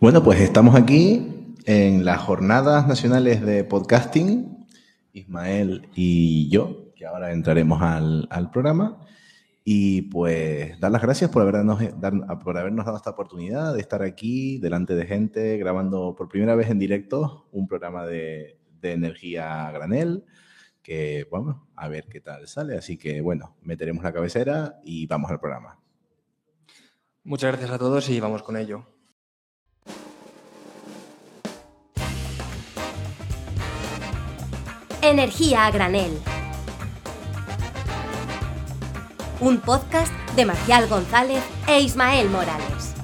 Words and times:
Bueno, 0.00 0.22
pues 0.22 0.40
estamos 0.40 0.76
aquí 0.76 1.54
en 1.66 2.06
las 2.06 2.22
jornadas 2.22 2.88
nacionales 2.88 3.44
de 3.44 3.64
podcasting, 3.64 4.66
Ismael 5.12 5.90
y 5.94 6.48
yo, 6.48 6.94
que 6.96 7.04
ahora 7.04 7.32
entraremos 7.32 7.82
al, 7.82 8.26
al 8.30 8.50
programa. 8.50 9.06
Y 9.62 10.02
pues 10.08 10.80
dar 10.80 10.90
las 10.90 11.02
gracias 11.02 11.30
por 11.30 11.42
habernos, 11.42 11.80
dar, 12.00 12.14
por 12.38 12.56
habernos 12.56 12.86
dado 12.86 12.96
esta 12.96 13.10
oportunidad 13.10 13.74
de 13.74 13.80
estar 13.82 14.02
aquí 14.02 14.56
delante 14.56 14.94
de 14.94 15.04
gente 15.04 15.58
grabando 15.58 16.14
por 16.16 16.30
primera 16.30 16.54
vez 16.54 16.70
en 16.70 16.78
directo 16.78 17.46
un 17.52 17.68
programa 17.68 18.06
de, 18.06 18.58
de 18.80 18.92
energía 18.92 19.70
granel 19.70 20.24
que 20.82 21.28
vamos 21.30 21.56
a 21.76 21.88
ver 21.88 22.06
qué 22.06 22.22
tal 22.22 22.48
sale. 22.48 22.78
Así 22.78 22.96
que 22.96 23.20
bueno, 23.20 23.54
meteremos 23.60 24.02
la 24.02 24.14
cabecera 24.14 24.80
y 24.82 25.06
vamos 25.06 25.30
al 25.30 25.40
programa. 25.40 25.78
Muchas 27.22 27.50
gracias 27.50 27.70
a 27.70 27.78
todos 27.78 28.08
y 28.08 28.18
vamos 28.18 28.42
con 28.42 28.56
ello. 28.56 28.99
Energía 35.10 35.66
a 35.66 35.72
granel. 35.72 36.12
Un 39.40 39.60
podcast 39.60 40.12
de 40.36 40.46
Marcial 40.46 40.88
González 40.88 41.42
e 41.66 41.80
Ismael 41.80 42.30
Morales. 42.30 42.94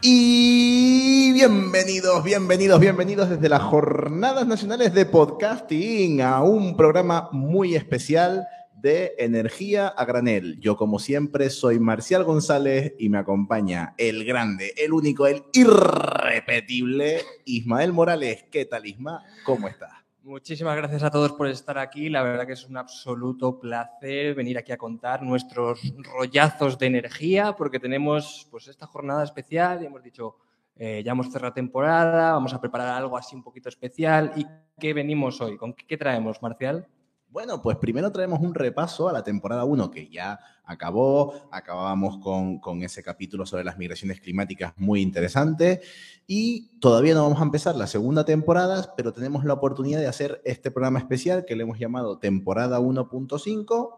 Y 0.00 1.32
bienvenidos, 1.34 2.24
bienvenidos, 2.24 2.80
bienvenidos 2.80 3.28
desde 3.28 3.50
las 3.50 3.60
Jornadas 3.60 4.46
Nacionales 4.46 4.94
de 4.94 5.04
Podcasting 5.04 6.22
a 6.22 6.42
un 6.42 6.74
programa 6.74 7.28
muy 7.32 7.74
especial 7.74 8.48
de 8.82 9.14
Energía 9.16 9.86
a 9.86 10.04
Granel. 10.04 10.58
Yo, 10.58 10.76
como 10.76 10.98
siempre, 10.98 11.50
soy 11.50 11.78
Marcial 11.78 12.24
González 12.24 12.94
y 12.98 13.08
me 13.08 13.18
acompaña 13.18 13.94
el 13.96 14.24
grande, 14.24 14.74
el 14.76 14.92
único, 14.92 15.28
el 15.28 15.44
irrepetible 15.52 17.20
Ismael 17.44 17.92
Morales. 17.92 18.44
¿Qué 18.50 18.64
tal, 18.64 18.84
Isma? 18.84 19.22
¿Cómo 19.44 19.68
estás? 19.68 19.92
Muchísimas 20.24 20.76
gracias 20.76 21.04
a 21.04 21.10
todos 21.10 21.32
por 21.32 21.46
estar 21.46 21.78
aquí. 21.78 22.08
La 22.08 22.24
verdad 22.24 22.44
que 22.44 22.54
es 22.54 22.66
un 22.66 22.76
absoluto 22.76 23.60
placer 23.60 24.34
venir 24.34 24.58
aquí 24.58 24.72
a 24.72 24.76
contar 24.76 25.22
nuestros 25.22 25.80
rollazos 26.02 26.76
de 26.76 26.86
energía, 26.86 27.52
porque 27.52 27.78
tenemos 27.78 28.48
pues 28.50 28.66
esta 28.66 28.86
jornada 28.88 29.22
especial 29.22 29.80
y 29.82 29.86
hemos 29.86 30.02
dicho, 30.02 30.36
eh, 30.76 31.02
ya 31.04 31.12
hemos 31.12 31.30
cerrado 31.30 31.54
temporada, 31.54 32.32
vamos 32.32 32.52
a 32.52 32.60
preparar 32.60 32.88
algo 32.88 33.16
así 33.16 33.36
un 33.36 33.44
poquito 33.44 33.68
especial. 33.68 34.32
¿Y 34.34 34.44
qué 34.80 34.92
venimos 34.92 35.40
hoy? 35.40 35.56
¿Con 35.56 35.72
qué, 35.72 35.86
qué 35.86 35.96
traemos, 35.96 36.42
Marcial? 36.42 36.88
Bueno, 37.32 37.62
pues 37.62 37.78
primero 37.78 38.12
traemos 38.12 38.40
un 38.40 38.54
repaso 38.54 39.08
a 39.08 39.12
la 39.14 39.24
temporada 39.24 39.64
1 39.64 39.90
que 39.90 40.06
ya 40.10 40.38
acabó. 40.66 41.32
Acabábamos 41.50 42.18
con, 42.18 42.58
con, 42.58 42.82
ese 42.82 43.02
capítulo 43.02 43.46
sobre 43.46 43.64
las 43.64 43.78
migraciones 43.78 44.20
climáticas 44.20 44.74
muy 44.76 45.00
interesante. 45.00 45.80
Y 46.26 46.78
todavía 46.78 47.14
no 47.14 47.22
vamos 47.22 47.40
a 47.40 47.44
empezar 47.44 47.74
la 47.74 47.86
segunda 47.86 48.26
temporada, 48.26 48.92
pero 48.98 49.14
tenemos 49.14 49.46
la 49.46 49.54
oportunidad 49.54 49.98
de 50.00 50.08
hacer 50.08 50.42
este 50.44 50.70
programa 50.70 50.98
especial 50.98 51.46
que 51.46 51.56
le 51.56 51.62
hemos 51.62 51.78
llamado 51.78 52.18
temporada 52.18 52.80
1.5. 52.80 53.94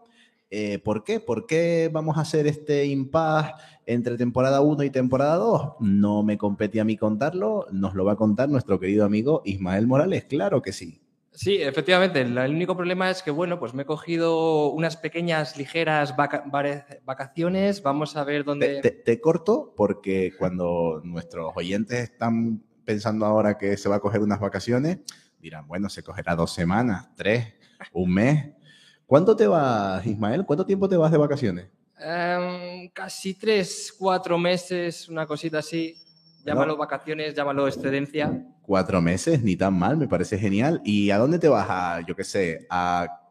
Eh, 0.49 0.79
¿Por 0.79 1.03
qué? 1.03 1.19
¿Por 1.19 1.45
qué 1.45 1.89
vamos 1.91 2.17
a 2.17 2.21
hacer 2.21 2.47
este 2.47 2.85
impasse 2.85 3.51
entre 3.85 4.15
temporada 4.15 4.61
1 4.61 4.81
y 4.83 4.91
temporada 4.91 5.35
2? 5.35 5.73
No 5.81 6.23
me 6.23 6.37
compete 6.37 6.79
a 6.79 6.85
mí 6.85 6.95
contarlo, 6.95 7.67
nos 7.69 7.95
lo 7.95 8.05
va 8.05 8.13
a 8.13 8.15
contar 8.15 8.47
nuestro 8.47 8.79
querido 8.79 9.03
amigo 9.03 9.41
Ismael 9.43 9.87
Morales, 9.87 10.23
claro 10.23 10.61
que 10.61 10.71
sí. 10.71 11.04
Sí, 11.35 11.61
efectivamente. 11.61 12.21
El 12.21 12.37
único 12.37 12.77
problema 12.77 13.09
es 13.09 13.21
que, 13.21 13.29
bueno, 13.29 13.59
pues 13.59 13.73
me 13.73 13.83
he 13.83 13.85
cogido 13.85 14.69
unas 14.69 14.95
pequeñas, 14.95 15.57
ligeras 15.57 16.15
vaca 16.15 16.45
vacaciones. 17.03 17.83
Vamos 17.83 18.15
a 18.15 18.23
ver 18.23 18.45
dónde. 18.45 18.79
Te, 18.81 18.89
te, 18.89 18.91
te, 18.91 19.21
corto 19.21 19.73
porque 19.75 20.33
cuando 20.39 21.01
nuestros 21.03 21.51
oyentes 21.55 21.99
están 21.99 22.63
pensando 22.85 23.25
ahora 23.25 23.57
que 23.57 23.75
se 23.75 23.89
va 23.89 23.97
a 23.97 23.99
coger 23.99 24.21
unas 24.21 24.39
vacaciones, 24.39 24.99
dirán, 25.39 25.67
bueno, 25.67 25.89
se 25.89 26.03
cogerá 26.03 26.35
dos 26.35 26.53
semanas, 26.53 27.09
tres, 27.15 27.53
un 27.91 28.13
mes. 28.13 28.51
¿Cuánto 29.05 29.35
te 29.35 29.45
vas, 29.45 30.05
Ismael? 30.05 30.45
¿Cuánto 30.45 30.65
tiempo 30.65 30.87
te 30.87 30.97
vas 30.97 31.11
de 31.11 31.17
vacaciones? 31.17 31.67
Um, 31.99 32.89
casi 32.93 33.33
tres, 33.33 33.93
cuatro 33.97 34.37
meses, 34.37 35.09
una 35.09 35.25
cosita 35.25 35.59
así. 35.59 36.01
Llámalo 36.45 36.73
no. 36.73 36.77
vacaciones, 36.77 37.33
llámalo 37.33 37.67
excedencia. 37.67 38.54
Cuatro 38.65 39.01
meses, 39.01 39.43
ni 39.43 39.55
tan 39.55 39.77
mal, 39.77 39.97
me 39.97 40.07
parece 40.07 40.37
genial. 40.37 40.81
¿Y 40.83 41.11
a 41.11 41.17
dónde 41.17 41.39
te 41.39 41.47
vas? 41.47 41.67
A, 41.69 42.01
yo 42.07 42.15
qué 42.15 42.23
sé, 42.23 42.65
a 42.69 43.21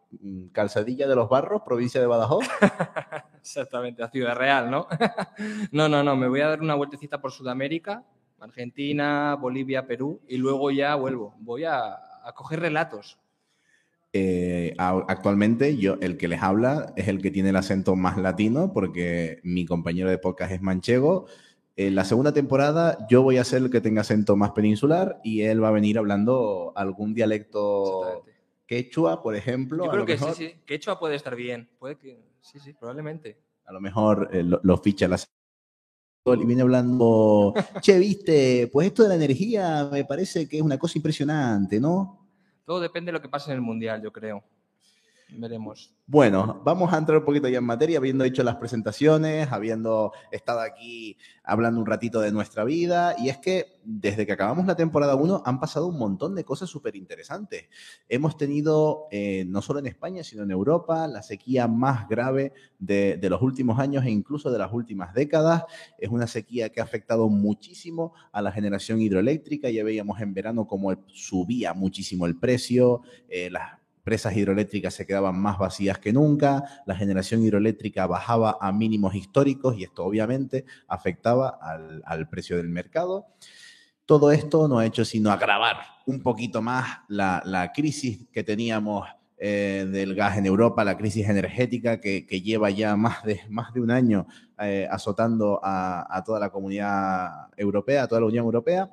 Calzadilla 0.53 1.09
de 1.09 1.17
los 1.17 1.29
Barros, 1.29 1.63
provincia 1.65 2.01
de 2.01 2.07
Badajoz. 2.07 2.47
Exactamente, 3.41 4.03
a 4.03 4.11
Ciudad 4.11 4.37
Real, 4.37 4.71
¿no? 4.71 4.87
no, 5.73 5.89
no, 5.89 6.05
no, 6.05 6.17
me 6.17 6.29
voy 6.29 6.41
a 6.41 6.49
dar 6.49 6.61
una 6.61 6.77
vueltecita 6.77 7.21
por 7.21 7.33
Sudamérica, 7.33 8.05
Argentina, 8.39 9.35
Bolivia, 9.35 9.87
Perú, 9.87 10.21
y 10.29 10.37
luego 10.37 10.71
ya 10.71 10.95
vuelvo. 10.95 11.35
Voy 11.41 11.65
a, 11.65 11.95
a 12.25 12.33
coger 12.35 12.61
relatos. 12.61 13.19
Eh, 14.17 14.75
actualmente 14.79 15.77
yo, 15.77 15.97
el 16.01 16.17
que 16.17 16.29
les 16.29 16.41
habla 16.41 16.93
es 16.95 17.09
el 17.09 17.21
que 17.21 17.33
tiene 17.33 17.49
el 17.49 17.57
acento 17.57 17.97
más 17.97 18.17
latino, 18.17 18.73
porque 18.73 19.41
mi 19.43 19.67
compañero 19.67 20.09
de 20.09 20.19
podcast 20.19 20.53
es 20.53 20.63
manchego. 20.63 21.27
En 21.77 21.95
la 21.95 22.05
segunda 22.05 22.33
temporada 22.33 22.99
yo 23.09 23.23
voy 23.23 23.39
a 23.39 23.45
ser 23.45 23.63
el 23.63 23.71
que 23.71 23.81
tenga 23.81 24.03
acento 24.03 24.37
más 24.37 24.53
peninsular 24.53 25.21
y 25.25 25.43
él 25.43 25.63
va 25.63 25.69
a 25.69 25.73
venir 25.73 25.99
hablando 25.99 26.73
algún 26.77 27.15
dialecto 27.15 28.25
quechua, 28.67 29.23
por 29.23 29.35
ejemplo. 29.35 29.85
Yo 29.85 29.91
creo 29.91 30.07
que 30.07 30.15
mejor, 30.15 30.35
sí, 30.35 30.49
sí. 30.49 30.61
Quechua 30.65 30.99
puede 30.99 31.17
estar 31.17 31.35
bien. 31.35 31.69
Puede 31.79 31.99
que, 31.99 32.25
sí, 32.41 32.61
sí, 32.61 32.73
probablemente. 32.75 33.39
A 33.67 33.73
lo 33.73 33.81
mejor 33.81 34.31
eh, 34.33 34.43
lo, 34.43 34.61
lo, 34.63 34.79
ficha 34.79 35.09
la 35.09 35.19
y 36.27 36.47
viene 36.47 36.63
hablando, 36.63 37.53
che, 37.83 37.99
viste, 37.99 38.71
pues 38.73 38.87
esto 38.87 39.03
de 39.03 39.11
la 39.11 39.15
energía 39.17 39.89
me 39.93 40.05
parece 40.05 40.49
que 40.49 40.57
es 40.57 40.63
una 40.63 40.79
cosa 40.79 40.97
impresionante, 40.97 41.79
¿no? 41.79 42.27
Todo 42.65 42.81
depende 42.81 43.11
de 43.11 43.13
lo 43.13 43.21
que 43.21 43.29
pase 43.29 43.51
en 43.51 43.57
el 43.57 43.61
Mundial, 43.61 44.01
yo 44.03 44.11
creo. 44.11 44.43
Veremos. 45.37 45.93
Bueno, 46.07 46.61
vamos 46.65 46.93
a 46.93 46.99
entrar 46.99 47.19
un 47.19 47.25
poquito 47.25 47.49
ya 47.49 47.59
en 47.59 47.65
materia, 47.65 47.99
habiendo 47.99 48.25
hecho 48.25 48.43
las 48.43 48.57
presentaciones, 48.57 49.51
habiendo 49.51 50.13
estado 50.31 50.61
aquí 50.61 51.17
hablando 51.43 51.81
un 51.81 51.87
ratito 51.87 52.21
de 52.21 52.31
nuestra 52.31 52.65
vida. 52.65 53.15
Y 53.19 53.29
es 53.31 53.39
que 53.39 53.81
desde 53.85 54.27
que 54.27 54.33
acabamos 54.33 54.67
la 54.67 54.77
temporada 54.77 55.15
1 55.15 55.43
han 55.45 55.61
pasado 55.61 55.87
un 55.87 55.99
montón 55.99 56.35
de 56.35 56.45
cosas 56.45 56.69
súper 56.69 56.97
interesantes. 56.97 57.69
Hemos 58.09 58.37
tenido, 58.37 59.07
eh, 59.11 59.45
no 59.47 59.63
solo 59.63 59.79
en 59.79 59.87
España, 59.87 60.23
sino 60.25 60.43
en 60.43 60.51
Europa, 60.51 61.07
la 61.09 61.23
sequía 61.23 61.69
más 61.69 62.09
grave 62.09 62.53
de, 62.79 63.17
de 63.17 63.31
los 63.31 63.43
últimos 63.43 63.79
años 63.79 64.05
e 64.05 64.11
incluso 64.11 64.51
de 64.51 64.59
las 64.59 64.73
últimas 64.73 65.15
décadas. 65.15 65.65
Es 65.99 66.11
una 66.11 66.27
sequía 66.27 66.71
que 66.71 66.81
ha 66.81 66.85
afectado 66.85 67.29
muchísimo 67.29 68.15
a 68.31 68.43
la 68.43 68.53
generación 68.53 69.01
hidroeléctrica. 69.01 69.71
Ya 69.71 69.85
veíamos 69.85 70.21
en 70.21 70.35
verano 70.35 70.67
cómo 70.67 70.93
subía 71.09 71.75
muchísimo 71.75 72.27
el 72.27 72.39
precio, 72.39 73.03
eh, 73.29 73.51
las 73.51 73.84
presas 74.05 74.37
hidroeléctricas 74.37 74.95
se 74.95 75.07
quedaban 75.07 75.37
más 75.41 75.59
vacías 75.59 75.99
que 75.99 76.13
nunca, 76.13 76.63
la 76.87 76.95
generación 76.95 77.43
hidroeléctrica 77.43 78.07
bajaba 78.07 78.59
a 78.61 78.71
mínimos 78.71 79.15
históricos 79.15 79.77
y 79.77 79.85
esto 79.85 80.05
obviamente 80.05 80.67
afectaba 80.87 81.59
al, 81.61 82.03
al 82.05 82.29
precio 82.29 82.59
del 82.59 82.69
mercado. 82.69 83.27
Todo 84.07 84.31
esto 84.31 84.69
no 84.69 84.79
ha 84.79 84.87
hecho 84.87 85.05
sino 85.05 85.33
agravar 85.33 85.79
un 86.07 86.23
poquito 86.23 86.61
más 86.61 86.99
la, 87.09 87.43
la 87.47 87.73
crisis 87.73 88.27
que 88.31 88.45
teníamos 88.45 89.09
eh, 89.39 89.87
del 89.91 90.15
gas 90.15 90.37
en 90.37 90.47
Europa, 90.47 90.85
la 90.85 90.97
crisis 90.97 91.29
energética 91.29 92.01
que, 92.01 92.27
que 92.27 92.43
lleva 92.43 92.71
ya 92.71 92.97
más 92.97 93.25
de, 93.25 93.41
más 93.49 93.73
de 93.73 93.81
un 93.81 93.91
año 93.91 94.27
eh, 94.59 94.87
azotando 94.91 95.59
a, 95.63 96.07
a 96.15 96.23
toda 96.23 96.39
la 96.39 96.51
comunidad 96.51 97.49
europea, 97.57 98.03
a 98.03 98.07
toda 98.07 98.21
la 98.21 98.27
Unión 98.27 98.45
Europea. 98.45 98.91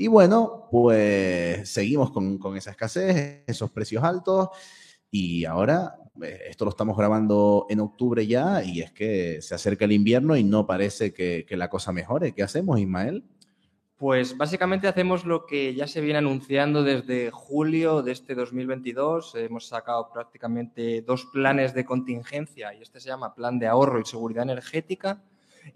Y 0.00 0.06
bueno, 0.06 0.68
pues 0.70 1.68
seguimos 1.68 2.12
con, 2.12 2.38
con, 2.38 2.56
esa 2.56 2.70
escasez, 2.70 3.42
esos 3.48 3.68
precios 3.72 4.04
altos. 4.04 4.48
Y 5.10 5.44
ahora, 5.44 5.96
eh, 6.22 6.42
esto 6.48 6.64
lo 6.64 6.70
estamos 6.70 6.96
grabando 6.96 7.66
en 7.68 7.80
octubre 7.80 8.24
ya, 8.24 8.62
y 8.62 8.80
es 8.80 8.92
que 8.92 9.42
se 9.42 9.56
acerca 9.56 9.86
el 9.86 9.92
invierno 9.92 10.36
y 10.36 10.44
no 10.44 10.68
parece 10.68 11.12
que, 11.12 11.44
que 11.48 11.56
la 11.56 11.68
cosa 11.68 11.90
mejore. 11.90 12.32
¿Qué 12.32 12.44
hacemos, 12.44 12.78
Ismael? 12.78 13.24
Pues 13.96 14.36
básicamente 14.36 14.86
hacemos 14.86 15.24
lo 15.24 15.46
que 15.46 15.74
ya 15.74 15.88
se 15.88 16.00
viene 16.00 16.20
anunciando 16.20 16.84
desde 16.84 17.32
julio 17.32 18.00
de 18.00 18.12
este 18.12 18.36
2022. 18.36 19.34
Hemos 19.34 19.66
sacado 19.66 20.10
prácticamente 20.12 21.02
dos 21.02 21.26
planes 21.32 21.74
de 21.74 21.84
contingencia 21.84 22.72
y 22.72 22.82
este 22.82 23.00
se 23.00 23.08
llama 23.08 23.34
Plan 23.34 23.58
de 23.58 23.66
Ahorro 23.66 23.98
y 23.98 24.04
Seguridad 24.04 24.44
Energética 24.44 25.24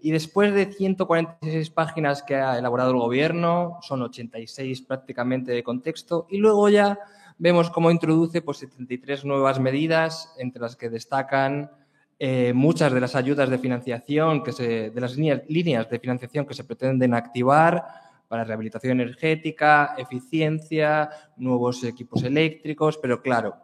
y 0.01 0.11
después 0.11 0.53
de 0.53 0.71
146 0.71 1.69
páginas 1.69 2.23
que 2.23 2.35
ha 2.35 2.57
elaborado 2.57 2.91
el 2.91 2.97
gobierno, 2.97 3.79
son 3.81 4.01
86 4.01 4.81
prácticamente 4.81 5.51
de 5.51 5.63
contexto, 5.63 6.27
y 6.29 6.37
luego 6.37 6.69
ya 6.69 6.99
vemos 7.37 7.69
cómo 7.69 7.91
introduce 7.91 8.41
pues, 8.41 8.57
73 8.59 9.25
nuevas 9.25 9.59
medidas, 9.59 10.33
entre 10.37 10.61
las 10.61 10.75
que 10.75 10.89
destacan 10.89 11.71
eh, 12.19 12.53
muchas 12.53 12.93
de 12.93 13.01
las 13.01 13.15
ayudas 13.15 13.49
de 13.49 13.57
financiación, 13.57 14.43
que 14.43 14.51
se, 14.51 14.91
de 14.91 15.01
las 15.01 15.15
líneas, 15.15 15.41
líneas 15.47 15.89
de 15.89 15.99
financiación 15.99 16.45
que 16.45 16.53
se 16.53 16.63
pretenden 16.63 17.13
activar 17.13 17.83
para 18.27 18.43
rehabilitación 18.43 19.01
energética, 19.01 19.93
eficiencia, 19.97 21.09
nuevos 21.37 21.83
equipos 21.83 22.23
eléctricos, 22.23 22.97
pero 22.97 23.21
claro, 23.21 23.57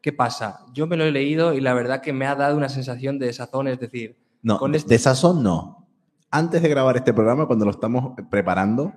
¿qué 0.00 0.12
pasa? 0.12 0.64
Yo 0.72 0.86
me 0.86 0.96
lo 0.96 1.04
he 1.04 1.12
leído 1.12 1.52
y 1.52 1.60
la 1.60 1.74
verdad 1.74 2.00
que 2.00 2.12
me 2.12 2.26
ha 2.26 2.34
dado 2.34 2.56
una 2.56 2.68
sensación 2.68 3.18
de 3.18 3.26
desazón, 3.26 3.68
es 3.68 3.78
decir, 3.78 4.16
No, 4.46 4.60
Con 4.60 4.76
este- 4.76 4.94
de 4.94 4.98
sazón 5.00 5.42
no. 5.42 5.88
Antes 6.30 6.62
de 6.62 6.68
grabar 6.68 6.96
este 6.96 7.12
programa, 7.12 7.46
cuando 7.48 7.64
lo 7.64 7.72
estamos 7.72 8.14
preparando, 8.30 8.92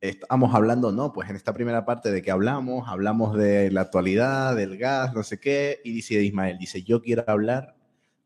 estamos 0.00 0.52
hablando, 0.56 0.90
¿no? 0.90 1.12
Pues 1.12 1.30
en 1.30 1.36
esta 1.36 1.54
primera 1.54 1.84
parte 1.84 2.10
de 2.10 2.20
que 2.20 2.32
hablamos, 2.32 2.88
hablamos 2.88 3.36
de 3.36 3.70
la 3.70 3.82
actualidad, 3.82 4.56
del 4.56 4.76
gas, 4.78 5.14
no 5.14 5.22
sé 5.22 5.38
qué, 5.38 5.78
y 5.84 5.92
dice 5.92 6.14
Ismael, 6.20 6.58
dice, 6.58 6.82
yo 6.82 7.00
quiero 7.00 7.22
hablar 7.28 7.76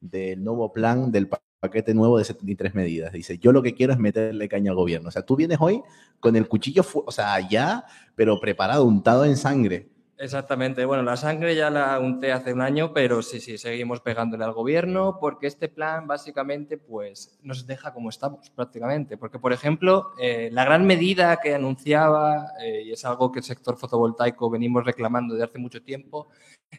del 0.01 0.43
nuevo 0.43 0.73
plan, 0.73 1.13
del 1.13 1.29
pa- 1.29 1.43
paquete 1.61 1.93
nuevo 1.93 2.17
de 2.17 2.25
73 2.25 2.75
medidas. 2.75 3.13
Dice, 3.13 3.37
yo 3.37 3.53
lo 3.53 3.63
que 3.63 3.75
quiero 3.75 3.93
es 3.93 3.99
meterle 3.99 4.49
caña 4.49 4.71
al 4.71 4.77
gobierno. 4.79 5.09
O 5.09 5.13
sea, 5.13 5.27
tú 5.27 5.37
vienes 5.37 5.59
hoy 5.61 5.83
con 6.21 6.37
el 6.37 6.49
cuchillo, 6.49 6.83
o 7.05 7.13
sea, 7.13 7.39
ya, 7.47 7.85
pero 8.15 8.41
preparado, 8.41 8.87
untado 8.87 9.27
en 9.27 9.37
sangre. 9.37 9.91
Exactamente. 10.19 10.85
Bueno, 10.87 11.03
la 11.03 11.17
sangre 11.17 11.55
ya 11.55 11.69
la 11.69 11.99
unté 12.01 12.33
hace 12.33 12.53
un 12.53 12.63
año, 12.63 12.95
pero 12.95 13.21
sí, 13.21 13.39
sí, 13.39 13.59
seguimos 13.59 14.01
pegándole 14.01 14.45
al 14.45 14.53
gobierno 14.53 15.19
porque 15.21 15.47
este 15.47 15.69
plan 15.69 16.07
básicamente 16.07 16.79
pues 16.79 17.39
nos 17.43 17.67
deja 17.67 17.93
como 17.93 18.09
estamos 18.09 18.49
prácticamente. 18.51 19.19
Porque, 19.19 19.39
por 19.39 19.53
ejemplo, 19.53 20.13
eh, 20.19 20.49
la 20.53 20.65
gran 20.65 20.87
medida 20.87 21.37
que 21.37 21.55
anunciaba, 21.55 22.53
eh, 22.63 22.85
y 22.87 22.93
es 22.93 23.05
algo 23.05 23.31
que 23.31 23.41
el 23.41 23.45
sector 23.45 23.77
fotovoltaico 23.77 24.49
venimos 24.49 24.85
reclamando 24.85 25.35
desde 25.35 25.45
hace 25.45 25.59
mucho 25.59 25.83
tiempo, 25.83 26.29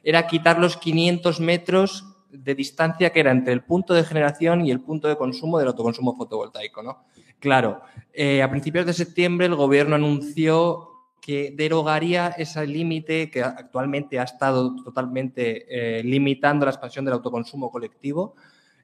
era 0.04 0.26
quitar 0.26 0.58
los 0.58 0.76
500 0.78 1.40
metros 1.40 2.06
de 2.32 2.56
distancia 2.56 3.12
que 3.12 3.20
era 3.20 3.32
entre 3.32 3.54
el 3.54 3.64
punto 3.64 3.94
de 3.94 4.04
generación 4.04 4.66
y 4.66 4.72
el 4.72 4.82
punto 4.82 5.08
de 5.08 5.16
consumo 5.16 5.60
del 5.60 5.68
autoconsumo 5.68 6.16
fotovoltaico, 6.16 6.82
¿no? 6.82 7.06
Claro, 7.40 7.82
eh, 8.14 8.42
a 8.42 8.50
principios 8.50 8.86
de 8.88 8.94
septiembre 8.94 9.46
el 9.46 9.56
gobierno 9.56 9.96
anunció 9.96 10.97
que 11.28 11.54
derogaría 11.54 12.30
ese 12.38 12.66
límite 12.66 13.30
que 13.30 13.44
actualmente 13.44 14.18
ha 14.18 14.24
estado 14.24 14.74
totalmente 14.82 15.66
eh, 15.68 16.02
limitando 16.02 16.66
la 16.66 16.72
expansión 16.72 17.04
del 17.04 17.16
autoconsumo 17.16 17.70
colectivo 17.70 18.36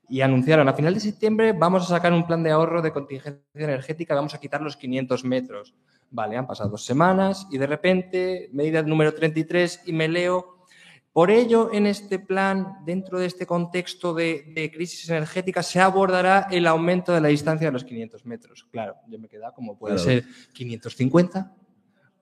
y 0.09 0.19
anunciaron 0.19 0.67
a 0.67 0.73
final 0.73 0.93
de 0.93 0.99
septiembre 0.99 1.53
vamos 1.53 1.83
a 1.83 1.87
sacar 1.87 2.11
un 2.11 2.27
plan 2.27 2.43
de 2.43 2.51
ahorro 2.51 2.81
de 2.81 2.91
contingencia 2.91 3.39
energética, 3.55 4.13
vamos 4.13 4.33
a 4.33 4.41
quitar 4.41 4.59
los 4.61 4.75
500 4.75 5.23
metros. 5.23 5.73
Vale, 6.11 6.35
han 6.35 6.45
pasado 6.45 6.71
dos 6.71 6.83
semanas 6.83 7.47
y 7.49 7.57
de 7.57 7.65
repente, 7.65 8.49
medida 8.51 8.81
número 8.83 9.13
33 9.13 9.83
y 9.85 9.93
me 9.93 10.09
leo, 10.09 10.65
por 11.13 11.31
ello 11.31 11.69
en 11.71 11.87
este 11.87 12.19
plan, 12.19 12.79
dentro 12.85 13.19
de 13.19 13.27
este 13.27 13.45
contexto 13.45 14.13
de, 14.13 14.51
de 14.53 14.69
crisis 14.69 15.07
energética, 15.09 15.63
se 15.63 15.79
abordará 15.79 16.49
el 16.51 16.67
aumento 16.67 17.13
de 17.13 17.21
la 17.21 17.29
distancia 17.29 17.69
de 17.69 17.71
los 17.71 17.85
500 17.85 18.25
metros. 18.25 18.67
Claro, 18.69 18.95
yo 19.07 19.17
me 19.17 19.29
queda 19.29 19.53
como 19.53 19.77
puede 19.77 19.95
Claro. 19.95 20.09
ser 20.09 20.25
550, 20.51 21.55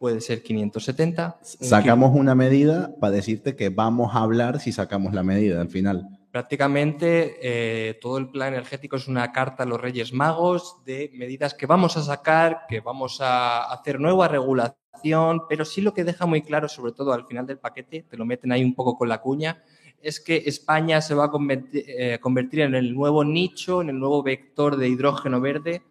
puede 0.02 0.20
ser 0.20 0.42
570. 0.42 1.38
un 1.60 1.68
Sacamos 1.68 2.16
una 2.16 2.34
medida 2.34 2.96
para 3.00 3.12
decirte 3.12 3.56
que 3.56 3.70
vamos 3.70 4.16
a 4.16 4.24
hablar 4.24 4.60
si 4.60 4.72
sacamos 4.72 5.14
la 5.14 5.22
medida 5.22 5.62
al 5.62 5.70
final. 5.70 6.08
Prácticamente 6.32 7.38
eh, 7.40 8.00
todo 8.02 8.18
el 8.18 8.30
plan 8.30 8.56
energético 8.56 8.96
es 8.96 9.08
una 9.08 9.32
carta 9.32 9.62
a 9.62 9.68
los 9.68 9.80
Reyes 9.80 10.12
Magos 10.12 10.78
de 10.88 11.12
medidas 11.14 11.54
que 11.54 11.68
vamos 11.68 11.98
a 11.98 12.02
sacar, 12.02 12.62
que 12.68 12.80
vamos 12.80 13.22
a 13.22 13.72
hacer 13.72 14.00
nueva 14.00 14.28
regulación, 14.28 15.44
pero 15.48 15.66
sí 15.66 15.82
lo 15.82 15.94
que 15.94 16.04
deja 16.04 16.26
muy 16.26 16.42
claro, 16.42 16.68
sobre 16.68 16.94
todo 16.94 17.14
al 17.14 17.28
final 17.28 17.46
del 17.46 17.60
paquete, 17.60 18.02
te 18.10 18.18
lo 18.18 18.26
meten 18.26 18.52
ahí 18.52 18.64
un 18.64 18.74
poco 18.74 18.98
con 18.98 19.08
la 19.08 19.22
cuña, 19.22 19.62
es 20.02 20.20
que 20.20 20.38
España 20.48 21.00
se 21.02 21.14
va 21.14 21.26
a 21.26 21.30
convertir, 21.30 21.86
eh, 21.88 22.18
convertir 22.20 22.62
en 22.62 22.74
el 22.74 22.96
nuevo 22.96 23.24
nicho, 23.24 23.84
en 23.84 23.90
el 23.90 24.00
nuevo 24.00 24.24
vector 24.24 24.78
de 24.78 24.90
hidrógeno 24.90 25.40
verde 25.40 25.84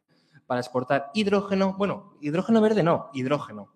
para 0.48 0.58
exportar 0.58 1.12
hidrógeno, 1.14 1.76
bueno, 1.78 2.14
hidrógeno 2.20 2.60
verde 2.60 2.82
no, 2.82 3.08
hidrógeno, 3.14 3.68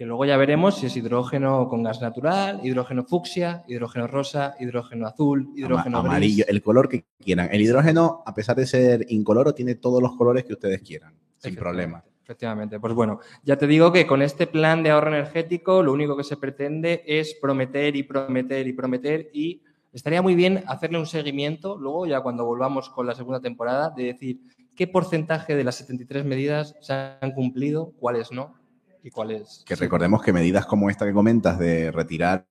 que 0.00 0.06
luego 0.06 0.24
ya 0.24 0.38
veremos 0.38 0.76
si 0.78 0.86
es 0.86 0.96
hidrógeno 0.96 1.68
con 1.68 1.82
gas 1.82 2.00
natural, 2.00 2.62
hidrógeno 2.64 3.04
fucsia, 3.04 3.64
hidrógeno 3.68 4.06
rosa, 4.06 4.54
hidrógeno 4.58 5.06
azul, 5.06 5.50
hidrógeno 5.54 5.98
Ama- 5.98 6.08
gris. 6.08 6.10
amarillo, 6.16 6.44
el 6.48 6.62
color 6.62 6.88
que 6.88 7.04
quieran. 7.22 7.50
El 7.52 7.60
hidrógeno, 7.60 8.22
a 8.24 8.32
pesar 8.32 8.56
de 8.56 8.64
ser 8.64 9.04
incoloro, 9.10 9.52
tiene 9.52 9.74
todos 9.74 10.00
los 10.00 10.16
colores 10.16 10.44
que 10.44 10.54
ustedes 10.54 10.80
quieran, 10.80 11.12
sin 11.36 11.54
problema. 11.54 12.02
Efectivamente. 12.24 12.80
Pues 12.80 12.94
bueno, 12.94 13.20
ya 13.44 13.58
te 13.58 13.66
digo 13.66 13.92
que 13.92 14.06
con 14.06 14.22
este 14.22 14.46
plan 14.46 14.82
de 14.82 14.88
ahorro 14.88 15.08
energético 15.08 15.82
lo 15.82 15.92
único 15.92 16.16
que 16.16 16.24
se 16.24 16.38
pretende 16.38 17.02
es 17.06 17.34
prometer 17.34 17.94
y 17.94 18.02
prometer 18.02 18.66
y 18.68 18.72
prometer 18.72 19.28
y 19.34 19.60
estaría 19.92 20.22
muy 20.22 20.34
bien 20.34 20.64
hacerle 20.66 20.98
un 20.98 21.04
seguimiento 21.04 21.76
luego 21.76 22.06
ya 22.06 22.22
cuando 22.22 22.46
volvamos 22.46 22.88
con 22.88 23.06
la 23.06 23.14
segunda 23.14 23.40
temporada 23.40 23.90
de 23.94 24.04
decir 24.04 24.40
qué 24.74 24.86
porcentaje 24.86 25.56
de 25.56 25.64
las 25.64 25.74
73 25.74 26.24
medidas 26.24 26.74
se 26.80 26.94
han 26.94 27.32
cumplido, 27.32 27.92
cuáles 27.98 28.32
no 28.32 28.59
y 29.02 29.10
cuáles... 29.10 29.62
Que 29.66 29.76
sí. 29.76 29.80
recordemos 29.80 30.22
que 30.22 30.32
medidas 30.32 30.66
como 30.66 30.90
esta 30.90 31.06
que 31.06 31.12
comentas 31.12 31.58
de 31.58 31.90
retirar 31.90 32.46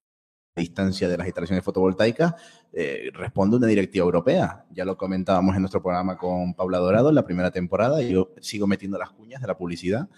la 0.56 0.62
distancia 0.62 1.08
de 1.08 1.18
las 1.18 1.28
instalaciones 1.28 1.64
fotovoltaicas 1.64 2.34
eh, 2.74 3.10
responde 3.14 3.56
a 3.56 3.58
una 3.58 3.68
directiva 3.68 4.06
europea. 4.06 4.66
Ya 4.72 4.86
lo 4.86 4.98
comentábamos 4.98 5.56
en 5.56 5.62
nuestro 5.62 5.82
programa 5.82 6.18
con 6.18 6.54
Paula 6.54 6.80
Dorado 6.80 7.10
en 7.10 7.16
la 7.16 7.26
primera 7.26 7.52
temporada 7.52 8.02
y 8.02 8.12
yo 8.12 8.34
sigo 8.42 8.68
metiendo 8.68 8.98
las 8.98 9.12
cuñas 9.12 9.42
de 9.42 9.48
la 9.48 9.58
publicidad. 9.58 10.10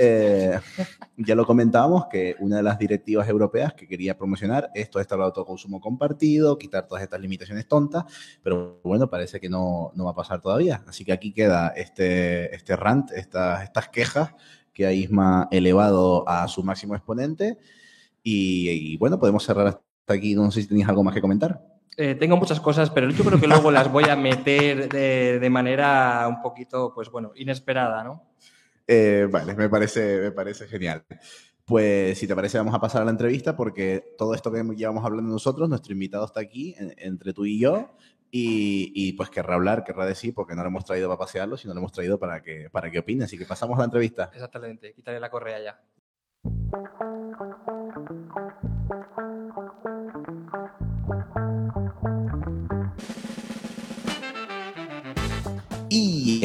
Eh, 0.00 0.56
ya 1.16 1.34
lo 1.34 1.44
comentábamos 1.44 2.06
que 2.06 2.36
una 2.38 2.58
de 2.58 2.62
las 2.62 2.78
directivas 2.78 3.28
europeas 3.28 3.74
que 3.74 3.88
quería 3.88 4.16
promocionar 4.16 4.70
esto 4.74 5.00
es 5.00 5.08
el 5.10 5.20
autoconsumo 5.20 5.80
compartido, 5.80 6.56
quitar 6.56 6.86
todas 6.86 7.02
estas 7.02 7.20
limitaciones 7.20 7.66
tontas, 7.66 8.04
pero 8.40 8.80
bueno, 8.84 9.10
parece 9.10 9.40
que 9.40 9.48
no, 9.48 9.90
no 9.96 10.04
va 10.04 10.12
a 10.12 10.14
pasar 10.14 10.40
todavía. 10.40 10.84
Así 10.86 11.04
que 11.04 11.12
aquí 11.12 11.32
queda 11.32 11.68
este, 11.70 12.54
este 12.54 12.76
rant, 12.76 13.10
estas, 13.10 13.64
estas 13.64 13.88
quejas 13.88 14.34
que 14.78 14.86
ha 14.86 14.92
Isma 14.92 15.48
elevado 15.50 16.22
a 16.28 16.46
su 16.46 16.62
máximo 16.62 16.94
exponente. 16.94 17.58
Y, 18.22 18.70
y 18.70 18.96
bueno, 18.96 19.18
podemos 19.18 19.44
cerrar 19.44 19.66
hasta 19.66 20.14
aquí. 20.14 20.36
No 20.36 20.52
sé 20.52 20.62
si 20.62 20.68
tenéis 20.68 20.88
algo 20.88 21.02
más 21.02 21.14
que 21.14 21.20
comentar. 21.20 21.60
Eh, 21.96 22.14
tengo 22.14 22.36
muchas 22.36 22.60
cosas, 22.60 22.88
pero 22.90 23.10
yo 23.10 23.24
creo 23.24 23.40
que 23.40 23.48
luego 23.48 23.72
las 23.72 23.90
voy 23.90 24.04
a 24.04 24.14
meter 24.14 24.88
de, 24.88 25.40
de 25.40 25.50
manera 25.50 26.26
un 26.28 26.40
poquito, 26.40 26.92
pues 26.94 27.10
bueno, 27.10 27.32
inesperada, 27.34 28.04
¿no? 28.04 28.22
Eh, 28.86 29.26
vale, 29.28 29.56
me 29.56 29.68
parece, 29.68 30.20
me 30.20 30.30
parece 30.30 30.68
genial. 30.68 31.02
Pues 31.64 32.16
si 32.16 32.28
te 32.28 32.36
parece, 32.36 32.56
vamos 32.58 32.72
a 32.74 32.80
pasar 32.80 33.02
a 33.02 33.04
la 33.04 33.10
entrevista 33.10 33.56
porque 33.56 34.14
todo 34.16 34.32
esto 34.32 34.52
que 34.52 34.62
llevamos 34.76 35.04
hablando 35.04 35.32
nosotros, 35.32 35.68
nuestro 35.68 35.92
invitado 35.92 36.24
está 36.24 36.38
aquí 36.38 36.76
en- 36.78 36.94
entre 36.98 37.32
tú 37.32 37.44
y 37.46 37.58
yo. 37.58 37.90
Y, 38.30 38.92
y, 38.94 39.12
pues 39.14 39.30
querrá 39.30 39.54
hablar, 39.54 39.84
querrá 39.84 40.04
decir, 40.04 40.34
porque 40.34 40.54
no 40.54 40.62
lo 40.62 40.68
hemos 40.68 40.84
traído 40.84 41.08
para 41.08 41.18
pasearlo, 41.18 41.56
sino 41.56 41.72
lo 41.72 41.80
hemos 41.80 41.92
traído 41.92 42.18
para 42.18 42.42
que, 42.42 42.68
para 42.70 42.90
que 42.90 42.98
opine. 42.98 43.24
Así 43.24 43.38
que 43.38 43.46
pasamos 43.46 43.76
a 43.76 43.80
la 43.80 43.84
entrevista. 43.86 44.30
Exactamente, 44.34 44.92
quitaré 44.92 45.18
la 45.18 45.30
correa 45.30 45.60
ya. 45.60 45.80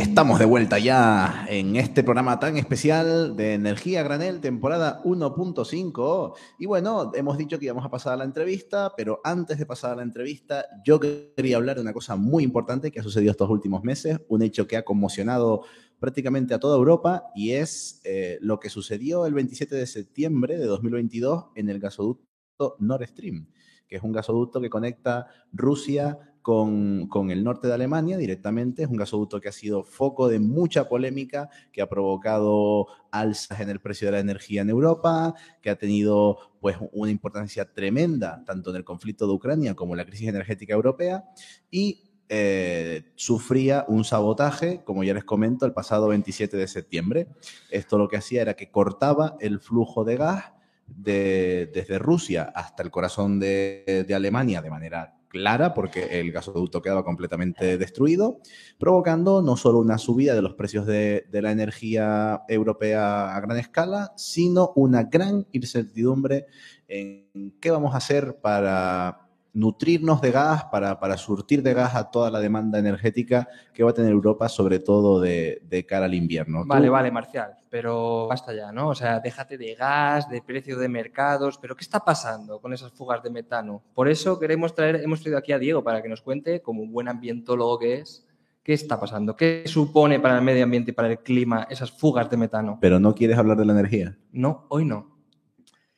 Estamos 0.04 0.38
de 0.38 0.44
vuelta 0.46 0.80
ya 0.80 1.46
en 1.48 1.78
este 1.78 2.04
programa 2.04 2.38
tan 2.38 2.58
especial 2.58 3.38
de 3.38 3.54
Energía 3.54 4.04
Granel, 4.04 4.42
temporada 4.42 5.02
1.5. 5.06 6.34
Y 6.60 6.66
bueno, 6.66 7.14
hemos 7.16 7.38
dicho 7.38 7.58
que 7.58 7.66
íbamos 7.66 7.86
a 7.86 7.90
pasar 7.90 8.14
a 8.14 8.18
la 8.18 8.26
entrevista, 8.26 8.94
pero 8.98 9.22
antes 9.24 9.58
de 9.58 9.66
pasar 9.66 9.94
a 9.94 9.96
la 9.96 10.04
entrevista, 10.04 10.66
yo 10.86 11.00
quería 11.00 11.56
hablar 11.56 11.78
de 11.78 11.84
una 11.84 11.94
cosa 11.94 12.18
muy 12.18 12.44
importante 12.44 12.92
que 12.92 13.00
ha 13.00 13.04
sucedido 13.04 13.32
estos 13.32 13.50
últimos 13.50 13.84
meses, 13.86 14.20
un 14.28 14.42
hecho 14.42 14.68
que 14.68 14.76
ha 14.76 14.84
conmocionado 14.84 15.64
prácticamente 16.00 16.54
a 16.54 16.60
toda 16.60 16.76
Europa 16.76 17.32
y 17.34 17.52
es 17.54 18.02
eh, 18.04 18.38
lo 18.42 18.60
que 18.60 18.70
sucedió 18.70 19.26
el 19.26 19.34
27 19.34 19.74
de 19.74 19.88
septiembre 19.88 20.58
de 20.58 20.66
2022 20.66 21.46
en 21.56 21.70
el 21.70 21.80
gasoducto 21.80 22.76
Nord 22.78 23.08
Stream, 23.08 23.48
que 23.88 23.96
es 23.96 24.04
un 24.04 24.12
gasoducto 24.12 24.60
que 24.60 24.70
conecta 24.70 25.28
Rusia 25.54 26.33
con, 26.44 27.08
con, 27.08 27.32
el 27.32 27.44
norte 27.44 27.68
de 27.68 27.74
Alemania 27.74 28.18
directamente. 28.18 28.84
Es 28.84 28.90
un 28.90 28.98
gasoducto 28.98 29.42
que 29.42 29.50
ha 29.50 29.54
sido 29.54 29.84
foco 29.84 30.28
de 30.28 30.40
mucha 30.40 30.88
polémica, 30.88 31.50
que 31.72 31.82
ha 31.82 31.90
provocado 31.90 32.88
alzas 33.12 33.62
en 33.62 33.70
el 33.70 33.80
precio 33.80 34.08
de 34.08 34.12
la 34.12 34.20
energía 34.20 34.62
en 34.62 34.70
Europa, 34.70 35.34
que 35.62 35.72
ha 35.72 35.78
tenido 35.78 36.38
pues 36.60 36.78
una 36.92 37.10
importancia 37.10 37.74
tremenda 37.74 38.44
tanto 38.46 38.70
en 38.70 38.76
el 38.76 38.84
conflicto 38.84 39.26
de 39.26 39.34
Ucrania 39.34 39.74
como 39.74 39.94
en 39.94 39.98
la 39.98 40.06
crisis 40.06 40.28
energética 40.28 40.74
europea 40.74 41.24
y 41.72 42.04
eh, 42.30 43.12
sufría 43.16 43.86
un 43.88 44.04
sabotaje, 44.04 44.84
como 44.84 45.04
ya 45.04 45.14
les 45.14 45.24
comento, 45.24 45.66
el 45.66 45.74
pasado 45.74 46.08
27 46.10 46.58
de 46.58 46.68
septiembre. 46.68 47.28
Esto 47.70 47.98
lo 47.98 48.08
que 48.08 48.18
hacía 48.18 48.42
era 48.42 48.56
que 48.56 48.70
cortaba 48.70 49.38
el 49.40 49.60
flujo 49.60 50.04
de 50.04 50.18
gas 50.18 50.52
de, 50.88 51.70
desde 51.74 52.00
Rusia 52.00 52.52
hasta 52.56 52.84
el 52.84 52.92
corazón 52.92 53.40
de, 53.40 54.06
de 54.08 54.16
Alemania 54.16 54.62
de 54.62 54.70
manera 54.70 55.16
clara 55.34 55.74
porque 55.74 56.20
el 56.20 56.32
gasoducto 56.32 56.82
quedaba 56.82 57.04
completamente 57.04 57.80
destruido, 57.80 58.40
provocando 58.78 59.42
no 59.42 59.58
solo 59.58 59.80
una 59.80 59.98
subida 59.98 60.36
de 60.36 60.44
los 60.44 60.54
precios 60.54 60.86
de, 60.86 61.26
la 61.32 61.52
energía 61.52 62.44
europea 62.48 63.36
a 63.36 63.42
gran 63.42 63.58
escala, 63.58 64.14
sino 64.16 64.72
una 64.76 65.04
gran 65.04 65.48
incertidumbre 65.52 66.46
en 66.88 67.58
qué 67.60 67.72
vamos 67.72 67.96
a 67.96 67.98
hacer 67.98 68.38
para 68.42 69.23
nutrirnos 69.54 70.20
de 70.20 70.32
gas, 70.32 70.66
para, 70.66 71.00
para 71.00 71.16
surtir 71.18 71.62
de 71.62 71.74
gas 71.74 71.96
a 71.96 72.10
toda 72.10 72.32
la 72.32 72.40
demanda 72.40 72.80
energética 72.80 73.48
que 73.72 73.84
va 73.84 73.92
a 73.92 73.94
tener 73.94 74.12
Europa, 74.12 74.50
sobre 74.50 74.80
todo 74.80 75.22
de, 75.22 75.62
de 75.70 75.86
cara 75.86 76.06
al 76.06 76.16
invierno. 76.16 76.64
Vale, 76.66 76.88
¿Tú? 76.88 76.94
vale, 76.94 77.12
Marcial, 77.12 77.54
pero 77.70 78.28
basta 78.28 78.54
ya, 78.54 78.72
¿no? 78.72 78.90
O 78.90 78.96
sea, 78.96 79.20
déjate 79.20 79.58
de 79.58 79.76
gas, 79.76 80.28
de 80.28 80.42
precio 80.42 80.78
de 80.78 80.90
mercados, 80.90 81.60
pero 81.60 81.76
¿qué 81.76 81.84
está 81.84 82.00
pasando 82.00 82.60
con 82.60 82.74
esas 82.74 82.92
fugas 82.92 83.22
de 83.22 83.30
metano? 83.30 83.84
Por 83.94 84.10
eso 84.10 84.40
queremos 84.40 84.74
traer, 84.74 84.96
hemos 84.98 85.22
traído 85.22 85.38
aquí 85.38 85.52
a 85.52 85.60
Diego 85.60 85.84
para 85.84 86.02
que 86.02 86.10
nos 86.10 86.22
cuente, 86.22 86.62
como 86.62 86.82
un 86.82 86.92
buen 86.92 87.08
ambientólogo 87.08 87.78
que 87.78 88.00
es, 88.00 88.26
¿Qué 88.64 88.72
está 88.72 88.98
pasando? 88.98 89.36
¿Qué 89.36 89.64
supone 89.66 90.22
para 90.22 90.38
el 90.38 90.42
medio 90.42 90.64
ambiente 90.64 90.92
y 90.92 90.94
para 90.94 91.10
el 91.10 91.20
clima 91.20 91.68
esas 91.70 91.92
fugas 91.92 92.30
de 92.30 92.38
metano? 92.38 92.78
Pero 92.80 92.98
no 92.98 93.14
quieres 93.14 93.38
hablar 93.38 93.58
de 93.58 93.66
la 93.66 93.74
energía. 93.74 94.18
No, 94.32 94.68
hoy 94.70 94.86
no. 94.86 95.18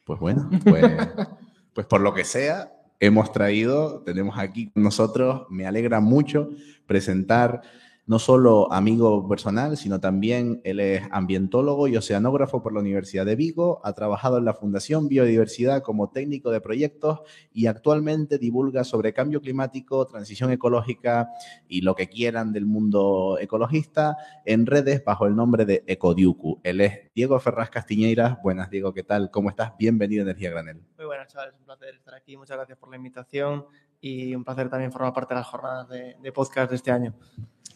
Pues 0.04 0.20
bueno, 0.20 0.50
pues, 0.64 0.84
pues 1.74 1.86
por 1.86 2.02
lo 2.02 2.12
que 2.16 2.24
sea, 2.24 2.75
hemos 3.00 3.32
traído, 3.32 4.02
tenemos 4.02 4.38
aquí 4.38 4.70
con 4.70 4.84
nosotros, 4.84 5.48
me 5.50 5.66
alegra 5.66 6.00
mucho 6.00 6.50
presentar 6.86 7.62
no 8.08 8.20
solo 8.20 8.72
amigo 8.72 9.28
personal, 9.28 9.78
sino 9.78 10.00
también 10.00 10.62
él 10.64 10.80
es 10.80 11.02
ambientólogo 11.12 11.88
y 11.88 11.98
oceanógrafo 11.98 12.62
por 12.62 12.74
la 12.74 12.80
Universidad 12.80 13.26
de 13.26 13.36
Vigo, 13.36 13.82
ha 13.84 13.94
trabajado 13.94 14.38
en 14.38 14.46
la 14.46 14.54
Fundación 14.54 15.08
Biodiversidad 15.08 15.82
como 15.82 16.12
técnico 16.12 16.52
de 16.52 16.62
proyectos 16.62 17.22
y 17.52 17.66
actualmente 17.66 18.38
divulga 18.38 18.84
sobre 18.84 19.14
cambio 19.14 19.42
climático, 19.42 20.06
transición 20.06 20.52
ecológica 20.52 21.30
y 21.68 21.82
lo 21.82 21.96
que 21.96 22.08
quieran 22.08 22.54
del 22.54 22.66
mundo 22.66 23.40
ecologista 23.40 24.18
en 24.46 24.68
redes 24.68 25.04
bajo 25.04 25.26
el 25.26 25.36
nombre 25.36 25.66
de 25.66 25.84
Ecodiucu. 25.88 26.60
Él 26.64 26.82
es 26.82 27.12
Diego 27.16 27.40
Ferraz 27.40 27.72
Castiñeiras. 27.72 28.38
Buenas, 28.44 28.70
Diego, 28.70 28.94
¿qué 28.94 29.04
tal? 29.04 29.32
¿Cómo 29.32 29.50
estás? 29.50 29.74
Bienvenido 29.80 30.22
a 30.22 30.26
Energía 30.26 30.52
Granel. 30.52 30.80
Muy 30.98 31.08
buenas, 31.08 31.28
chavales. 31.32 31.56
Un 31.58 31.66
placer 31.66 31.96
estar 31.96 32.14
aquí. 32.14 32.38
Muchas 32.38 32.58
gracias 32.58 32.78
por 32.78 32.90
la 32.90 32.98
invitación 32.98 33.66
y 34.02 34.36
un 34.36 34.44
placer 34.44 34.70
también 34.70 34.92
formar 34.92 35.14
parte 35.14 35.34
de 35.34 35.40
las 35.40 35.48
jornadas 35.48 35.90
de, 35.90 36.16
de 36.22 36.32
podcast 36.32 36.70
de 36.70 36.75
este 36.75 36.92
año. 36.92 37.14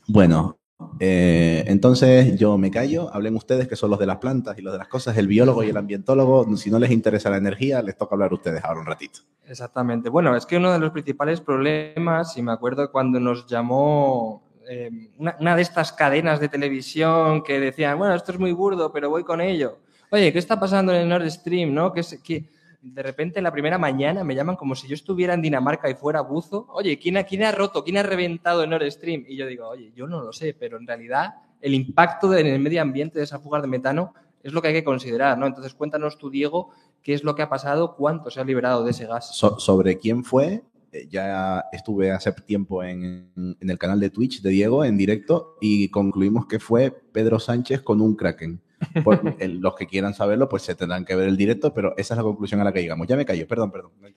Bueno, 0.07 0.59
eh, 0.99 1.63
entonces 1.67 2.37
yo 2.37 2.57
me 2.57 2.71
callo, 2.71 3.13
hablen 3.13 3.35
ustedes 3.35 3.67
que 3.67 3.75
son 3.75 3.89
los 3.89 3.99
de 3.99 4.05
las 4.05 4.17
plantas 4.17 4.57
y 4.57 4.61
los 4.61 4.71
de 4.71 4.79
las 4.79 4.87
cosas, 4.87 5.17
el 5.17 5.27
biólogo 5.27 5.63
y 5.63 5.69
el 5.69 5.77
ambientólogo, 5.77 6.55
si 6.55 6.71
no 6.71 6.79
les 6.79 6.91
interesa 6.91 7.29
la 7.29 7.37
energía, 7.37 7.81
les 7.81 7.97
toca 7.97 8.15
hablar 8.15 8.31
a 8.31 8.35
ustedes 8.35 8.63
ahora 8.63 8.79
un 8.79 8.85
ratito. 8.85 9.19
Exactamente. 9.45 10.09
Bueno, 10.09 10.35
es 10.35 10.45
que 10.45 10.57
uno 10.57 10.71
de 10.71 10.79
los 10.79 10.91
principales 10.91 11.41
problemas, 11.41 12.37
y 12.37 12.41
me 12.41 12.53
acuerdo 12.53 12.91
cuando 12.91 13.19
nos 13.19 13.45
llamó 13.45 14.43
eh, 14.69 14.89
una, 15.17 15.35
una, 15.39 15.55
de 15.55 15.61
estas 15.61 15.91
cadenas 15.91 16.39
de 16.39 16.47
televisión 16.47 17.43
que 17.43 17.59
decían, 17.59 17.97
bueno, 17.97 18.15
esto 18.15 18.31
es 18.31 18.39
muy 18.39 18.53
burdo, 18.53 18.91
pero 18.91 19.09
voy 19.09 19.23
con 19.23 19.41
ello. 19.41 19.79
Oye, 20.11 20.31
¿qué 20.31 20.39
está 20.39 20.59
pasando 20.59 20.93
en 20.93 21.01
el 21.01 21.09
Nord 21.09 21.29
Stream? 21.29 21.73
¿no? 21.73 21.91
¿Qué, 21.91 22.03
qué, 22.23 22.49
de 22.81 23.03
repente 23.03 23.41
la 23.41 23.51
primera 23.51 23.77
mañana 23.77 24.23
me 24.23 24.35
llaman 24.35 24.55
como 24.55 24.75
si 24.75 24.87
yo 24.87 24.93
estuviera 24.93 25.33
en 25.33 25.41
Dinamarca 25.41 25.89
y 25.89 25.95
fuera 25.95 26.21
buzo. 26.21 26.67
Oye, 26.69 26.97
¿quién 26.97 27.17
ha, 27.17 27.23
quién 27.23 27.43
ha 27.43 27.51
roto? 27.51 27.83
¿Quién 27.83 27.97
ha 27.97 28.03
reventado 28.03 28.63
el 28.63 28.69
Nord 28.69 28.89
Stream? 28.91 29.25
Y 29.27 29.35
yo 29.35 29.47
digo, 29.47 29.67
oye, 29.67 29.91
yo 29.95 30.07
no 30.07 30.21
lo 30.21 30.31
sé, 30.31 30.55
pero 30.57 30.77
en 30.77 30.87
realidad 30.87 31.35
el 31.61 31.73
impacto 31.73 32.33
en 32.35 32.47
el 32.47 32.59
medio 32.59 32.81
ambiente 32.81 33.19
de 33.19 33.25
esa 33.25 33.39
fuga 33.39 33.61
de 33.61 33.67
metano 33.67 34.13
es 34.41 34.53
lo 34.53 34.61
que 34.61 34.69
hay 34.69 34.73
que 34.73 34.83
considerar, 34.83 35.37
¿no? 35.37 35.47
Entonces 35.47 35.73
cuéntanos 35.73 36.17
tú, 36.17 36.29
Diego, 36.29 36.69
qué 37.03 37.13
es 37.13 37.23
lo 37.23 37.35
que 37.35 37.41
ha 37.41 37.49
pasado, 37.49 37.95
cuánto 37.95 38.31
se 38.31 38.39
ha 38.39 38.45
liberado 38.45 38.85
de 38.85 38.91
ese 38.91 39.05
gas. 39.05 39.35
So, 39.35 39.59
sobre 39.59 39.97
quién 39.97 40.23
fue, 40.23 40.63
eh, 40.93 41.07
ya 41.09 41.65
estuve 41.73 42.11
hace 42.11 42.31
tiempo 42.31 42.81
en, 42.83 43.29
en, 43.35 43.69
el 43.69 43.77
canal 43.77 43.99
de 43.99 44.09
Twitch 44.09 44.41
de 44.41 44.49
Diego 44.51 44.85
en 44.85 44.97
directo 44.97 45.57
y 45.59 45.89
concluimos 45.89 46.47
que 46.47 46.59
fue 46.59 46.91
Pedro 46.91 47.39
Sánchez 47.39 47.81
con 47.81 47.99
un 47.99 48.15
kraken. 48.15 48.61
Por, 49.03 49.35
el, 49.39 49.59
los 49.59 49.75
que 49.75 49.87
quieran 49.87 50.13
saberlo, 50.13 50.47
pues 50.47 50.63
se 50.63 50.75
tendrán 50.75 51.05
que 51.05 51.15
ver 51.15 51.27
el 51.27 51.37
directo, 51.37 51.73
pero 51.73 51.93
esa 51.97 52.13
es 52.13 52.17
la 52.17 52.23
conclusión 52.23 52.61
a 52.61 52.63
la 52.63 52.71
que 52.71 52.81
llegamos. 52.81 53.07
Ya 53.07 53.15
me 53.15 53.25
callo, 53.25 53.47
perdón, 53.47 53.71
perdón. 53.71 53.91
No 53.99 54.07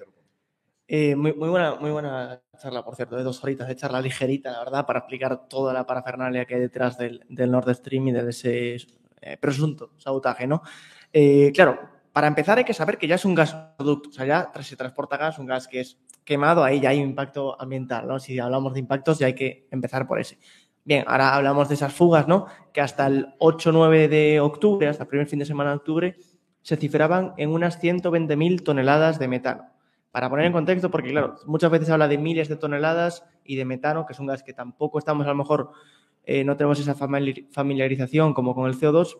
eh, 0.95 1.17
muy, 1.17 1.33
muy, 1.33 1.49
buena, 1.49 1.77
muy 1.77 1.91
buena 1.91 2.43
charla, 2.61 2.85
por 2.85 2.97
cierto, 2.97 3.17
de 3.17 3.23
dos 3.23 3.43
horitas 3.43 3.67
de 3.67 3.77
charla 3.77 4.01
ligerita, 4.01 4.53
la 4.53 4.59
verdad, 4.59 4.85
para 4.85 4.99
explicar 4.99 5.49
toda 5.49 5.73
la 5.73 5.87
parafernalia 5.87 6.45
que 6.45 6.55
hay 6.55 6.61
detrás 6.61 6.99
del, 6.99 7.25
del 7.31 7.51
Nord 7.51 7.75
Stream 7.75 8.09
y 8.09 8.13
de 8.13 8.29
ese 8.29 8.77
eh, 9.23 9.37
presunto 9.39 9.93
sabotaje, 9.97 10.47
¿no? 10.47 10.63
Eh, 11.13 11.51
claro, 11.55 11.79
para 12.13 12.27
empezar 12.27 12.59
hay 12.59 12.65
que 12.65 12.75
saber 12.75 12.99
que 12.99 13.07
ya 13.07 13.15
es 13.15 13.25
un 13.25 13.35
gasoducto, 13.35 14.11
o 14.11 14.13
sea, 14.13 14.27
ya 14.27 14.53
se 14.63 14.77
transporta 14.77 15.17
gas, 15.17 15.39
un 15.39 15.47
gas 15.47 15.67
que 15.67 15.81
es 15.81 15.99
quemado, 16.25 16.63
ahí 16.63 16.81
ya 16.81 16.91
hay 16.91 16.99
un 16.99 17.11
impacto 17.11 17.61
ambiental, 17.61 18.07
¿no? 18.07 18.19
Si 18.19 18.39
hablamos 18.39 18.75
de 18.75 18.81
impactos 18.81 19.19
ya 19.19 19.29
hay 19.29 19.35
que 19.35 19.69
empezar 19.71 20.07
por 20.07 20.21
ese. 20.21 20.39
Bien, 20.85 21.05
ahora 21.07 21.35
hablamos 21.35 21.69
de 21.69 21.77
esas 21.77 21.93
fugas, 21.93 22.27
¿no? 22.27 22.47
Que 22.73 22.81
hasta 22.81 23.07
el 23.07 23.29
8-9 23.39 24.09
de 24.09 24.41
octubre, 24.41 24.89
hasta 24.89 25.05
el 25.05 25.09
primer 25.09 25.29
fin 25.29 25.39
de 25.39 25.45
semana 25.45 25.71
de 25.71 25.77
octubre, 25.77 26.17
se 26.63 26.77
cifraban 26.77 27.35
en 27.37 27.51
unas 27.51 27.81
120.000 27.81 28.65
toneladas 28.65 29.19
de 29.19 29.29
metano. 29.29 29.67
Para 30.11 30.29
poner 30.29 30.47
en 30.47 30.53
contexto, 30.53 30.91
porque 30.91 31.11
claro, 31.11 31.37
muchas 31.47 31.71
veces 31.71 31.89
habla 31.89 32.09
de 32.09 32.19
miles 32.19 32.49
de 32.49 32.57
toneladas 32.57 33.25
y 33.45 33.57
de 33.57 33.65
metano, 33.65 34.07
que 34.07 34.13
es 34.13 34.19
un 34.19 34.27
gas 34.27 34.43
que 34.43 34.53
tampoco 34.53 34.99
estamos, 34.99 35.27
a 35.27 35.31
lo 35.31 35.37
mejor, 35.37 35.71
eh, 36.25 36.45
no 36.45 36.57
tenemos 36.57 36.81
esa 36.81 36.95
familiarización 36.95 38.35
como 38.35 38.55
con 38.55 38.69
el 38.69 38.77
CO2. 38.77 39.17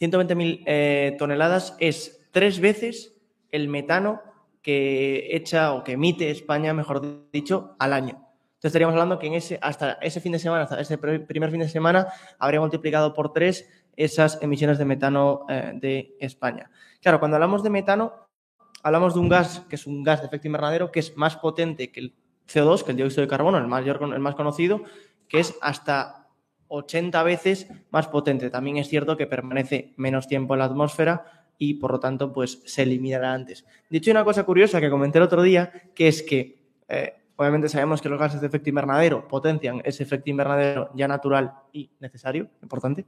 120.000 0.00 0.62
eh, 0.66 1.16
toneladas 1.18 1.76
es 1.80 2.26
tres 2.30 2.60
veces 2.60 3.14
el 3.50 3.68
metano 3.68 4.20
que 4.62 5.36
echa 5.36 5.72
o 5.74 5.84
que 5.84 5.92
emite 5.92 6.30
España, 6.30 6.72
mejor 6.72 7.30
dicho, 7.30 7.76
al 7.78 7.92
año. 7.92 8.31
Entonces 8.62 8.76
estaríamos 8.76 8.92
hablando 8.92 9.18
que 9.18 9.26
en 9.26 9.34
ese, 9.34 9.58
hasta 9.60 9.94
ese 9.94 10.20
fin 10.20 10.30
de 10.30 10.38
semana, 10.38 10.62
hasta 10.62 10.80
ese 10.80 10.96
primer 10.96 11.50
fin 11.50 11.58
de 11.58 11.68
semana, 11.68 12.06
habría 12.38 12.60
multiplicado 12.60 13.12
por 13.12 13.32
tres 13.32 13.68
esas 13.96 14.40
emisiones 14.40 14.78
de 14.78 14.84
metano 14.84 15.46
eh, 15.48 15.72
de 15.74 16.16
España. 16.20 16.70
Claro, 17.00 17.18
cuando 17.18 17.38
hablamos 17.38 17.64
de 17.64 17.70
metano, 17.70 18.28
hablamos 18.84 19.14
de 19.14 19.20
un 19.20 19.28
gas 19.28 19.64
que 19.68 19.74
es 19.74 19.84
un 19.84 20.04
gas 20.04 20.20
de 20.20 20.28
efecto 20.28 20.46
invernadero 20.46 20.92
que 20.92 21.00
es 21.00 21.16
más 21.16 21.36
potente 21.38 21.90
que 21.90 21.98
el 21.98 22.14
CO2, 22.46 22.84
que 22.84 22.92
el 22.92 22.98
dióxido 22.98 23.22
de 23.22 23.28
carbono, 23.28 23.58
el, 23.58 23.66
mayor, 23.66 23.98
el 24.00 24.20
más 24.20 24.36
conocido, 24.36 24.82
que 25.26 25.40
es 25.40 25.56
hasta 25.60 26.28
80 26.68 27.20
veces 27.24 27.66
más 27.90 28.06
potente. 28.06 28.48
También 28.48 28.76
es 28.76 28.86
cierto 28.86 29.16
que 29.16 29.26
permanece 29.26 29.92
menos 29.96 30.28
tiempo 30.28 30.54
en 30.54 30.60
la 30.60 30.66
atmósfera 30.66 31.48
y 31.58 31.74
por 31.74 31.90
lo 31.90 31.98
tanto 31.98 32.32
pues 32.32 32.62
se 32.64 32.82
eliminará 32.82 33.34
antes. 33.34 33.66
De 33.90 34.00
hay 34.04 34.10
una 34.12 34.22
cosa 34.22 34.44
curiosa 34.44 34.80
que 34.80 34.88
comenté 34.88 35.18
el 35.18 35.24
otro 35.24 35.42
día, 35.42 35.72
que 35.96 36.06
es 36.06 36.22
que 36.22 36.62
eh, 36.88 37.14
Obviamente 37.36 37.68
sabemos 37.68 38.02
que 38.02 38.08
los 38.08 38.18
gases 38.18 38.40
de 38.40 38.46
efecto 38.46 38.68
invernadero 38.68 39.26
potencian 39.26 39.80
ese 39.84 40.02
efecto 40.02 40.30
invernadero 40.30 40.90
ya 40.94 41.08
natural 41.08 41.52
y 41.72 41.90
necesario, 41.98 42.48
importante, 42.62 43.06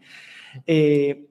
eh, 0.67 1.29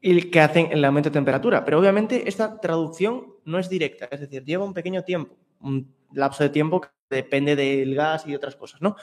y 0.00 0.30
que 0.30 0.40
hacen 0.40 0.68
el 0.72 0.84
aumento 0.84 1.10
de 1.10 1.14
temperatura. 1.14 1.64
Pero 1.64 1.78
obviamente 1.78 2.28
esta 2.28 2.58
traducción 2.58 3.26
no 3.44 3.58
es 3.58 3.68
directa, 3.68 4.08
es 4.10 4.20
decir, 4.20 4.44
lleva 4.44 4.64
un 4.64 4.74
pequeño 4.74 5.04
tiempo, 5.04 5.36
un 5.60 5.94
lapso 6.12 6.42
de 6.42 6.50
tiempo 6.50 6.80
que 6.80 6.88
depende 7.10 7.54
del 7.54 7.94
gas 7.94 8.26
y 8.26 8.34
otras 8.34 8.56
cosas, 8.56 8.80
¿no? 8.80 8.96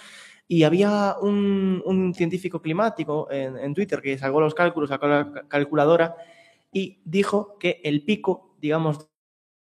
Y 0.48 0.63
había 0.63 1.15
un, 1.21 1.83
un 1.86 2.13
científico 2.15 2.62
climático 2.62 3.31
en, 3.31 3.55
en, 3.57 3.74
Twitter 3.75 4.01
que 4.01 4.17
sacó 4.17 4.41
los 4.41 4.55
cálculos, 4.55 4.89
sacó 4.89 5.07
la 5.07 5.45
calculadora 5.48 6.15
y 6.71 7.01
dijo 7.05 7.57
que 7.59 7.79
el 7.83 8.03
pico, 8.03 8.55
digamos, 8.59 8.98
de 9.00 9.05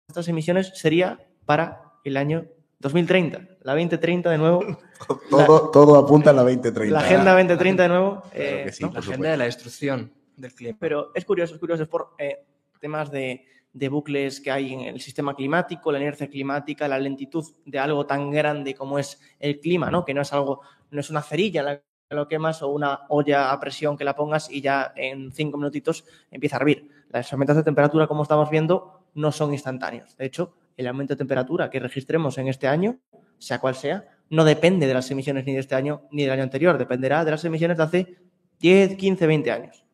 estas 0.08 0.28
emisiones 0.28 0.72
sería 0.74 1.20
para 1.46 1.84
el 2.04 2.18
año 2.18 2.48
2030, 2.82 3.48
la 3.62 3.74
2030 3.74 4.30
de 4.30 4.38
nuevo. 4.38 4.60
todo, 5.30 5.66
la, 5.66 5.72
todo 5.72 5.98
apunta 5.98 6.32
a 6.32 6.34
la 6.34 6.42
2030. 6.42 6.94
La 6.94 7.00
Agenda 7.00 7.32
2030 7.32 7.84
de 7.84 7.90
nuevo. 7.90 8.22
Claro 8.22 8.30
eh, 8.34 8.72
sí, 8.72 8.84
¿no? 8.84 8.92
La 8.92 9.00
Agenda 9.00 9.32
de 9.32 9.38
la 9.38 9.46
destrucción 9.46 10.12
del 10.36 10.54
clima. 10.54 10.78
Pero 10.80 11.12
es 11.14 11.24
curioso, 11.24 11.54
es 11.54 11.60
curioso, 11.60 11.84
es 11.84 11.90
por 11.90 12.16
eh, 12.18 12.44
temas 12.80 13.12
de, 13.12 13.46
de, 13.72 13.90
bucles 13.90 14.42
que 14.42 14.52
hay 14.52 14.74
en 14.74 14.82
el 14.82 15.00
sistema 15.00 15.36
climático, 15.36 15.92
la 15.92 16.00
inercia 16.00 16.28
climática, 16.28 16.88
la 16.88 17.00
lentitud 17.00 17.46
de 17.66 17.80
algo 17.80 18.06
tan 18.06 18.32
grande 18.32 18.74
como 18.74 18.98
es 18.98 19.22
el 19.40 19.60
clima, 19.60 19.92
¿no? 19.92 20.04
Que 20.04 20.14
no 20.14 20.22
es 20.22 20.34
algo, 20.34 20.62
no 20.90 21.00
es 21.00 21.10
una 21.10 21.22
cerilla 21.22 21.64
la 21.64 21.82
que 22.12 22.16
lo 22.16 22.28
quemas 22.28 22.62
o 22.62 22.68
una 22.68 23.02
olla 23.08 23.54
a 23.54 23.60
presión 23.60 23.96
que 23.96 24.04
la 24.04 24.16
pongas 24.16 24.52
y 24.52 24.60
ya 24.60 24.92
en 24.98 25.32
cinco 25.32 25.58
minutitos 25.58 26.04
empieza 26.30 26.58
a 26.58 26.60
hervir. 26.60 26.90
Las 27.10 27.32
aumentos 27.32 27.56
de 27.56 27.64
temperatura, 27.64 28.06
como 28.06 28.24
estamos 28.24 28.50
viendo, 28.50 29.06
no 29.14 29.32
son 29.32 29.54
instantáneos. 29.54 30.18
De 30.18 30.26
hecho, 30.26 30.54
el 30.82 30.88
aumento 30.88 31.14
de 31.14 31.20
temperatura 31.20 31.70
que 31.70 31.80
registremos 31.80 32.38
en 32.38 32.48
este 32.48 32.68
año, 32.68 33.00
sea 33.38 33.60
cual 33.60 33.76
sea, 33.76 34.06
no 34.30 34.44
depende 34.44 34.88
de 34.88 34.94
las 34.94 35.10
emisiones 35.12 35.46
ni 35.46 35.54
de 35.54 35.60
este 35.60 35.76
año 35.76 36.04
ni 36.12 36.24
del 36.24 36.32
año 36.32 36.44
anterior, 36.44 36.78
dependerá 36.78 37.24
de 37.24 37.32
las 37.32 37.44
emisiones 37.46 37.78
de 37.78 37.84
hace 37.84 38.18
10, 38.60 38.96
15, 38.96 39.28
20 39.28 39.52
años. 39.52 39.86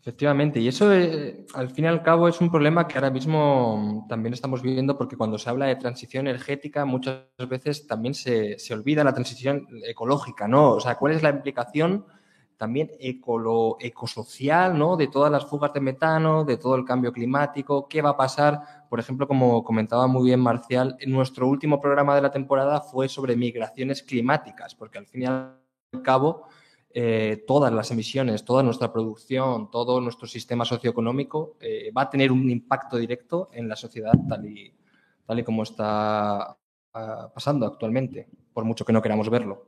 Efectivamente, 0.00 0.60
y 0.60 0.68
eso 0.68 0.92
eh, 0.92 1.44
al 1.54 1.70
fin 1.70 1.84
y 1.84 1.88
al 1.88 2.02
cabo 2.02 2.28
es 2.28 2.40
un 2.40 2.50
problema 2.50 2.88
que 2.88 2.96
ahora 2.96 3.10
mismo 3.10 4.06
también 4.08 4.32
estamos 4.32 4.62
viviendo 4.62 4.96
porque 4.96 5.16
cuando 5.16 5.36
se 5.36 5.50
habla 5.50 5.66
de 5.66 5.76
transición 5.76 6.26
energética 6.26 6.84
muchas 6.84 7.24
veces 7.48 7.86
también 7.86 8.14
se, 8.14 8.58
se 8.58 8.72
olvida 8.72 9.04
la 9.04 9.12
transición 9.12 9.66
ecológica, 9.86 10.48
¿no? 10.48 10.70
O 10.70 10.80
sea, 10.80 10.94
¿cuál 10.94 11.12
es 11.12 11.22
la 11.22 11.30
implicación 11.30 12.06
también 12.58 12.90
ecolo, 12.98 13.76
ecosocial, 13.80 14.76
¿no? 14.76 14.96
De 14.96 15.06
todas 15.06 15.30
las 15.30 15.46
fugas 15.46 15.72
de 15.72 15.80
metano, 15.80 16.44
de 16.44 16.56
todo 16.56 16.74
el 16.74 16.84
cambio 16.84 17.12
climático, 17.12 17.88
qué 17.88 18.02
va 18.02 18.10
a 18.10 18.16
pasar. 18.16 18.60
Por 18.90 18.98
ejemplo, 18.98 19.28
como 19.28 19.62
comentaba 19.62 20.08
muy 20.08 20.24
bien 20.24 20.40
Marcial, 20.40 20.96
nuestro 21.06 21.46
último 21.46 21.80
programa 21.80 22.16
de 22.16 22.22
la 22.22 22.32
temporada 22.32 22.80
fue 22.80 23.08
sobre 23.08 23.36
migraciones 23.36 24.02
climáticas, 24.02 24.74
porque 24.74 24.98
al 24.98 25.06
fin 25.06 25.22
y 25.22 25.26
al 25.26 25.54
cabo 26.02 26.48
eh, 26.90 27.44
todas 27.46 27.72
las 27.72 27.92
emisiones, 27.92 28.44
toda 28.44 28.64
nuestra 28.64 28.92
producción, 28.92 29.70
todo 29.70 30.00
nuestro 30.00 30.26
sistema 30.26 30.64
socioeconómico 30.64 31.56
eh, 31.60 31.92
va 31.96 32.02
a 32.02 32.10
tener 32.10 32.32
un 32.32 32.50
impacto 32.50 32.96
directo 32.96 33.50
en 33.52 33.68
la 33.68 33.76
sociedad 33.76 34.12
tal 34.28 34.46
y, 34.46 34.74
tal 35.24 35.38
y 35.38 35.44
como 35.44 35.62
está 35.62 36.56
uh, 36.94 37.32
pasando 37.32 37.66
actualmente, 37.66 38.28
por 38.52 38.64
mucho 38.64 38.84
que 38.84 38.92
no 38.92 39.00
queramos 39.00 39.30
verlo. 39.30 39.66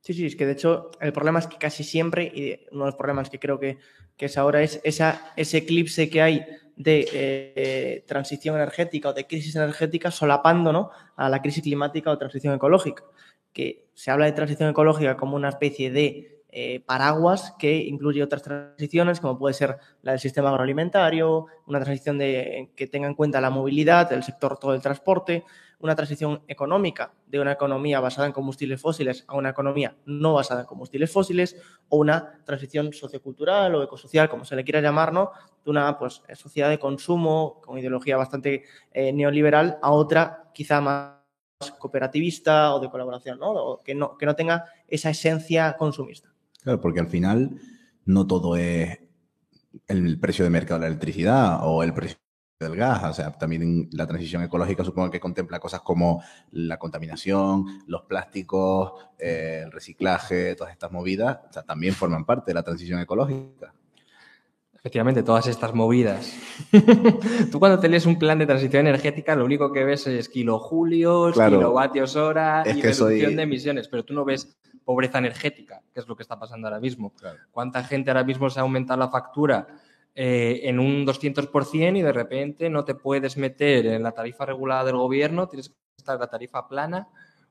Sí, 0.00 0.14
sí, 0.14 0.26
es 0.26 0.36
que 0.36 0.46
de 0.46 0.52
hecho 0.52 0.90
el 1.00 1.12
problema 1.12 1.38
es 1.38 1.46
que 1.46 1.58
casi 1.58 1.84
siempre, 1.84 2.24
y 2.24 2.66
uno 2.70 2.84
de 2.84 2.90
los 2.90 2.96
problemas 2.96 3.30
que 3.30 3.38
creo 3.38 3.58
que, 3.58 3.78
que 4.16 4.26
es 4.26 4.38
ahora, 4.38 4.62
es 4.62 4.80
esa, 4.84 5.32
ese 5.36 5.58
eclipse 5.58 6.08
que 6.08 6.22
hay 6.22 6.46
de 6.76 7.08
eh, 7.12 8.04
transición 8.06 8.54
energética 8.54 9.08
o 9.08 9.12
de 9.12 9.26
crisis 9.26 9.56
energética 9.56 10.10
solapando 10.10 10.72
¿no? 10.72 10.90
a 11.16 11.28
la 11.28 11.42
crisis 11.42 11.62
climática 11.62 12.10
o 12.10 12.18
transición 12.18 12.54
ecológica. 12.54 13.04
Que 13.52 13.88
se 13.94 14.10
habla 14.10 14.26
de 14.26 14.32
transición 14.32 14.70
ecológica 14.70 15.16
como 15.16 15.34
una 15.34 15.48
especie 15.48 15.90
de 15.90 16.38
eh, 16.50 16.80
paraguas 16.86 17.54
que 17.58 17.76
incluye 17.76 18.22
otras 18.22 18.42
transiciones, 18.42 19.20
como 19.20 19.38
puede 19.38 19.54
ser 19.54 19.76
la 20.02 20.12
del 20.12 20.20
sistema 20.20 20.50
agroalimentario, 20.50 21.46
una 21.66 21.80
transición 21.80 22.16
de, 22.16 22.70
que 22.74 22.86
tenga 22.86 23.08
en 23.08 23.14
cuenta 23.14 23.40
la 23.40 23.50
movilidad, 23.50 24.12
el 24.12 24.22
sector 24.22 24.56
todo 24.58 24.74
el 24.74 24.80
transporte, 24.80 25.44
una 25.80 25.94
transición 25.94 26.42
económica 26.48 27.12
de 27.26 27.40
una 27.40 27.52
economía 27.52 28.00
basada 28.00 28.26
en 28.26 28.32
combustibles 28.32 28.80
fósiles 28.80 29.24
a 29.28 29.36
una 29.36 29.50
economía 29.50 29.96
no 30.06 30.34
basada 30.34 30.62
en 30.62 30.66
combustibles 30.66 31.12
fósiles, 31.12 31.56
o 31.88 31.98
una 31.98 32.40
transición 32.44 32.92
sociocultural 32.92 33.74
o 33.74 33.82
ecosocial, 33.82 34.28
como 34.28 34.44
se 34.44 34.56
le 34.56 34.64
quiera 34.64 34.80
llamar, 34.80 35.12
¿no? 35.12 35.30
de 35.64 35.70
una 35.70 35.98
pues, 35.98 36.22
sociedad 36.34 36.68
de 36.68 36.78
consumo 36.78 37.60
con 37.64 37.78
ideología 37.78 38.16
bastante 38.16 38.64
eh, 38.92 39.12
neoliberal 39.12 39.78
a 39.82 39.92
otra 39.92 40.50
quizá 40.52 40.80
más 40.80 41.14
cooperativista 41.78 42.74
o 42.74 42.80
de 42.80 42.90
colaboración, 42.90 43.38
¿no? 43.38 43.80
que, 43.84 43.94
¿no? 43.94 44.16
que 44.16 44.26
no 44.26 44.34
tenga 44.34 44.64
esa 44.86 45.10
esencia 45.10 45.76
consumista. 45.76 46.32
Claro, 46.62 46.80
porque 46.80 47.00
al 47.00 47.08
final 47.08 47.60
no 48.04 48.26
todo 48.26 48.56
es 48.56 48.98
el 49.86 50.18
precio 50.18 50.44
de 50.44 50.50
mercado 50.50 50.80
de 50.80 50.86
la 50.86 50.88
electricidad 50.88 51.60
o 51.62 51.82
el 51.82 51.94
precio 51.94 52.18
del 52.60 52.74
gas, 52.74 53.04
o 53.04 53.12
sea, 53.12 53.30
también 53.30 53.88
la 53.92 54.04
transición 54.04 54.42
ecológica 54.42 54.82
supongo 54.82 55.12
que 55.12 55.20
contempla 55.20 55.60
cosas 55.60 55.80
como 55.82 56.24
la 56.50 56.76
contaminación, 56.76 57.84
los 57.86 58.02
plásticos, 58.02 58.94
eh, 59.16 59.62
el 59.64 59.70
reciclaje, 59.70 60.56
todas 60.56 60.72
estas 60.72 60.90
movidas, 60.90 61.38
o 61.48 61.52
sea, 61.52 61.62
también 61.62 61.94
forman 61.94 62.24
parte 62.24 62.50
de 62.50 62.54
la 62.54 62.64
transición 62.64 62.98
ecológica. 62.98 63.72
Efectivamente, 64.74 65.22
todas 65.22 65.46
estas 65.46 65.72
movidas. 65.72 66.32
Tú 67.52 67.60
cuando 67.60 67.78
te 67.78 67.88
lees 67.88 68.06
un 68.06 68.18
plan 68.18 68.38
de 68.40 68.46
transición 68.46 68.86
energética, 68.88 69.36
lo 69.36 69.44
único 69.44 69.72
que 69.72 69.84
ves 69.84 70.08
es 70.08 70.28
kilojulios, 70.28 71.34
kilovatios 71.34 72.16
hora 72.16 72.64
y 72.66 72.82
reducción 72.82 73.36
de 73.36 73.42
emisiones, 73.42 73.86
pero 73.86 74.04
tú 74.04 74.14
no 74.14 74.24
ves 74.24 74.56
pobreza 74.84 75.18
energética, 75.18 75.82
que 75.92 76.00
es 76.00 76.08
lo 76.08 76.16
que 76.16 76.22
está 76.22 76.38
pasando 76.38 76.68
ahora 76.68 76.80
mismo. 76.80 77.12
¿Cuánta 77.50 77.84
gente 77.84 78.10
ahora 78.10 78.24
mismo 78.24 78.50
se 78.50 78.60
ha 78.60 78.62
aumentado 78.62 78.98
la 79.00 79.10
factura 79.10 79.66
eh, 80.20 80.68
en 80.68 80.80
un 80.80 81.06
200% 81.06 81.96
y 81.96 82.02
de 82.02 82.12
repente 82.12 82.68
no 82.68 82.84
te 82.84 82.96
puedes 82.96 83.36
meter 83.36 83.86
en 83.86 84.02
la 84.02 84.10
tarifa 84.10 84.44
regulada 84.44 84.82
del 84.82 84.96
gobierno, 84.96 85.46
tienes 85.46 85.68
que 85.68 85.76
estar 85.96 86.16
en 86.16 86.20
la 86.22 86.26
tarifa 86.26 86.66
plana 86.66 87.06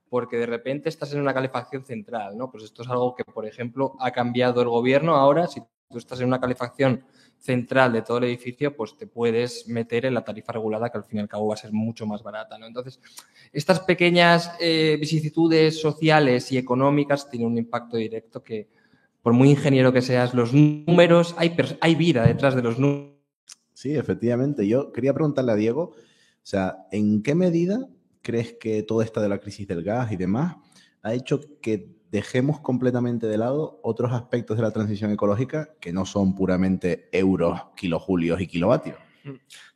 porque 0.10 0.36
de 0.36 0.48
repente 0.48 0.90
estás 0.90 1.14
en 1.14 1.22
una 1.22 1.34
calefacción 1.34 1.86
central, 1.86 2.38
¿no? 2.38 2.52
Pues 2.52 2.66
esto 2.66 2.82
es 2.82 2.90
algo 2.90 3.16
que, 3.16 3.24
por 3.24 3.46
ejemplo, 3.46 3.96
ha 4.02 4.12
cambiado 4.12 4.62
el 4.62 4.68
gobierno 4.68 5.16
ahora. 5.16 5.48
Si 5.48 5.62
tú 5.62 5.98
estás 5.98 6.20
en 6.20 6.28
una 6.28 6.42
calefacción 6.42 7.06
central 7.38 7.94
de 7.94 8.02
todo 8.02 8.18
el 8.18 8.26
edificio, 8.26 8.76
pues 8.76 8.98
te 8.98 9.08
puedes 9.08 9.70
meter 9.70 10.06
en 10.06 10.14
la 10.14 10.26
tarifa 10.26 10.52
regulada, 10.52 10.90
que 10.90 10.98
al 10.98 11.06
fin 11.06 11.20
y 11.20 11.22
al 11.22 11.30
cabo 11.30 11.48
va 11.48 11.54
a 11.54 11.58
ser 11.58 11.72
mucho 11.72 12.06
más 12.06 12.22
barata. 12.22 12.58
¿no? 12.58 12.66
Entonces, 12.66 13.00
estas 13.54 13.80
pequeñas 13.80 14.52
eh, 14.60 14.98
vicisitudes 15.00 15.80
sociales 15.80 16.52
y 16.52 16.58
económicas 16.58 17.30
tienen 17.30 17.48
un 17.48 17.58
impacto 17.58 17.96
directo 17.96 18.44
que, 18.44 18.68
por 19.28 19.34
muy 19.34 19.50
ingeniero 19.50 19.92
que 19.92 20.02
seas, 20.02 20.34
los 20.34 20.54
números, 20.54 21.36
hay, 21.38 21.54
hay 21.82 21.96
vida 21.96 22.26
detrás 22.26 22.56
de 22.56 22.62
los 22.62 22.80
números. 22.80 23.12
Sí, 23.74 23.94
efectivamente. 23.94 24.66
Yo 24.66 24.94
quería 24.94 25.14
preguntarle 25.14 25.52
a 25.52 25.56
Diego, 25.56 25.82
o 25.82 25.96
sea, 26.44 26.88
¿en 26.94 27.22
qué 27.24 27.36
medida 27.36 27.90
crees 28.22 28.54
que 28.54 28.84
todo 28.84 29.02
esto 29.02 29.20
de 29.20 29.28
la 29.28 29.40
crisis 29.42 29.68
del 29.68 29.84
gas 29.84 30.14
y 30.14 30.16
demás 30.16 30.56
ha 31.02 31.14
hecho 31.14 31.42
que 31.62 31.98
dejemos 32.10 32.62
completamente 32.62 33.28
de 33.28 33.38
lado 33.38 33.82
otros 33.84 34.14
aspectos 34.14 34.56
de 34.56 34.64
la 34.64 34.72
transición 34.72 35.12
ecológica 35.12 35.76
que 35.82 35.92
no 35.92 36.06
son 36.06 36.34
puramente 36.34 37.10
euros, 37.12 37.60
kilojulios 37.76 38.40
y 38.40 38.48
kilovatios. 38.48 38.98
Mm. 39.26 39.32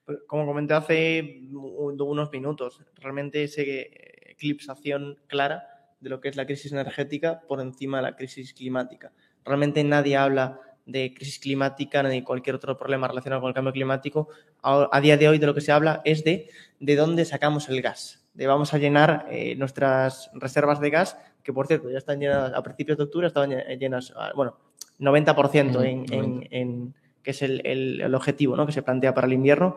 Pues, 0.05 0.19
como 0.27 0.45
comenté 0.45 0.75
hace 0.75 1.41
unos 1.51 2.31
minutos, 2.31 2.81
realmente 2.95 3.43
ese 3.43 3.89
eclipsación 4.31 5.17
clara 5.27 5.67
de 5.99 6.09
lo 6.09 6.21
que 6.21 6.29
es 6.29 6.37
la 6.37 6.45
crisis 6.45 6.71
energética 6.71 7.41
por 7.49 7.59
encima 7.59 7.97
de 7.97 8.03
la 8.03 8.15
crisis 8.15 8.53
climática. 8.53 9.11
Realmente 9.45 9.83
nadie 9.83 10.17
habla 10.17 10.59
de 10.85 11.13
crisis 11.13 11.39
climática 11.39 12.03
ni 12.03 12.09
de 12.09 12.23
cualquier 12.23 12.55
otro 12.55 12.77
problema 12.77 13.07
relacionado 13.07 13.41
con 13.41 13.49
el 13.49 13.53
cambio 13.53 13.73
climático. 13.73 14.29
A, 14.63 14.99
día 15.01 15.17
de 15.17 15.29
hoy 15.29 15.37
de 15.37 15.45
lo 15.45 15.53
que 15.53 15.61
se 15.61 15.71
habla 15.71 16.01
es 16.05 16.23
de 16.23 16.49
de 16.79 16.95
dónde 16.95 17.25
sacamos 17.25 17.69
el 17.69 17.81
gas, 17.81 18.25
de 18.33 18.47
vamos 18.47 18.73
a 18.73 18.77
llenar 18.77 19.27
eh, 19.29 19.55
nuestras 19.55 20.31
reservas 20.33 20.79
de 20.79 20.89
gas 20.89 21.17
que 21.43 21.53
por 21.53 21.67
cierto 21.67 21.89
ya 21.89 21.97
están 21.97 22.19
llenas 22.19 22.53
a 22.53 22.63
principios 22.63 22.97
de 22.97 23.03
octubre, 23.05 23.27
estaban 23.27 23.51
llenas, 23.79 24.13
ah, 24.15 24.31
bueno, 24.35 24.57
90% 24.99 25.83
en, 25.83 26.47
en, 26.51 26.93
que 27.23 27.31
es 27.31 27.41
el, 27.41 27.65
el, 27.65 28.15
objetivo 28.15 28.55
¿no? 28.55 28.65
que 28.65 28.71
se 28.71 28.83
plantea 28.83 29.13
para 29.13 29.27
el 29.27 29.33
invierno. 29.33 29.75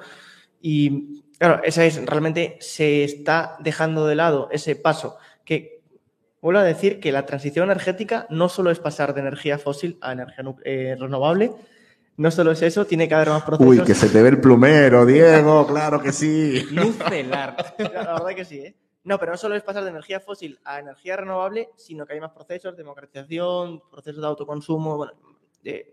Y 0.60 1.22
claro, 1.38 1.62
esa 1.64 1.84
es 1.84 2.04
realmente 2.04 2.56
se 2.60 3.04
está 3.04 3.56
dejando 3.60 4.06
de 4.06 4.14
lado 4.14 4.48
ese 4.50 4.76
paso 4.76 5.16
que 5.44 5.73
vuelvo 6.44 6.60
a 6.60 6.64
decir 6.64 7.00
que 7.00 7.10
la 7.10 7.24
transición 7.24 7.70
energética 7.70 8.26
no 8.28 8.50
solo 8.50 8.70
es 8.70 8.78
pasar 8.78 9.14
de 9.14 9.22
energía 9.22 9.58
fósil 9.58 9.96
a 10.02 10.12
energía 10.12 10.44
eh, 10.64 10.94
renovable, 11.00 11.52
no 12.18 12.30
solo 12.30 12.50
es 12.50 12.60
eso, 12.60 12.84
tiene 12.84 13.08
que 13.08 13.14
haber 13.14 13.30
más 13.30 13.44
procesos. 13.44 13.66
Uy, 13.66 13.82
que 13.82 13.94
se 13.94 14.10
te 14.10 14.22
ve 14.22 14.28
el 14.28 14.40
plumero, 14.42 15.06
Diego, 15.06 15.66
claro 15.72 16.02
que 16.02 16.12
sí. 16.12 16.66
Lucelar. 16.70 17.56
La 17.78 18.12
verdad 18.12 18.34
que 18.36 18.44
sí, 18.44 18.58
¿eh? 18.58 18.76
No, 19.04 19.18
pero 19.18 19.32
no 19.32 19.38
solo 19.38 19.54
es 19.54 19.62
pasar 19.62 19.84
de 19.84 19.90
energía 19.90 20.20
fósil 20.20 20.60
a 20.64 20.80
energía 20.80 21.16
renovable, 21.16 21.70
sino 21.76 22.04
que 22.04 22.12
hay 22.12 22.20
más 22.20 22.32
procesos, 22.32 22.76
democratización, 22.76 23.80
procesos 23.90 24.20
de 24.20 24.26
autoconsumo, 24.26 24.98
bueno, 24.98 25.12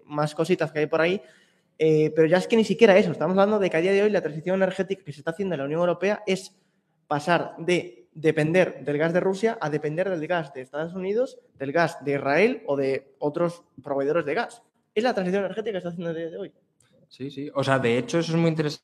más 0.04 0.36
cositas 0.36 0.74
que 0.74 0.80
hay 0.80 0.88
por 0.88 1.00
ahí. 1.00 1.22
Eh, 1.78 2.12
pero 2.14 2.28
ya 2.28 2.38
es 2.38 2.48
que 2.48 2.58
ni 2.58 2.66
siquiera 2.66 2.98
eso, 2.98 3.14
estamos 3.14 3.38
hablando 3.38 3.58
de 3.58 3.70
que 3.70 3.78
a 3.78 3.82
día 3.82 3.94
de 3.94 4.04
hoy 4.04 4.10
la 4.10 4.22
transición 4.22 4.58
energética 4.58 5.06
que 5.06 5.14
se 5.14 5.22
está 5.22 5.32
haciendo 5.32 5.56
en 5.56 5.60
la 5.60 5.66
Unión 5.66 5.80
Europea 5.80 6.24
es 6.28 6.58
pasar 7.08 7.56
de 7.58 8.01
depender 8.12 8.84
del 8.84 8.98
gas 8.98 9.14
de 9.14 9.20
Rusia 9.20 9.58
a 9.62 9.70
depender 9.70 10.10
del 10.10 10.28
gas 10.28 10.54
de 10.54 10.62
Estados 10.62 10.94
Unidos, 10.94 11.40
del 11.58 11.72
gas 11.72 12.04
de 12.04 12.14
Israel 12.14 12.64
o 12.68 12.76
de 12.76 13.16
otros 13.20 13.64
proveedores 13.84 14.26
de 14.26 14.34
gas. 14.34 14.62
Es 14.94 15.04
la 15.04 15.14
transición 15.14 15.44
energética 15.46 15.72
que 15.72 15.78
está 15.78 15.90
haciendo 15.90 16.12
a 16.12 16.14
día 16.14 16.30
de 16.30 16.38
hoy. 16.38 16.54
Sí, 17.08 17.30
sí. 17.30 17.50
O 17.54 17.64
sea, 17.64 17.80
de 17.80 17.98
hecho, 17.98 18.20
eso 18.20 18.34
es 18.34 18.38
muy 18.38 18.50
interesante 18.50 18.84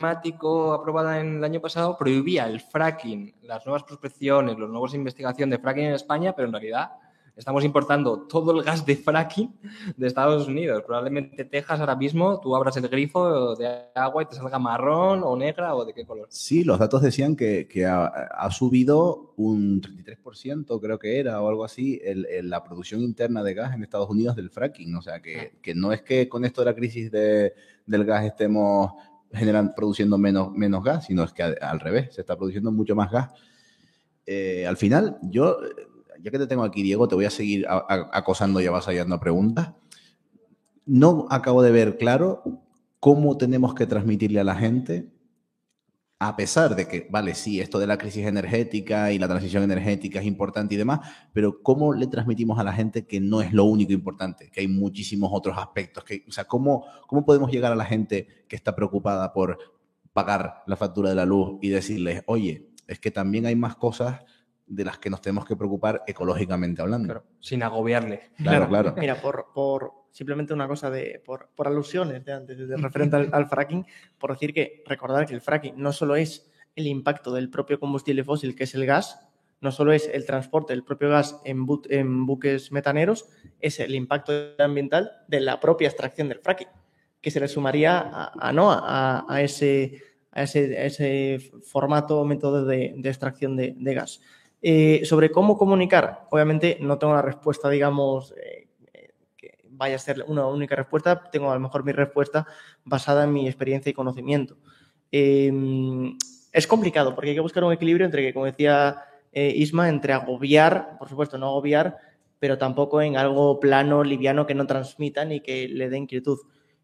aprobada 0.00 1.18
en 1.18 1.38
el 1.38 1.44
año 1.44 1.60
pasado 1.60 1.96
prohibía 1.98 2.46
el 2.46 2.60
fracking, 2.60 3.34
las 3.42 3.66
nuevas 3.66 3.82
prospecciones, 3.82 4.56
los 4.56 4.70
nuevos 4.70 4.94
investigación 4.94 5.50
de 5.50 5.58
fracking 5.58 5.86
en 5.86 5.94
España, 5.94 6.34
pero 6.36 6.46
en 6.46 6.52
realidad 6.52 6.92
estamos 7.38 7.64
importando 7.64 8.26
todo 8.28 8.50
el 8.52 8.62
gas 8.62 8.84
de 8.84 8.96
fracking 8.96 9.54
de 9.96 10.06
Estados 10.06 10.48
Unidos. 10.48 10.82
Probablemente 10.84 11.44
Texas 11.44 11.80
ahora 11.80 11.96
mismo 11.96 12.40
tú 12.40 12.54
abras 12.54 12.76
el 12.76 12.88
grifo 12.88 13.54
de 13.54 13.86
agua 13.94 14.24
y 14.24 14.26
te 14.26 14.34
salga 14.34 14.58
marrón 14.58 15.22
o 15.22 15.36
negra 15.36 15.74
o 15.74 15.84
de 15.84 15.94
qué 15.94 16.04
color. 16.04 16.26
Sí, 16.30 16.64
los 16.64 16.78
datos 16.78 17.00
decían 17.00 17.36
que, 17.36 17.68
ha, 17.86 18.50
subido 18.50 19.34
un 19.36 19.80
33%, 19.80 20.80
creo 20.80 20.98
que 20.98 21.20
era, 21.20 21.40
o 21.40 21.48
algo 21.48 21.64
así, 21.64 22.00
la 22.42 22.64
producción 22.64 23.02
interna 23.02 23.42
de 23.42 23.54
gas 23.54 23.74
en 23.74 23.82
Estados 23.82 24.10
Unidos 24.10 24.36
del 24.36 24.50
fracking. 24.50 24.94
O 24.96 25.02
sea, 25.02 25.22
que, 25.22 25.58
que 25.62 25.74
no 25.74 25.92
es 25.92 26.02
que 26.02 26.28
con 26.28 26.44
esto 26.44 26.62
de 26.62 26.64
la 26.66 26.74
crisis 26.74 27.10
de, 27.10 27.54
del 27.86 28.04
gas 28.04 28.24
estemos 28.24 28.92
generan, 29.32 29.74
produciendo 29.74 30.18
menos, 30.18 30.52
menos 30.52 30.82
gas, 30.82 31.06
sino 31.06 31.24
es 31.24 31.32
que 31.32 31.42
al, 31.42 31.80
revés, 31.80 32.14
se 32.14 32.22
está 32.22 32.36
produciendo 32.36 32.72
mucho 32.72 32.94
más 32.94 33.10
gas. 33.10 33.30
Eh, 34.26 34.66
al 34.66 34.76
final, 34.76 35.18
yo, 35.22 35.58
ya 36.22 36.30
que 36.30 36.38
te 36.38 36.46
tengo 36.46 36.64
aquí, 36.64 36.82
Diego, 36.82 37.08
te 37.08 37.14
voy 37.14 37.24
a 37.24 37.30
seguir 37.30 37.66
acosando 37.68 38.60
y 38.60 38.66
avasallando 38.66 39.18
preguntas. 39.20 39.72
No 40.86 41.26
acabo 41.30 41.62
de 41.62 41.70
ver 41.70 41.98
claro 41.98 42.42
cómo 43.00 43.36
tenemos 43.36 43.74
que 43.74 43.86
transmitirle 43.86 44.40
a 44.40 44.44
la 44.44 44.54
gente 44.54 45.10
a 46.20 46.34
pesar 46.34 46.74
de 46.74 46.88
que, 46.88 47.06
vale, 47.10 47.34
sí, 47.34 47.60
esto 47.60 47.78
de 47.78 47.86
la 47.86 47.96
crisis 47.96 48.26
energética 48.26 49.12
y 49.12 49.18
la 49.18 49.28
transición 49.28 49.62
energética 49.62 50.18
es 50.18 50.26
importante 50.26 50.74
y 50.74 50.78
demás, 50.78 51.00
pero 51.32 51.62
¿cómo 51.62 51.92
le 51.94 52.08
transmitimos 52.08 52.58
a 52.58 52.64
la 52.64 52.72
gente 52.72 53.06
que 53.06 53.20
no 53.20 53.40
es 53.40 53.52
lo 53.52 53.64
único 53.64 53.92
importante, 53.92 54.50
que 54.50 54.62
hay 54.62 54.68
muchísimos 54.68 55.30
otros 55.32 55.56
aspectos? 55.56 56.02
Que, 56.02 56.24
o 56.28 56.32
sea, 56.32 56.44
¿cómo, 56.44 56.84
¿cómo 57.06 57.24
podemos 57.24 57.52
llegar 57.52 57.70
a 57.70 57.76
la 57.76 57.84
gente 57.84 58.26
que 58.48 58.56
está 58.56 58.74
preocupada 58.74 59.32
por 59.32 59.58
pagar 60.12 60.64
la 60.66 60.74
factura 60.74 61.10
de 61.10 61.14
la 61.14 61.24
luz 61.24 61.58
y 61.62 61.68
decirles, 61.68 62.24
oye, 62.26 62.68
es 62.88 62.98
que 62.98 63.12
también 63.12 63.46
hay 63.46 63.54
más 63.54 63.76
cosas 63.76 64.24
de 64.68 64.84
las 64.84 64.98
que 64.98 65.10
nos 65.10 65.20
tenemos 65.20 65.44
que 65.44 65.56
preocupar 65.56 66.02
ecológicamente 66.06 66.82
hablando. 66.82 67.24
sin 67.40 67.62
agobiarle. 67.62 68.30
Claro, 68.36 68.68
claro. 68.68 68.94
Mira, 68.96 69.20
por, 69.20 69.46
por, 69.54 69.92
simplemente 70.12 70.52
una 70.52 70.68
cosa 70.68 70.90
de, 70.90 71.22
por, 71.24 71.50
por 71.54 71.68
alusiones 71.68 72.24
de 72.24 72.32
antes, 72.32 72.58
de 72.58 72.76
referente 72.76 73.16
al, 73.16 73.46
fracking, 73.46 73.86
por 74.18 74.32
decir 74.32 74.52
que 74.52 74.82
recordar 74.86 75.26
que 75.26 75.34
el 75.34 75.40
fracking 75.40 75.74
no 75.76 75.92
solo 75.92 76.16
es 76.16 76.50
el 76.76 76.86
impacto 76.86 77.32
del 77.32 77.50
propio 77.50 77.80
combustible 77.80 78.24
fósil, 78.24 78.54
que 78.54 78.64
es 78.64 78.74
el 78.74 78.86
gas, 78.86 79.20
no 79.60 79.72
solo 79.72 79.92
es 79.92 80.08
el 80.12 80.24
transporte 80.24 80.72
del 80.72 80.84
propio 80.84 81.08
gas 81.08 81.40
en, 81.44 81.66
en 81.88 82.26
buques 82.26 82.70
metaneros, 82.70 83.28
es 83.60 83.80
el 83.80 83.94
impacto 83.94 84.32
ambiental 84.58 85.10
de 85.26 85.40
la 85.40 85.58
propia 85.58 85.88
extracción 85.88 86.28
del 86.28 86.40
fracking, 86.40 86.68
que 87.20 87.30
se 87.30 87.40
le 87.40 87.48
sumaría 87.48 88.30
a, 88.32 88.52
no, 88.52 88.70
a, 88.70 89.24
a, 89.28 89.42
ese, 89.42 90.00
a, 90.30 90.42
ese, 90.42 90.86
ese, 90.86 91.38
formato 91.64 92.20
o 92.20 92.24
método 92.24 92.64
de, 92.64 92.94
de 92.96 93.08
extracción 93.08 93.56
de, 93.56 93.74
de 93.76 93.94
gas. 93.94 94.20
Eh, 94.60 95.02
sobre 95.04 95.30
cómo 95.30 95.56
comunicar, 95.56 96.26
obviamente 96.30 96.78
no 96.80 96.98
tengo 96.98 97.14
la 97.14 97.22
respuesta, 97.22 97.70
digamos, 97.70 98.34
eh, 98.42 98.68
vaya 99.70 99.96
a 99.96 99.98
ser 100.00 100.24
una 100.26 100.46
única 100.46 100.74
respuesta, 100.74 101.30
tengo 101.30 101.50
a 101.50 101.54
lo 101.54 101.60
mejor 101.60 101.84
mi 101.84 101.92
respuesta 101.92 102.46
basada 102.84 103.24
en 103.24 103.32
mi 103.32 103.46
experiencia 103.46 103.90
y 103.90 103.94
conocimiento. 103.94 104.56
Eh, 105.12 105.52
es 106.52 106.66
complicado 106.66 107.14
porque 107.14 107.30
hay 107.30 107.36
que 107.36 107.40
buscar 107.40 107.64
un 107.64 107.72
equilibrio 107.72 108.04
entre 108.04 108.22
que, 108.22 108.34
como 108.34 108.46
decía 108.46 109.02
eh, 109.32 109.52
Isma, 109.54 109.88
entre 109.88 110.12
agobiar, 110.12 110.96
por 110.98 111.08
supuesto, 111.08 111.38
no 111.38 111.46
agobiar, 111.46 111.96
pero 112.38 112.58
tampoco 112.58 113.00
en 113.02 113.16
algo 113.16 113.60
plano, 113.60 114.02
liviano, 114.02 114.46
que 114.46 114.54
no 114.54 114.66
transmita 114.66 115.24
ni 115.24 115.40
que 115.40 115.68
le 115.68 115.88
dé 115.88 115.98
inquietud. 115.98 116.38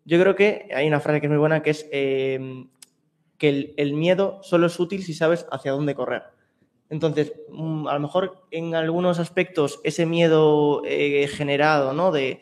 Yo 0.05 0.21
creo 0.21 0.35
que 0.35 0.69
hay 0.75 0.87
una 0.87 1.01
frase 1.01 1.21
que 1.21 1.27
es 1.27 1.31
muy 1.31 1.39
buena 1.39 1.63
que 1.63 1.71
es 1.71 1.89
eh, 1.91 2.67
que 3.39 3.75
el, 3.77 3.95
miedo 3.95 4.41
solo 4.43 4.67
es 4.67 4.79
útil 4.79 5.03
si 5.03 5.15
sabes 5.15 5.47
hacia 5.51 5.73
dónde 5.73 5.95
correr. 5.95 6.23
Entonces, 6.95 7.33
mm, 7.51 7.89
a 7.89 7.95
lo 7.95 7.99
mejor 7.99 8.47
en 8.53 8.77
algunos 8.77 9.19
aspectos 9.19 9.81
ese 9.83 10.07
miedo 10.07 10.81
eh, 10.85 11.27
generado, 11.27 11.93
¿no? 11.93 12.13
De, 12.13 12.41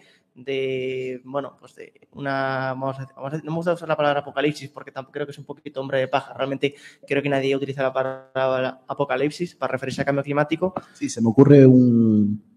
bueno, 1.24 1.56
pues 1.58 1.74
de 1.74 2.06
una, 2.12 2.74
vamos 2.76 2.98
a, 3.00 3.08
vamos 3.16 3.32
no 3.44 3.50
me 3.50 3.56
gusta 3.56 3.72
usar 3.72 3.88
la 3.88 3.96
palabra 3.96 4.20
apocalipsis 4.20 4.68
porque 4.68 4.92
tampoco 4.92 5.12
creo 5.12 5.26
que 5.26 5.32
es 5.32 5.38
un 5.38 5.46
poquito 5.46 5.80
hombre 5.80 6.00
de 6.00 6.08
paja. 6.08 6.34
Realmente 6.34 6.74
creo 7.08 7.22
que 7.22 7.30
nadie 7.30 7.56
utiliza 7.56 7.82
la 7.82 7.94
palabra 7.94 8.82
apocalipsis 8.86 9.54
para 9.54 9.72
referirse 9.72 10.02
a 10.02 10.04
cambio 10.04 10.22
climático. 10.22 10.74
Sí, 10.92 11.08
se 11.08 11.22
me 11.22 11.30
ocurre 11.30 11.64
un, 11.64 12.51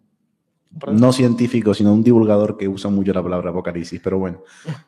no 0.92 1.14
científico, 1.14 1.74
sino 1.74 1.94
un 1.94 2.04
divulgador 2.04 2.58
que 2.58 2.68
usa 2.68 2.90
mucho 2.90 3.14
la 3.14 3.24
palabra 3.24 3.52
apocalipsis, 3.52 4.02
pero 4.04 4.20
bueno. 4.20 4.44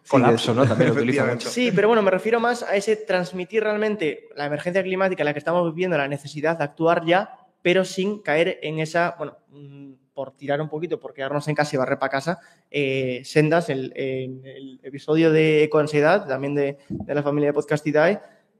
Colapso, 0.07 0.53
¿no? 0.53 0.65
También 0.65 0.89
lo 0.89 0.95
utiliza 0.95 1.25
mucho. 1.25 1.49
Sí, 1.49 1.71
pero 1.73 1.87
bueno, 1.87 2.01
me 2.01 2.11
refiero 2.11 2.39
más 2.39 2.63
a 2.63 2.75
ese 2.75 2.95
transmitir 2.95 3.63
realmente 3.63 4.29
la 4.35 4.45
emergencia 4.45 4.83
climática 4.83 5.23
en 5.23 5.25
la 5.25 5.33
que 5.33 5.39
estamos 5.39 5.73
viviendo, 5.73 5.97
la 5.97 6.07
necesidad 6.07 6.57
de 6.57 6.63
actuar 6.63 7.05
ya, 7.05 7.31
pero 7.61 7.85
sin 7.85 8.21
caer 8.21 8.59
en 8.61 8.79
esa, 8.79 9.15
bueno, 9.17 9.37
mm, 9.49 9.93
por 10.13 10.31
tirar 10.31 10.59
un 10.61 10.69
poquito, 10.69 10.99
por 10.99 11.13
quedarnos 11.13 11.47
en 11.47 11.55
casa 11.55 11.75
y 11.75 11.79
barrer 11.79 11.99
para 11.99 12.09
casa, 12.09 12.39
eh, 12.71 13.21
sendas, 13.23 13.69
el, 13.69 13.93
el, 13.95 14.41
el, 14.45 14.79
episodio 14.83 15.31
de 15.31 15.63
Ecoansiedad, 15.63 16.27
también 16.27 16.55
de, 16.55 16.77
de, 16.89 17.15
la 17.15 17.21
familia 17.21 17.49
de 17.49 17.53
Podcastidae, 17.53 18.19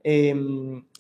eh, 0.10 0.34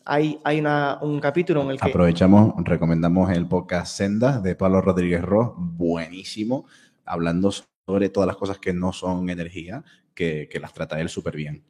hay, 0.03 0.37
hay 0.43 0.59
una, 0.59 0.99
un 1.01 1.21
capítulo 1.21 1.61
en 1.61 1.71
el 1.71 1.79
que... 1.79 1.87
Aprovechamos, 1.87 2.53
recomendamos 2.57 3.31
el 3.31 3.47
podcast 3.47 3.95
Sendas 3.95 4.43
de 4.43 4.53
Pablo 4.53 4.81
Rodríguez 4.81 5.21
Ross, 5.21 5.53
buenísimo, 5.55 6.65
hablando 7.05 7.51
sobre 7.51 8.09
todas 8.09 8.27
las 8.27 8.35
cosas 8.35 8.59
que 8.59 8.73
no 8.73 8.91
son 8.91 9.29
energía, 9.29 9.85
que, 10.13 10.49
que 10.51 10.59
las 10.59 10.73
trata 10.73 10.99
él 10.99 11.07
súper 11.07 11.37
bien. 11.37 11.63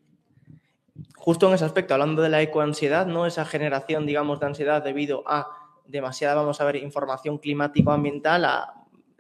Justo 1.16 1.48
en 1.48 1.54
ese 1.54 1.66
aspecto, 1.66 1.94
hablando 1.94 2.24
de 2.24 2.30
la 2.30 2.42
ecoansiedad, 2.42 3.06
¿no? 3.06 3.28
esa 3.28 3.46
generación, 3.46 4.08
digamos, 4.08 4.40
de 4.40 4.48
ansiedad 4.48 4.84
debido 4.84 5.24
a 5.28 5.48
demasiada, 5.86 6.34
vamos 6.34 6.60
a 6.60 6.66
ver, 6.66 6.78
información 6.78 7.38
climático-ambiental, 7.38 8.46
a, 8.46 8.74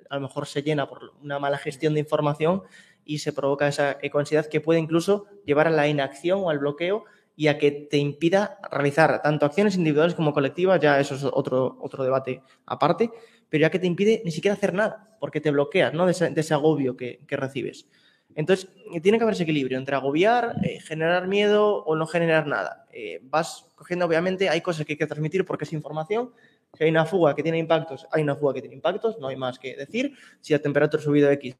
a 0.09 0.15
lo 0.15 0.21
mejor 0.21 0.47
se 0.47 0.63
llena 0.63 0.89
por 0.89 1.11
una 1.21 1.37
mala 1.37 1.59
gestión 1.59 1.93
de 1.93 1.99
información 1.99 2.63
y 3.05 3.19
se 3.19 3.31
provoca 3.31 3.67
esa 3.67 3.97
ecoansiedad 4.01 4.47
que 4.47 4.59
puede 4.59 4.79
incluso 4.79 5.27
llevar 5.45 5.67
a 5.67 5.69
la 5.69 5.87
inacción 5.87 6.39
o 6.43 6.49
al 6.49 6.57
bloqueo 6.57 7.05
y 7.37 7.47
a 7.47 7.59
que 7.59 7.69
te 7.71 7.97
impida 7.97 8.59
realizar 8.71 9.21
tanto 9.21 9.45
acciones 9.45 9.75
individuales 9.75 10.15
como 10.15 10.33
colectivas, 10.33 10.81
ya 10.81 10.99
eso 10.99 11.13
es 11.13 11.23
otro, 11.23 11.77
otro 11.79 12.03
debate 12.03 12.41
aparte, 12.65 13.11
pero 13.47 13.61
ya 13.61 13.69
que 13.69 13.77
te 13.77 13.85
impide 13.85 14.23
ni 14.25 14.31
siquiera 14.31 14.55
hacer 14.55 14.73
nada, 14.73 15.15
porque 15.19 15.39
te 15.39 15.51
bloqueas 15.51 15.93
¿no? 15.93 16.07
de, 16.07 16.13
ese, 16.13 16.31
de 16.31 16.41
ese 16.41 16.55
agobio 16.55 16.97
que, 16.97 17.19
que, 17.27 17.37
recibes. 17.37 17.87
Entonces, 18.33 18.69
tiene 19.03 19.19
que 19.19 19.23
haber 19.23 19.35
ese 19.35 19.43
equilibrio 19.43 19.77
entre 19.77 19.95
agobiar, 19.95 20.55
eh, 20.63 20.79
generar 20.79 21.27
miedo 21.27 21.83
o 21.85 21.95
no 21.95 22.07
generar 22.07 22.47
nada. 22.47 22.87
Eh, 22.91 23.19
vas 23.21 23.67
cogiendo, 23.75 24.07
obviamente, 24.07 24.49
hay 24.49 24.61
cosas 24.61 24.87
que 24.87 24.93
hay 24.93 24.97
que 24.97 25.07
transmitir 25.07 25.45
porque 25.45 25.65
es 25.65 25.73
información. 25.73 26.33
Si 26.73 26.83
hay 26.83 26.89
una 26.89 27.05
fuga 27.05 27.35
que 27.35 27.43
tiene 27.43 27.59
impactos, 27.59 28.07
hay 28.11 28.23
una 28.23 28.35
fuga 28.35 28.55
que 28.55 28.61
tiene 28.61 28.75
impactos, 28.75 29.19
no 29.19 29.27
hay 29.27 29.35
más 29.35 29.59
que 29.59 29.75
decir. 29.75 30.13
Si 30.41 30.53
la 30.53 30.59
temperatura 30.59 30.99
ha 31.01 31.03
subido 31.03 31.29
X, 31.31 31.55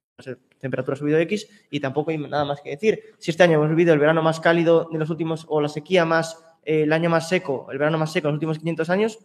temperatura 0.60 0.96
ha 0.96 0.98
subido 0.98 1.18
X 1.20 1.48
y 1.70 1.80
tampoco 1.80 2.12
hay 2.12 2.18
nada 2.18 2.46
más 2.46 2.62
que 2.62 2.72
decir. 2.72 3.02
Si 3.18 3.32
este 3.32 3.44
año 3.44 3.56
hemos 3.56 3.70
vivido 3.70 3.94
el 3.94 4.00
verano 4.00 4.22
más 4.22 4.40
cálido 4.40 4.90
de 4.92 5.00
los 5.00 5.10
últimos, 5.10 5.46
o 5.48 5.62
la 5.62 5.70
sequía 5.70 6.06
más, 6.06 6.44
eh, 6.64 6.84
el 6.84 6.94
año 6.94 7.10
más 7.10 7.30
seco, 7.30 7.68
el 7.72 7.78
verano 7.78 7.98
más 7.98 8.12
seco 8.12 8.28
en 8.28 8.34
los 8.34 8.38
últimos 8.38 8.60
500 8.60 8.90
años, 8.90 9.20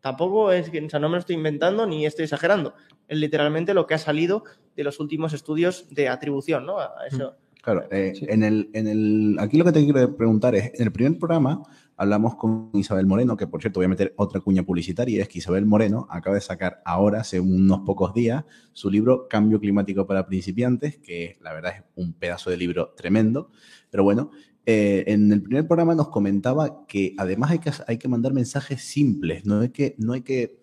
tampoco 0.00 0.52
es 0.52 0.70
que, 0.70 0.84
o 0.84 0.90
sea, 0.90 1.00
no 1.00 1.08
me 1.08 1.14
lo 1.14 1.20
estoy 1.20 1.36
inventando 1.36 1.86
ni 1.86 2.06
estoy 2.06 2.24
exagerando. 2.24 2.74
Es 3.08 3.18
literalmente 3.18 3.74
lo 3.74 3.86
que 3.86 3.94
ha 3.94 3.98
salido 3.98 4.44
de 4.76 4.84
los 4.84 5.00
últimos 5.00 5.32
estudios 5.32 5.86
de 5.90 6.08
atribución, 6.08 6.66
¿no? 6.66 6.78
A 6.78 6.90
eso. 7.06 7.36
Claro, 7.62 7.84
eh, 7.92 8.12
sí. 8.14 8.26
en, 8.28 8.42
el, 8.42 8.70
en 8.72 8.88
el, 8.88 9.36
aquí 9.38 9.56
lo 9.56 9.64
que 9.64 9.72
te 9.72 9.84
quiero 9.84 10.16
preguntar 10.16 10.56
es, 10.56 10.72
en 10.74 10.86
el 10.86 10.92
primer 10.92 11.18
programa 11.18 11.62
hablamos 12.02 12.34
con 12.34 12.70
Isabel 12.74 13.06
Moreno, 13.06 13.36
que 13.36 13.46
por 13.46 13.60
cierto 13.60 13.78
voy 13.78 13.84
a 13.84 13.88
meter 13.88 14.12
otra 14.16 14.40
cuña 14.40 14.64
publicitaria, 14.64 15.22
es 15.22 15.28
que 15.28 15.38
Isabel 15.38 15.66
Moreno 15.66 16.08
acaba 16.10 16.34
de 16.34 16.40
sacar 16.40 16.82
ahora, 16.84 17.20
hace 17.20 17.38
unos 17.38 17.82
pocos 17.86 18.12
días, 18.12 18.44
su 18.72 18.90
libro 18.90 19.28
Cambio 19.28 19.60
Climático 19.60 20.04
para 20.04 20.26
Principiantes, 20.26 20.98
que 20.98 21.38
la 21.40 21.52
verdad 21.52 21.74
es 21.76 21.84
un 21.94 22.12
pedazo 22.14 22.50
de 22.50 22.56
libro 22.56 22.92
tremendo, 22.96 23.50
pero 23.88 24.02
bueno, 24.02 24.32
eh, 24.66 25.04
en 25.06 25.30
el 25.30 25.42
primer 25.42 25.68
programa 25.68 25.94
nos 25.94 26.08
comentaba 26.08 26.86
que 26.88 27.14
además 27.18 27.52
hay 27.52 27.58
que, 27.60 27.70
hay 27.86 27.98
que 27.98 28.08
mandar 28.08 28.32
mensajes 28.32 28.82
simples, 28.82 29.46
no 29.46 29.60
hay 29.60 29.68
que, 29.68 29.94
no 29.98 30.14
hay 30.14 30.22
que 30.22 30.58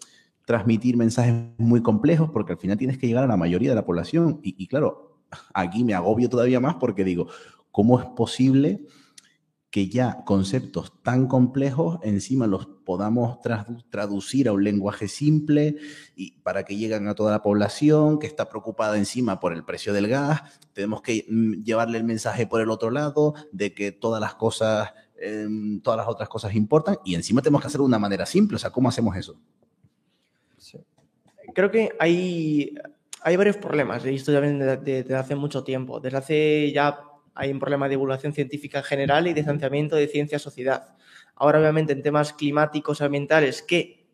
transmitir 0.45 0.97
mensajes 0.97 1.33
muy 1.57 1.81
complejos, 1.81 2.31
porque 2.31 2.51
al 2.51 2.59
final 2.59 2.77
tienes 2.77 2.97
que 2.97 3.07
llegar 3.07 3.23
a 3.23 3.27
la 3.27 3.37
mayoría 3.37 3.69
de 3.69 3.75
la 3.75 3.85
población, 3.85 4.41
y, 4.43 4.61
y 4.61 4.67
claro, 4.67 5.21
aquí 5.53 5.85
me 5.85 5.93
agobio 5.93 6.27
todavía 6.27 6.59
más 6.59 6.75
porque 6.75 7.05
digo, 7.05 7.27
¿cómo 7.71 7.97
es 7.97 8.05
posible 8.07 8.81
que 9.71 9.87
ya 9.87 10.23
conceptos 10.25 10.93
tan 11.03 11.27
complejos 11.27 11.99
encima 12.01 12.47
los 12.47 12.65
podamos 12.85 13.39
tradu 13.41 13.83
traducir 13.91 14.47
a 14.47 14.53
un 14.53 14.63
lenguaje 14.63 15.07
simple 15.07 15.75
y 16.15 16.31
para 16.41 16.63
que 16.63 16.75
lleguen 16.75 17.07
a 17.07 17.13
toda 17.13 17.31
la 17.31 17.43
población 17.43 18.17
que 18.17 18.25
está 18.25 18.49
preocupada 18.49 18.97
encima 18.97 19.39
por 19.39 19.53
el 19.53 19.63
precio 19.63 19.93
del 19.93 20.07
gas? 20.07 20.41
Tenemos 20.73 21.01
que 21.01 21.25
mm, 21.29 21.63
llevarle 21.63 21.99
el 21.99 22.03
mensaje 22.03 22.47
por 22.47 22.61
el 22.61 22.71
otro 22.71 22.89
lado 22.89 23.35
de 23.51 23.73
que 23.73 23.91
todas 23.91 24.19
las 24.19 24.33
cosas, 24.35 24.91
eh, 25.17 25.47
todas 25.83 25.97
las 25.97 26.07
otras 26.07 26.29
cosas 26.29 26.55
importan 26.55 26.97
y 27.05 27.13
encima 27.13 27.41
tenemos 27.41 27.61
que 27.61 27.67
hacerlo 27.67 27.85
de 27.85 27.89
una 27.89 27.99
manera 27.99 28.25
simple. 28.25 28.55
O 28.55 28.59
sea, 28.59 28.71
¿cómo 28.71 28.89
hacemos 28.89 29.15
eso? 29.15 29.39
Creo 31.53 31.71
que 31.71 31.91
hay 31.99 32.75
hay 33.21 33.35
varios 33.35 33.57
problemas, 33.57 34.05
he 34.05 34.11
visto 34.11 34.31
ya 34.31 34.39
desde 34.41 35.15
hace 35.15 35.35
mucho 35.35 35.63
tiempo. 35.63 35.99
Desde 35.99 36.17
hace 36.17 36.71
ya 36.71 37.01
hay 37.39 37.51
un 37.51 37.59
problema 37.59 37.85
de 37.85 37.91
divulgación 37.91 38.33
científica 38.33 38.79
en 38.79 38.83
general 38.83 39.27
y 39.27 39.33
distanciamiento 39.33 39.95
de 39.95 40.07
ciencia-sociedad. 40.07 40.95
Ahora, 41.35 41.59
obviamente, 41.59 41.93
en 41.93 42.03
temas 42.03 42.33
climáticos, 42.33 43.01
ambientales, 43.01 43.61
que 43.61 44.05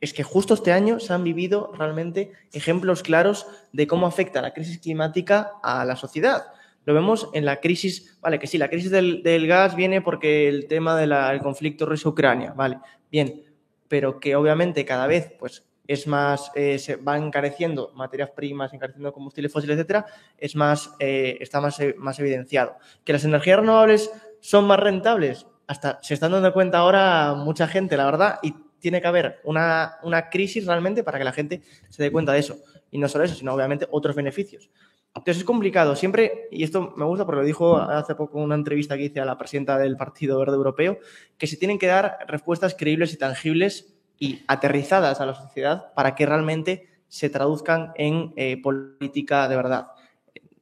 es 0.00 0.12
que 0.12 0.22
justo 0.22 0.52
este 0.52 0.72
año 0.72 1.00
se 1.00 1.14
han 1.14 1.24
vivido 1.24 1.72
realmente 1.74 2.32
ejemplos 2.52 3.02
claros 3.02 3.46
de 3.72 3.86
cómo 3.86 4.06
afecta 4.06 4.42
la 4.42 4.52
crisis 4.52 4.78
climática 4.78 5.52
a 5.62 5.84
la 5.86 5.96
sociedad. 5.96 6.44
Lo 6.84 6.92
vemos 6.92 7.30
en 7.32 7.46
la 7.46 7.60
crisis, 7.60 8.18
vale, 8.20 8.38
que 8.38 8.46
sí, 8.46 8.58
la 8.58 8.68
crisis 8.68 8.90
del, 8.90 9.46
gas 9.46 9.74
viene 9.74 10.02
porque 10.02 10.48
el 10.48 10.68
tema 10.68 10.96
del 10.98 11.10
de 11.10 11.40
conflicto 11.42 11.86
Rusia-Ucrania, 11.86 12.52
vale, 12.52 12.78
bien, 13.10 13.42
pero 13.88 14.20
que 14.20 14.36
obviamente 14.36 14.84
cada 14.84 15.06
vez, 15.06 15.32
pues, 15.38 15.67
es 15.88 16.06
más, 16.06 16.52
eh, 16.54 16.78
se 16.78 16.96
van 16.96 17.24
encareciendo 17.24 17.90
materias 17.94 18.30
primas, 18.30 18.72
encareciendo 18.72 19.12
combustibles 19.12 19.50
fósiles, 19.50 19.74
etcétera, 19.74 20.06
es 20.36 20.54
más, 20.54 20.94
eh, 21.00 21.38
está 21.40 21.60
más, 21.60 21.78
más 21.96 22.18
evidenciado. 22.20 22.76
Que 23.04 23.14
las 23.14 23.24
energías 23.24 23.58
renovables 23.58 24.10
son 24.40 24.66
más 24.66 24.78
rentables, 24.78 25.46
hasta 25.66 25.98
se 26.02 26.14
están 26.14 26.32
dando 26.32 26.52
cuenta 26.52 26.78
ahora 26.78 27.34
mucha 27.34 27.66
gente, 27.66 27.96
la 27.96 28.04
verdad, 28.04 28.38
y 28.42 28.54
tiene 28.78 29.00
que 29.00 29.08
haber 29.08 29.40
una, 29.44 29.96
una 30.02 30.28
crisis 30.28 30.66
realmente 30.66 31.02
para 31.02 31.18
que 31.18 31.24
la 31.24 31.32
gente 31.32 31.62
se 31.88 32.02
dé 32.02 32.12
cuenta 32.12 32.32
de 32.32 32.40
eso. 32.40 32.58
Y 32.90 32.98
no 32.98 33.08
solo 33.08 33.24
eso, 33.24 33.34
sino 33.34 33.52
obviamente 33.54 33.88
otros 33.90 34.14
beneficios. 34.14 34.70
Entonces 35.14 35.38
es 35.38 35.44
complicado. 35.44 35.96
Siempre, 35.96 36.48
y 36.50 36.62
esto 36.62 36.94
me 36.96 37.04
gusta 37.04 37.24
porque 37.24 37.40
lo 37.40 37.46
dijo 37.46 37.76
hace 37.76 38.14
poco 38.14 38.38
una 38.38 38.54
entrevista 38.54 38.96
que 38.96 39.04
hice 39.04 39.20
a 39.20 39.24
la 39.24 39.36
presidenta 39.36 39.78
del 39.78 39.96
Partido 39.96 40.38
Verde 40.38 40.54
Europeo, 40.54 40.98
que 41.36 41.46
se 41.46 41.56
tienen 41.56 41.78
que 41.78 41.86
dar 41.86 42.18
respuestas 42.28 42.74
creíbles 42.78 43.12
y 43.12 43.16
tangibles 43.16 43.97
y 44.18 44.44
aterrizadas 44.48 45.20
a 45.20 45.26
la 45.26 45.34
sociedad 45.34 45.92
para 45.94 46.14
que 46.14 46.26
realmente 46.26 46.88
se 47.08 47.30
traduzcan 47.30 47.92
en 47.96 48.32
eh, 48.36 48.60
política 48.62 49.48
de 49.48 49.56
verdad. 49.56 49.88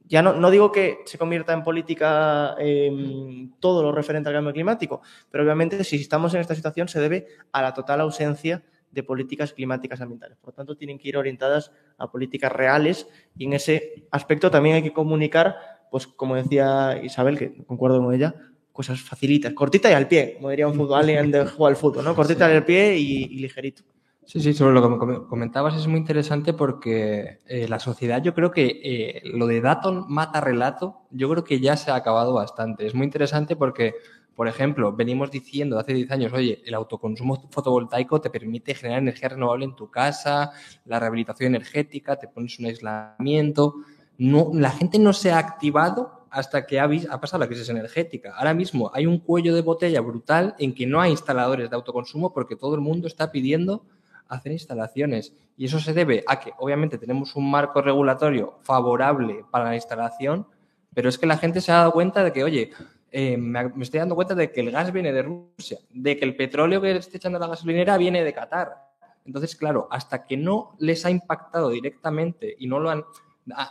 Ya 0.08 0.22
no, 0.22 0.34
no, 0.34 0.50
digo 0.52 0.70
que 0.70 0.98
se 1.04 1.18
convierta 1.18 1.52
en 1.52 1.64
política 1.64 2.54
eh, 2.60 3.48
todo 3.58 3.82
lo 3.82 3.90
referente 3.90 4.28
al 4.28 4.36
cambio 4.36 4.52
climático, 4.52 5.02
pero 5.30 5.42
obviamente 5.42 5.82
si 5.82 5.96
estamos 5.96 6.32
en 6.34 6.40
esta 6.40 6.54
situación 6.54 6.86
se 6.86 7.00
debe 7.00 7.26
a 7.50 7.60
la 7.60 7.74
total 7.74 8.00
ausencia 8.02 8.62
de 8.96 9.02
políticas 9.02 9.52
climáticas 9.52 10.00
ambientales. 10.00 10.38
Por 10.38 10.48
lo 10.48 10.54
tanto, 10.54 10.76
tienen 10.76 10.98
que 10.98 11.08
ir 11.08 11.16
orientadas 11.16 11.70
a 11.98 12.10
políticas 12.10 12.50
reales 12.52 13.06
y 13.36 13.44
en 13.44 13.52
ese 13.52 14.06
aspecto 14.10 14.50
también 14.50 14.76
hay 14.76 14.82
que 14.82 14.92
comunicar, 14.92 15.56
pues 15.90 16.06
como 16.06 16.34
decía 16.34 16.98
Isabel, 17.02 17.36
que 17.36 17.64
concuerdo 17.64 18.02
con 18.02 18.14
ella, 18.14 18.34
cosas 18.76 19.00
facilitas, 19.00 19.54
cortita 19.54 19.90
y 19.90 19.94
al 19.94 20.06
pie, 20.06 20.34
como 20.36 20.50
diría 20.50 20.68
un 20.68 20.74
fútbol, 20.74 21.00
alguien 21.00 21.30
de 21.30 21.46
jugar 21.46 21.72
al 21.72 21.76
fútbol, 21.76 22.04
¿no? 22.04 22.14
Cortita 22.14 22.52
y 22.52 22.54
al 22.54 22.64
pie 22.64 22.98
y, 22.98 23.24
y, 23.24 23.38
ligerito. 23.38 23.82
Sí, 24.26 24.40
sí, 24.40 24.52
sobre 24.52 24.74
lo 24.74 24.82
que 24.98 25.26
comentabas 25.28 25.76
es 25.76 25.86
muy 25.86 25.98
interesante 25.98 26.52
porque 26.52 27.38
eh, 27.46 27.66
la 27.68 27.78
sociedad, 27.78 28.22
yo 28.22 28.34
creo 28.34 28.50
que 28.50 28.80
eh, 28.82 29.22
lo 29.24 29.46
de 29.46 29.60
dato 29.60 30.04
mata 30.08 30.40
relato, 30.40 31.02
yo 31.10 31.30
creo 31.30 31.44
que 31.44 31.60
ya 31.60 31.76
se 31.76 31.90
ha 31.90 31.94
acabado 31.94 32.34
bastante. 32.34 32.86
Es 32.86 32.94
muy 32.94 33.04
interesante 33.04 33.56
porque, 33.56 33.94
por 34.34 34.48
ejemplo, 34.48 34.92
venimos 34.92 35.30
diciendo 35.30 35.78
hace 35.78 35.94
10 35.94 36.10
años, 36.10 36.32
oye, 36.32 36.60
el 36.66 36.74
autoconsumo 36.74 37.48
fotovoltaico 37.50 38.20
te 38.20 38.28
permite 38.28 38.74
generar 38.74 38.98
energía 38.98 39.28
renovable 39.28 39.64
en 39.64 39.76
tu 39.76 39.90
casa, 39.90 40.50
la 40.84 40.98
rehabilitación 40.98 41.54
energética, 41.54 42.16
te 42.16 42.26
pones 42.26 42.58
un 42.58 42.66
aislamiento, 42.66 43.76
no, 44.18 44.50
la 44.52 44.70
gente 44.70 44.98
no 44.98 45.12
se 45.12 45.30
ha 45.30 45.38
activado 45.38 46.15
hasta 46.36 46.66
que 46.66 46.78
ha, 46.78 46.86
pasado 47.18 47.38
la 47.40 47.48
crisis 47.48 47.70
energética. 47.70 48.34
Ahora 48.36 48.52
mismo 48.52 48.90
hay 48.92 49.06
un 49.06 49.20
cuello 49.20 49.54
de 49.54 49.62
botella 49.62 50.02
brutal 50.02 50.54
en 50.58 50.74
que 50.74 50.86
no 50.86 51.00
hay 51.00 51.12
instaladores 51.12 51.70
de 51.70 51.76
autoconsumo 51.76 52.34
porque 52.34 52.56
todo 52.56 52.74
el 52.74 52.82
mundo 52.82 53.06
está 53.06 53.32
pidiendo 53.32 53.86
hacer 54.28 54.52
instalaciones. 54.52 55.32
Y 55.56 55.64
eso 55.64 55.80
se 55.80 55.94
debe 55.94 56.24
a 56.26 56.38
que 56.38 56.52
obviamente 56.58 56.98
tenemos 56.98 57.36
un 57.36 57.50
marco 57.50 57.80
regulatorio 57.80 58.58
favorable 58.60 59.46
para 59.50 59.64
la 59.64 59.76
instalación, 59.76 60.46
pero 60.92 61.08
es 61.08 61.16
que 61.16 61.24
la 61.24 61.38
gente 61.38 61.62
se 61.62 61.72
ha 61.72 61.76
dado 61.76 61.92
cuenta 61.92 62.22
de 62.22 62.34
que, 62.34 62.44
oye, 62.44 62.70
eh, 63.10 63.38
me, 63.38 63.72
estoy 63.80 64.00
dando 64.00 64.14
cuenta 64.14 64.34
de 64.34 64.52
que 64.52 64.60
el 64.60 64.70
gas 64.70 64.92
viene 64.92 65.14
de 65.14 65.22
Rusia, 65.22 65.78
de 65.88 66.18
que 66.18 66.26
el 66.26 66.36
petróleo 66.36 66.82
que 66.82 66.96
esté 66.96 67.16
echando 67.16 67.38
la 67.38 67.46
gasolinera 67.46 67.96
viene 67.96 68.22
de 68.22 68.34
Qatar. 68.34 68.76
Entonces, 69.24 69.56
claro, 69.56 69.88
hasta 69.90 70.26
que 70.26 70.36
no 70.36 70.76
les 70.80 71.06
ha 71.06 71.10
impactado 71.10 71.70
directamente 71.70 72.54
y 72.58 72.66
no 72.66 72.78
lo 72.78 72.90
han, 72.90 73.04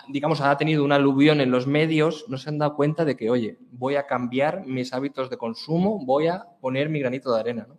digamos, 0.07 0.39
ha 0.41 0.55
tenido 0.57 0.83
un 0.83 0.91
aluvión 0.91 1.41
en 1.41 1.51
los 1.51 1.67
medios, 1.67 2.25
no 2.29 2.37
se 2.37 2.49
han 2.49 2.57
dado 2.57 2.75
cuenta 2.75 3.03
de 3.05 3.17
que, 3.17 3.29
oye, 3.29 3.57
voy 3.71 3.95
a 3.95 4.07
cambiar 4.07 4.65
mis 4.65 4.93
hábitos 4.93 5.29
de 5.29 5.37
consumo, 5.37 5.99
voy 6.05 6.27
a 6.27 6.45
poner 6.61 6.89
mi 6.89 6.99
granito 6.99 7.33
de 7.33 7.39
arena. 7.41 7.65
¿no? 7.67 7.77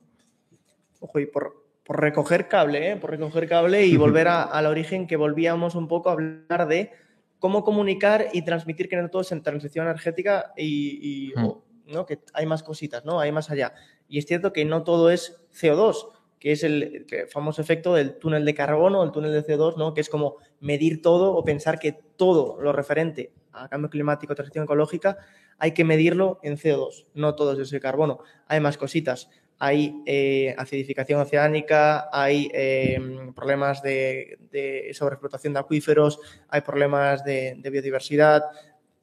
Ojo, 1.01 1.19
y 1.19 1.27
por, 1.27 1.65
por 1.85 2.01
recoger 2.01 2.49
cable, 2.49 2.91
¿eh? 2.93 2.97
por 2.97 3.11
recoger 3.11 3.49
cable 3.49 3.87
y 3.87 3.97
volver 3.97 4.29
a- 4.29 4.43
al 4.43 4.67
origen 4.67 5.07
que 5.07 5.17
volvíamos 5.17 5.75
un 5.75 5.89
poco 5.89 6.11
a 6.11 6.13
hablar 6.13 6.69
de 6.69 6.91
cómo 7.39 7.65
comunicar 7.65 8.27
y 8.33 8.43
transmitir 8.43 8.89
que 8.89 8.97
no 8.97 9.09
todo 9.09 9.23
es 9.23 9.33
en 9.33 9.43
transición 9.43 9.87
energética 9.87 10.53
y, 10.57 11.29
y, 11.31 11.33
o, 11.39 11.63
¿no? 11.87 12.05
que 12.07 12.19
hay 12.35 12.45
más 12.47 12.63
cositas, 12.63 13.05
¿no? 13.05 13.21
hay 13.21 13.33
más 13.33 13.51
allá. 13.51 13.73
Y 14.09 14.19
es 14.19 14.27
cierto 14.27 14.53
que 14.53 14.65
no 14.65 14.83
todo 14.85 15.11
es 15.11 15.41
CO2, 15.53 16.09
que 16.39 16.53
es 16.53 16.63
el, 16.63 17.07
el 17.11 17.29
famoso 17.29 17.63
efecto 17.63 17.95
del 17.95 18.19
túnel 18.19 18.45
de 18.45 18.55
carbono, 18.55 19.03
el 19.03 19.13
túnel 19.13 19.33
de 19.33 19.45
CO2, 19.45 19.77
¿no? 19.77 19.95
que 19.95 20.01
es 20.03 20.09
como 20.11 20.37
medir 20.61 21.03
todo 21.03 21.35
o 21.35 21.45
pensar 21.45 21.79
que 21.79 21.93
todo 21.93 22.61
lo 22.61 22.73
referente 22.73 23.33
a 23.53 23.69
cambio 23.69 23.91
climático, 23.91 24.35
transición 24.35 24.65
ecológica, 24.65 25.19
hay 25.59 25.73
que 25.73 25.85
medirlo 25.85 26.39
en 26.43 26.57
CO2, 26.57 27.07
no 27.15 27.35
todo 27.35 27.53
es 27.53 27.59
ese 27.61 27.81
carbono. 27.81 28.19
Hay 28.49 28.61
más 28.61 28.77
cositas 28.77 29.29
hay 29.59 30.03
eh, 30.05 30.55
acidificación 30.59 31.21
oceánica, 31.21 32.09
hay 32.13 32.51
eh, 32.53 33.01
problemas 33.35 33.83
de, 33.83 34.39
de 34.51 34.91
sobreexplotación 34.93 35.55
de 35.55 35.61
acuíferos, 35.61 36.21
hay 36.49 36.61
problemas 36.61 37.25
de, 37.25 37.57
de 37.59 37.71
biodiversidad, 37.71 38.43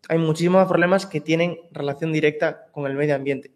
hay 0.08 0.18
muchísimos 0.20 0.68
problemas 0.68 1.06
que 1.06 1.22
tienen 1.22 1.58
relación 1.72 2.12
directa 2.14 2.68
con 2.72 2.86
el 2.86 2.96
medio 2.96 3.16
ambiente. 3.16 3.52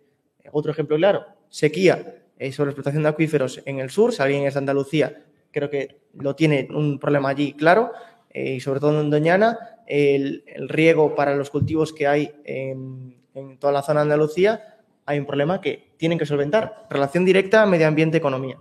Otro 0.52 0.72
ejemplo 0.72 0.96
claro, 0.96 1.26
sequía, 1.50 2.24
eh, 2.40 2.52
sobreexplotación 2.52 3.04
de 3.04 3.10
acuíferos 3.10 3.62
en 3.66 3.80
el 3.80 3.90
sur, 3.90 4.14
si 4.14 4.22
alguien 4.22 4.46
es 4.46 4.56
de 4.56 4.60
Andalucía, 4.60 5.24
creo 5.58 5.70
que 5.70 6.02
lo 6.14 6.36
tiene 6.36 6.68
un 6.72 7.00
problema 7.00 7.30
allí 7.30 7.54
claro, 7.54 7.92
eh, 8.30 8.56
y 8.56 8.60
sobre 8.60 8.80
todo 8.80 9.02
en 9.02 9.10
Doñana, 9.10 9.58
el, 9.88 10.44
riego 10.68 11.16
para 11.16 11.36
los 11.36 11.50
cultivos 11.50 11.94
que 11.94 12.08
hay 12.08 12.32
en, 12.44 13.18
toda 13.60 13.74
la 13.74 13.82
zona 13.82 14.02
de 14.02 14.04
Andalucía, 14.04 14.78
hay 15.06 15.20
un 15.20 15.26
problema 15.26 15.62
que 15.62 15.94
tienen 15.98 16.20
que 16.20 16.26
solventar. 16.26 16.88
Relación 16.90 17.26
directa 17.26 17.66
medio 17.66 17.88
ambiente-economía. 17.88 18.60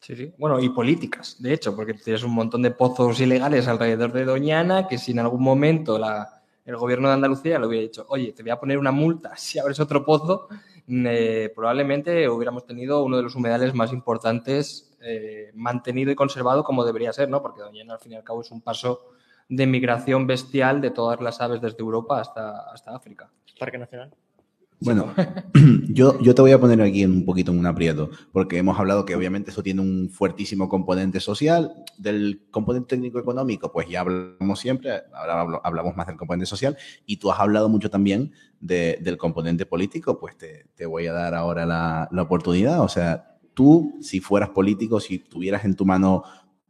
Sí, 0.00 0.14
sí. 0.14 0.32
Bueno, 0.38 0.60
y 0.60 0.68
políticas, 0.68 1.40
de 1.40 1.54
hecho, 1.54 1.74
porque 1.74 1.94
tienes 1.94 2.22
un 2.22 2.32
montón 2.32 2.62
de 2.62 2.70
pozos 2.70 3.18
ilegales 3.20 3.66
alrededor 3.66 4.12
de 4.12 4.24
Doñana 4.24 4.86
que 4.86 4.98
si 4.98 5.12
en 5.12 5.20
algún 5.20 5.42
momento 5.42 5.98
el 6.64 6.76
gobierno 6.76 7.08
de 7.08 7.14
Andalucía 7.14 7.58
le 7.58 7.66
hubiera 7.66 7.82
dicho, 7.82 8.04
oye, 8.08 8.32
te 8.32 8.42
voy 8.42 8.50
a 8.50 8.60
poner 8.60 8.78
una 8.78 8.92
multa 8.92 9.36
si 9.36 9.58
abres 9.58 9.80
otro 9.80 10.04
pozo, 10.04 10.48
eh, 10.88 11.52
probablemente 11.54 12.28
hubiéramos 12.28 12.64
tenido 12.64 13.04
uno 13.04 13.16
de 13.16 13.22
los 13.22 13.34
humedales 13.34 13.74
más 13.74 13.92
importantes 13.92 14.96
eh, 15.00 15.50
mantenido 15.54 16.10
y 16.10 16.14
conservado 16.14 16.64
como 16.64 16.84
debería 16.84 17.12
ser, 17.12 17.28
¿no? 17.28 17.42
Porque 17.42 17.60
Doñana 17.60 17.94
al 17.94 18.00
fin 18.00 18.12
y 18.12 18.16
al 18.16 18.24
cabo 18.24 18.40
es 18.40 18.50
un 18.50 18.60
paso 18.60 19.10
de 19.48 19.66
migración 19.66 20.26
bestial 20.26 20.80
de 20.80 20.90
todas 20.90 21.20
las 21.20 21.40
aves 21.40 21.60
desde 21.60 21.78
Europa 21.80 22.20
hasta, 22.20 22.70
hasta 22.72 22.94
África. 22.94 23.30
Parque 23.58 23.78
Nacional. 23.78 24.12
Bueno, 24.78 25.14
yo, 25.88 26.20
yo 26.20 26.34
te 26.34 26.42
voy 26.42 26.52
a 26.52 26.60
poner 26.60 26.82
aquí 26.82 27.04
un 27.04 27.24
poquito 27.24 27.50
en 27.50 27.58
un 27.58 27.66
aprieto, 27.66 28.10
porque 28.32 28.58
hemos 28.58 28.78
hablado 28.78 29.06
que 29.06 29.14
obviamente 29.14 29.50
esto 29.50 29.62
tiene 29.62 29.80
un 29.80 30.10
fuertísimo 30.10 30.68
componente 30.68 31.18
social. 31.20 31.72
Del 31.96 32.42
componente 32.50 32.88
técnico-económico, 32.94 33.72
pues 33.72 33.88
ya 33.88 34.00
hablamos 34.00 34.60
siempre, 34.60 34.90
ahora 35.14 35.40
hablo- 35.40 35.60
hablamos 35.64 35.96
más 35.96 36.06
del 36.06 36.16
componente 36.16 36.44
social, 36.46 36.76
y 37.06 37.16
tú 37.16 37.32
has 37.32 37.40
hablado 37.40 37.70
mucho 37.70 37.88
también 37.88 38.32
de- 38.60 38.98
del 39.00 39.16
componente 39.16 39.64
político, 39.64 40.18
pues 40.18 40.36
te, 40.36 40.66
te 40.74 40.84
voy 40.84 41.06
a 41.06 41.12
dar 41.14 41.34
ahora 41.34 41.64
la, 41.64 42.08
la 42.12 42.22
oportunidad. 42.22 42.82
O 42.82 42.88
sea, 42.88 43.38
tú, 43.54 43.94
si 44.02 44.20
fueras 44.20 44.50
político, 44.50 45.00
si 45.00 45.18
tuvieras 45.20 45.64
en 45.64 45.74
tu 45.74 45.86
mano 45.86 46.22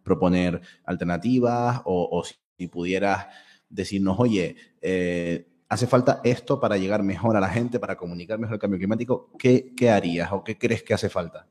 proponer 0.04 0.60
alternativas 0.84 1.82
o, 1.84 2.08
o 2.12 2.22
si 2.24 2.68
pudieras 2.68 3.26
decirnos, 3.68 4.16
oye, 4.20 4.54
eh, 4.80 5.48
hace 5.68 5.86
falta 5.86 6.20
esto 6.24 6.60
para 6.60 6.76
llegar 6.76 7.02
mejor 7.02 7.36
a 7.36 7.40
la 7.40 7.48
gente, 7.48 7.78
para 7.80 7.96
comunicar 7.96 8.38
mejor 8.38 8.54
el 8.54 8.60
cambio 8.60 8.78
climático, 8.78 9.30
¿qué, 9.38 9.72
qué 9.76 9.90
harías 9.90 10.30
o 10.32 10.42
qué 10.44 10.56
crees 10.58 10.82
que 10.82 10.94
hace 10.94 11.08
falta? 11.08 11.46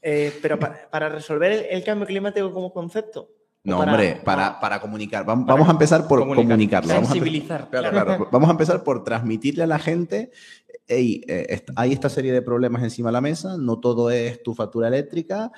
Eh, 0.00 0.38
pero 0.40 0.58
para, 0.58 0.88
para 0.90 1.08
resolver 1.08 1.50
el, 1.52 1.64
el 1.70 1.84
cambio 1.84 2.06
climático 2.06 2.52
como 2.52 2.72
concepto. 2.72 3.28
No, 3.64 3.78
para- 3.78 3.92
hombre, 3.92 4.20
para, 4.24 4.58
para 4.60 4.80
comunicar. 4.80 5.24
Vam- 5.24 5.44
Vamos, 5.46 5.68
a 5.68 5.72
empezar 5.72 6.06
por 6.08 6.20
Comunicar. 6.20 6.44
comunicarlo. 6.48 6.94
Vamos 6.94 7.10
a, 7.10 7.12
Sensibilizar. 7.12 7.70
claro, 7.70 7.90
claro. 7.90 8.28
Vamos 8.30 8.48
a 8.48 8.52
empezar 8.52 8.82
por 8.84 9.04
transmitirle 9.04 9.62
a 9.62 9.66
la 9.68 9.78
gente, 9.78 10.30
hey, 10.86 11.22
eh, 11.28 11.46
est- 11.48 11.70
hay 11.76 11.92
esta 11.92 12.08
serie 12.08 12.32
de 12.32 12.42
problemas 12.42 12.82
encima 12.82 13.08
de 13.08 13.12
la 13.14 13.20
mesa, 13.20 13.56
no 13.58 13.78
todo 13.78 14.10
es 14.10 14.42
tu 14.42 14.54
factura 14.54 14.88
eléctrica, 14.88 15.50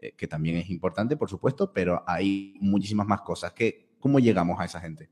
eh, 0.00 0.12
que 0.16 0.26
también 0.26 0.56
es 0.56 0.70
importante, 0.70 1.16
por 1.16 1.28
supuesto, 1.30 1.72
pero 1.72 2.02
hay 2.06 2.56
muchísimas 2.60 3.06
más 3.06 3.20
cosas. 3.22 3.52
¿Qué, 3.52 3.90
¿Cómo 4.00 4.18
llegamos 4.18 4.58
a 4.60 4.64
esa 4.64 4.80
gente? 4.80 5.08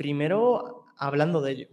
Primero, 0.00 0.86
hablando 0.96 1.42
de 1.42 1.52
ello. 1.52 1.68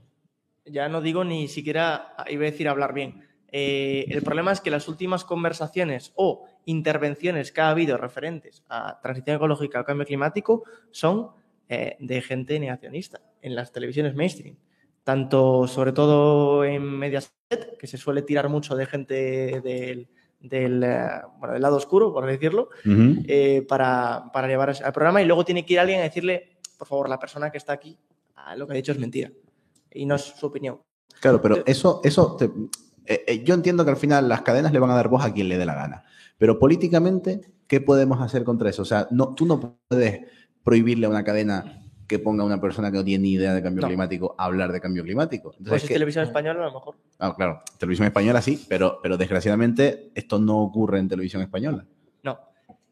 Ya 0.65 0.89
no 0.89 0.99
digo 0.99 1.23
ni 1.23 1.47
siquiera, 1.47 2.13
iba 2.27 2.41
a 2.41 2.51
decir 2.51 2.67
hablar 2.67 2.93
bien. 2.93 3.21
Eh, 3.53 4.03
el 4.09 4.21
problema 4.21 4.51
es 4.51 4.59
que 4.59 4.69
las 4.69 4.89
últimas 4.89 5.23
conversaciones 5.23 6.11
o 6.15 6.45
intervenciones 6.65 7.53
que 7.53 7.61
ha 7.61 7.69
habido 7.69 7.95
referentes 7.95 8.65
a 8.67 8.99
transición 9.01 9.37
ecológica 9.37 9.79
o 9.79 9.85
cambio 9.85 10.05
climático 10.05 10.63
son 10.91 11.29
eh, 11.69 11.95
de 12.01 12.21
gente 12.21 12.59
negacionista 12.59 13.21
en 13.41 13.55
las 13.55 13.71
televisiones 13.71 14.13
mainstream. 14.13 14.57
Tanto, 15.05 15.65
sobre 15.65 15.93
todo 15.93 16.65
en 16.65 16.83
Mediaset, 16.83 17.77
que 17.79 17.87
se 17.87 17.95
suele 17.95 18.23
tirar 18.23 18.49
mucho 18.49 18.75
de 18.75 18.87
gente 18.87 19.61
del, 19.63 20.09
del, 20.41 20.83
eh, 20.83 21.21
bueno, 21.37 21.53
del 21.53 21.61
lado 21.61 21.77
oscuro, 21.77 22.11
por 22.11 22.25
decirlo, 22.25 22.71
eh, 22.83 23.65
para, 23.69 24.25
para 24.33 24.49
llevar 24.49 24.75
al 24.83 24.91
programa 24.91 25.21
y 25.21 25.25
luego 25.25 25.45
tiene 25.45 25.65
que 25.65 25.75
ir 25.75 25.79
alguien 25.79 26.01
a 26.01 26.03
decirle, 26.03 26.57
por 26.77 26.89
favor, 26.89 27.07
la 27.07 27.19
persona 27.19 27.51
que 27.51 27.57
está 27.57 27.71
aquí, 27.71 27.97
ah, 27.97 28.16
lo 28.55 28.67
que 28.67 28.73
ha 28.73 28.75
dicho 28.75 28.91
es 28.91 28.99
mentira 28.99 29.31
y 29.91 30.05
no 30.05 30.15
es 30.15 30.21
su 30.23 30.45
opinión. 30.45 30.79
Claro, 31.19 31.41
pero 31.41 31.63
eso, 31.65 32.01
eso 32.03 32.35
te- 32.35 32.51
eh, 33.05 33.23
eh, 33.27 33.43
yo 33.43 33.53
entiendo 33.53 33.83
que 33.83 33.91
al 33.91 33.97
final 33.97 34.27
las 34.29 34.41
cadenas 34.41 34.71
le 34.71 34.79
van 34.79 34.91
a 34.91 34.95
dar 34.95 35.07
voz 35.07 35.23
a 35.23 35.33
quien 35.33 35.49
le 35.49 35.57
dé 35.57 35.65
la 35.65 35.75
gana. 35.75 36.03
Pero 36.37 36.59
políticamente, 36.59 37.41
¿qué 37.67 37.81
podemos 37.81 38.21
hacer 38.21 38.43
contra 38.43 38.69
eso? 38.69 38.83
O 38.83 38.85
sea, 38.85 39.07
no, 39.11 39.33
tú 39.33 39.45
no 39.45 39.79
puedes 39.89 40.21
prohibirle 40.63 41.07
a 41.07 41.09
una 41.09 41.23
cadena 41.23 41.83
que 42.07 42.19
ponga 42.19 42.43
a 42.43 42.45
una 42.45 42.61
persona 42.61 42.91
que 42.91 42.97
no 42.97 43.03
tiene 43.03 43.23
ni 43.23 43.31
idea 43.33 43.53
de 43.53 43.61
cambio 43.63 43.81
No. 43.81 43.87
climático 43.87 44.35
a 44.37 44.45
hablar 44.45 44.71
de 44.71 44.79
cambio 44.79 45.03
climático. 45.03 45.49
Entonces, 45.53 45.69
Pues 45.69 45.83
es 45.83 45.87
¿qué- 45.89 45.95
televisión 45.95 46.23
española 46.25 46.61
a 46.61 46.67
lo 46.67 46.73
mejor. 46.73 46.95
Ah, 47.19 47.33
claro, 47.35 47.61
televisión 47.79 48.05
española 48.07 48.41
sí, 48.41 48.63
pero, 48.69 48.99
pero 49.01 49.17
desgraciadamente 49.17 50.11
esto 50.15 50.39
no 50.39 50.59
ocurre 50.61 50.99
en 50.99 51.07
televisión 51.09 51.41
española. 51.41 51.85
No. 52.23 52.39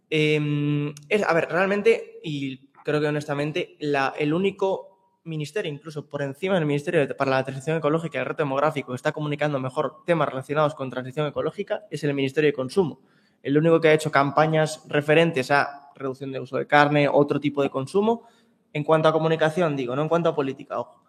Eh, 0.10 0.94
es, 1.10 1.24
a 1.24 1.34
ver, 1.34 1.48
realmente, 1.50 2.20
y 2.24 2.68
creo 2.84 3.00
que 3.00 3.08
honestamente, 3.08 3.78
la, 3.80 4.14
el 4.18 4.34
único 4.34 4.95
ministerio, 5.26 5.72
incluso 5.72 6.08
por 6.08 6.22
encima 6.22 6.56
del 6.56 6.66
Ministerio 6.66 7.08
para 7.18 7.32
la 7.32 7.44
Transición 7.44 7.78
Ecológica 7.78 8.18
y 8.18 8.22
el 8.22 8.28
Reto 8.28 8.44
Demográfico, 8.44 8.96
está 8.96 9.12
comunicando 9.12 9.60
mejor 9.60 10.04
temas 10.06 10.30
relacionados 10.30 10.76
con 10.76 10.90
transición 10.90 11.28
ecológica, 11.28 11.84
es 11.90 12.04
el 12.04 12.14
Ministerio 12.14 12.50
de 12.50 12.54
Consumo. 12.54 13.00
El 13.44 13.58
único 13.58 13.80
que 13.80 13.90
ha 13.90 13.94
hecho 13.94 14.12
campañas 14.12 14.84
referentes 14.88 15.52
a 15.52 15.92
reducción 15.96 16.32
de 16.32 16.40
uso 16.40 16.58
de 16.58 16.68
carne, 16.68 17.08
otro 17.08 17.40
tipo 17.40 17.62
de 17.64 17.70
consumo, 17.70 18.28
en 18.74 18.84
cuanto 18.84 19.08
a 19.08 19.14
comunicación, 19.14 19.76
digo, 19.76 19.96
no 19.96 20.02
en 20.02 20.10
cuanto 20.10 20.30
a 20.30 20.36
política, 20.36 20.80
ojo. 20.80 21.04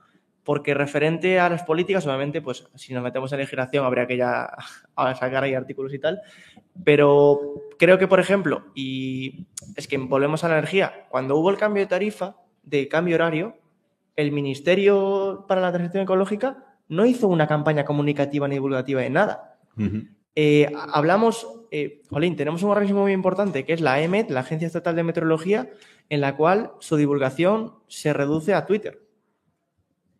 Porque 0.44 0.74
referente 0.74 1.40
a 1.40 1.48
las 1.48 1.64
políticas, 1.64 2.06
obviamente, 2.06 2.40
pues 2.40 2.68
si 2.76 2.94
nos 2.94 3.02
metemos 3.02 3.32
en 3.32 3.38
legislación 3.38 3.84
habría 3.84 4.06
que 4.06 4.16
ya 4.16 4.48
sacar 5.18 5.42
ahí 5.42 5.54
artículos 5.54 5.92
y 5.92 5.98
tal. 5.98 6.20
Pero 6.84 7.40
creo 7.78 7.98
que, 7.98 8.06
por 8.06 8.20
ejemplo, 8.20 8.66
y 8.74 9.46
es 9.74 9.88
que 9.88 9.98
volvemos 9.98 10.44
a 10.44 10.48
la 10.48 10.58
energía, 10.58 11.06
cuando 11.08 11.36
hubo 11.36 11.50
el 11.50 11.56
cambio 11.56 11.82
de 11.82 11.88
tarifa, 11.88 12.36
de 12.62 12.86
cambio 12.86 13.16
horario, 13.16 13.56
el 14.16 14.32
Ministerio 14.32 15.44
para 15.46 15.60
la 15.60 15.72
Transición 15.72 16.02
Ecológica 16.02 16.64
no 16.88 17.04
hizo 17.04 17.28
una 17.28 17.46
campaña 17.46 17.84
comunicativa 17.84 18.48
ni 18.48 18.56
divulgativa 18.56 19.02
de 19.02 19.10
nada. 19.10 19.58
Eh, 20.34 20.70
hablamos, 20.92 21.46
eh, 21.70 22.02
Jolín, 22.10 22.36
tenemos 22.36 22.62
un 22.62 22.70
organismo 22.70 23.02
muy 23.02 23.12
importante 23.12 23.64
que 23.64 23.72
es 23.72 23.80
la 23.80 24.00
EMET, 24.00 24.30
la 24.30 24.40
Agencia 24.40 24.66
Estatal 24.66 24.96
de 24.96 25.02
Meteorología, 25.02 25.70
en 26.08 26.20
la 26.20 26.36
cual 26.36 26.72
su 26.80 26.96
divulgación 26.96 27.74
se 27.86 28.12
reduce 28.12 28.54
a 28.54 28.66
Twitter. 28.66 29.02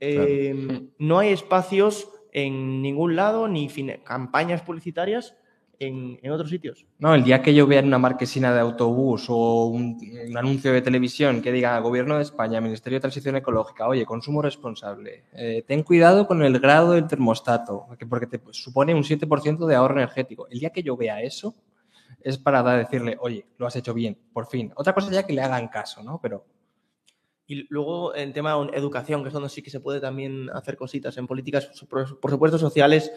Eh, 0.00 0.88
No 0.98 1.18
hay 1.18 1.32
espacios 1.32 2.10
en 2.32 2.82
ningún 2.82 3.16
lado, 3.16 3.48
ni 3.48 3.68
campañas 4.04 4.62
publicitarias 4.62 5.36
en, 5.78 6.30
otros 6.30 6.50
sitios. 6.50 6.86
No, 6.98 7.14
el 7.14 7.24
día 7.24 7.42
que 7.42 7.54
yo 7.54 7.66
vea 7.66 7.80
en 7.80 7.86
una 7.86 7.98
marquesina 7.98 8.52
de 8.52 8.60
autobús 8.60 9.26
o 9.28 9.66
un, 9.66 9.98
un 10.28 10.36
anuncio 10.36 10.72
de 10.72 10.82
televisión 10.82 11.42
que 11.42 11.52
diga 11.52 11.78
Gobierno 11.80 12.16
de 12.16 12.22
España, 12.22 12.60
Ministerio 12.60 12.96
de 12.96 13.02
Transición 13.02 13.36
Ecológica, 13.36 13.86
oye, 13.86 14.04
consumo 14.04 14.42
responsable, 14.42 15.24
eh, 15.32 15.64
ten 15.66 15.82
cuidado 15.82 16.26
con 16.26 16.42
el 16.42 16.58
grado 16.58 16.92
del 16.92 17.06
termostato, 17.06 17.86
porque- 18.08 18.26
te 18.26 18.40
supone 18.50 18.94
un 18.94 19.04
7% 19.04 19.66
de 19.66 19.74
ahorro 19.74 19.96
energético. 19.96 20.48
El 20.48 20.58
día 20.60 20.70
que 20.70 20.82
yo 20.82 20.96
vea 20.96 21.20
eso 21.22 21.54
es 22.20 22.38
para 22.38 22.62
decirle, 22.76 23.16
oye, 23.20 23.46
lo 23.58 23.66
has 23.66 23.76
hecho 23.76 23.94
bien, 23.94 24.18
por 24.32 24.46
fin. 24.46 24.72
Otra 24.74 24.94
cosa 24.94 25.10
ya 25.10 25.24
que 25.24 25.32
le 25.32 25.42
hagan 25.42 25.68
caso, 25.68 26.02
¿no? 26.02 26.18
Pero 26.20 26.44
Y 27.48 27.66
luego 27.68 28.14
en 28.14 28.32
tema 28.32 28.56
de 28.56 28.76
educación, 28.76 29.22
que 29.22 29.28
es 29.28 29.32
donde 29.32 29.48
sí 29.48 29.62
que 29.62 29.70
se 29.70 29.78
puede 29.78 30.00
también 30.00 30.50
hacer 30.50 30.76
cositas 30.76 31.16
en 31.16 31.28
políticas, 31.28 31.70
por 31.88 32.30
supuesto, 32.30 32.58
sociales. 32.58 33.12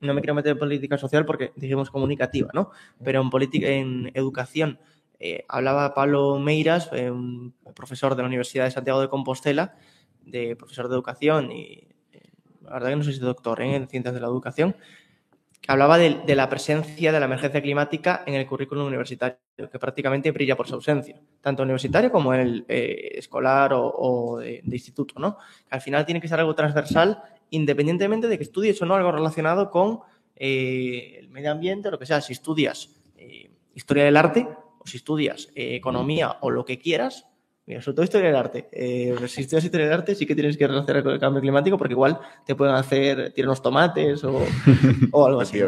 No 0.00 0.14
me 0.14 0.20
quiero 0.20 0.34
meter 0.34 0.52
en 0.52 0.58
política 0.58 0.96
social 0.96 1.26
porque 1.26 1.52
dijimos 1.56 1.90
comunicativa, 1.90 2.50
¿no? 2.54 2.70
Pero 3.02 3.20
en, 3.20 3.30
política, 3.30 3.68
en 3.68 4.12
educación, 4.14 4.78
eh, 5.18 5.44
hablaba 5.48 5.94
Pablo 5.94 6.38
Meiras, 6.38 6.88
eh, 6.92 7.10
un 7.10 7.54
profesor 7.74 8.14
de 8.14 8.22
la 8.22 8.28
Universidad 8.28 8.64
de 8.64 8.70
Santiago 8.70 9.00
de 9.00 9.08
Compostela, 9.08 9.76
de 10.22 10.56
profesor 10.56 10.88
de 10.88 10.94
educación 10.94 11.52
y 11.52 11.88
eh, 12.12 12.22
la 12.62 12.74
verdad 12.74 12.90
que 12.90 12.96
no 12.96 13.02
sé 13.04 13.12
si 13.12 13.20
doctor 13.20 13.60
en 13.62 13.88
ciencias 13.88 14.14
de 14.14 14.20
la 14.20 14.26
educación, 14.26 14.76
que 15.64 15.72
hablaba 15.72 15.96
de, 15.96 16.34
la 16.34 16.50
presencia 16.50 17.10
de 17.10 17.18
la 17.18 17.24
emergencia 17.24 17.62
climática 17.62 18.22
en 18.26 18.34
el 18.34 18.46
currículum 18.46 18.86
universitario, 18.86 19.38
que 19.56 19.78
prácticamente 19.78 20.30
brilla 20.30 20.56
por 20.56 20.68
su 20.68 20.74
ausencia, 20.74 21.18
tanto 21.40 21.62
universitario 21.62 22.12
como 22.12 22.34
el 22.34 22.66
eh, 22.68 23.12
escolar 23.14 23.72
o, 23.72 23.86
o 23.86 24.38
de, 24.40 24.60
instituto, 24.66 25.18
¿no? 25.18 25.38
Al 25.70 25.80
final 25.80 26.04
tiene 26.04 26.20
que 26.20 26.28
ser 26.28 26.38
algo 26.38 26.54
transversal, 26.54 27.22
independientemente 27.48 28.28
de 28.28 28.36
que 28.36 28.44
estudies 28.44 28.82
o 28.82 28.84
no 28.84 28.94
algo 28.94 29.10
relacionado 29.10 29.70
con 29.70 30.00
eh, 30.36 31.16
el 31.20 31.30
medio 31.30 31.50
ambiente, 31.50 31.90
lo 31.90 31.98
que 31.98 32.04
sea. 32.04 32.20
Si 32.20 32.34
estudias 32.34 32.90
eh, 33.16 33.50
historia 33.74 34.04
del 34.04 34.18
arte, 34.18 34.46
o 34.80 34.86
si 34.86 34.98
estudias 34.98 35.48
economía 35.54 36.36
o 36.42 36.50
lo 36.50 36.66
que 36.66 36.78
quieras, 36.78 37.26
Mira, 37.66 37.80
sobre 37.80 37.94
todo 37.96 38.04
historia 38.04 38.26
del 38.28 38.36
arte. 38.36 38.68
Eh, 38.72 39.14
si 39.26 39.40
estudias 39.40 39.64
historia 39.64 39.86
del 39.86 39.94
arte, 39.94 40.14
sí 40.14 40.26
que 40.26 40.34
tienes 40.34 40.56
que 40.58 40.66
relacionar 40.66 41.02
con 41.02 41.12
el 41.12 41.18
cambio 41.18 41.40
climático 41.40 41.78
porque 41.78 41.94
igual 41.94 42.18
te 42.44 42.54
pueden 42.54 42.74
hacer 42.74 43.32
tirar 43.32 43.48
unos 43.48 43.62
tomates 43.62 44.22
o, 44.24 44.42
o 45.12 45.26
algo 45.26 45.40
así. 45.40 45.58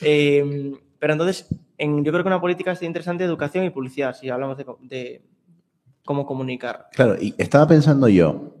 Eh, 0.00 0.72
pero 0.98 1.12
entonces, 1.12 1.46
en- 1.76 2.04
yo 2.04 2.12
creo 2.12 2.22
que 2.22 2.28
una 2.28 2.40
política 2.40 2.72
es 2.72 2.82
interesante 2.82 3.24
educación 3.24 3.64
y 3.64 3.70
publicidad, 3.70 4.14
si 4.14 4.30
hablamos 4.30 4.56
de, 4.56 5.22
cómo 6.04 6.24
comunicar. 6.24 6.86
Claro, 6.92 7.16
y 7.20 7.34
estaba 7.36 7.66
pensando 7.66 8.08
yo, 8.08 8.54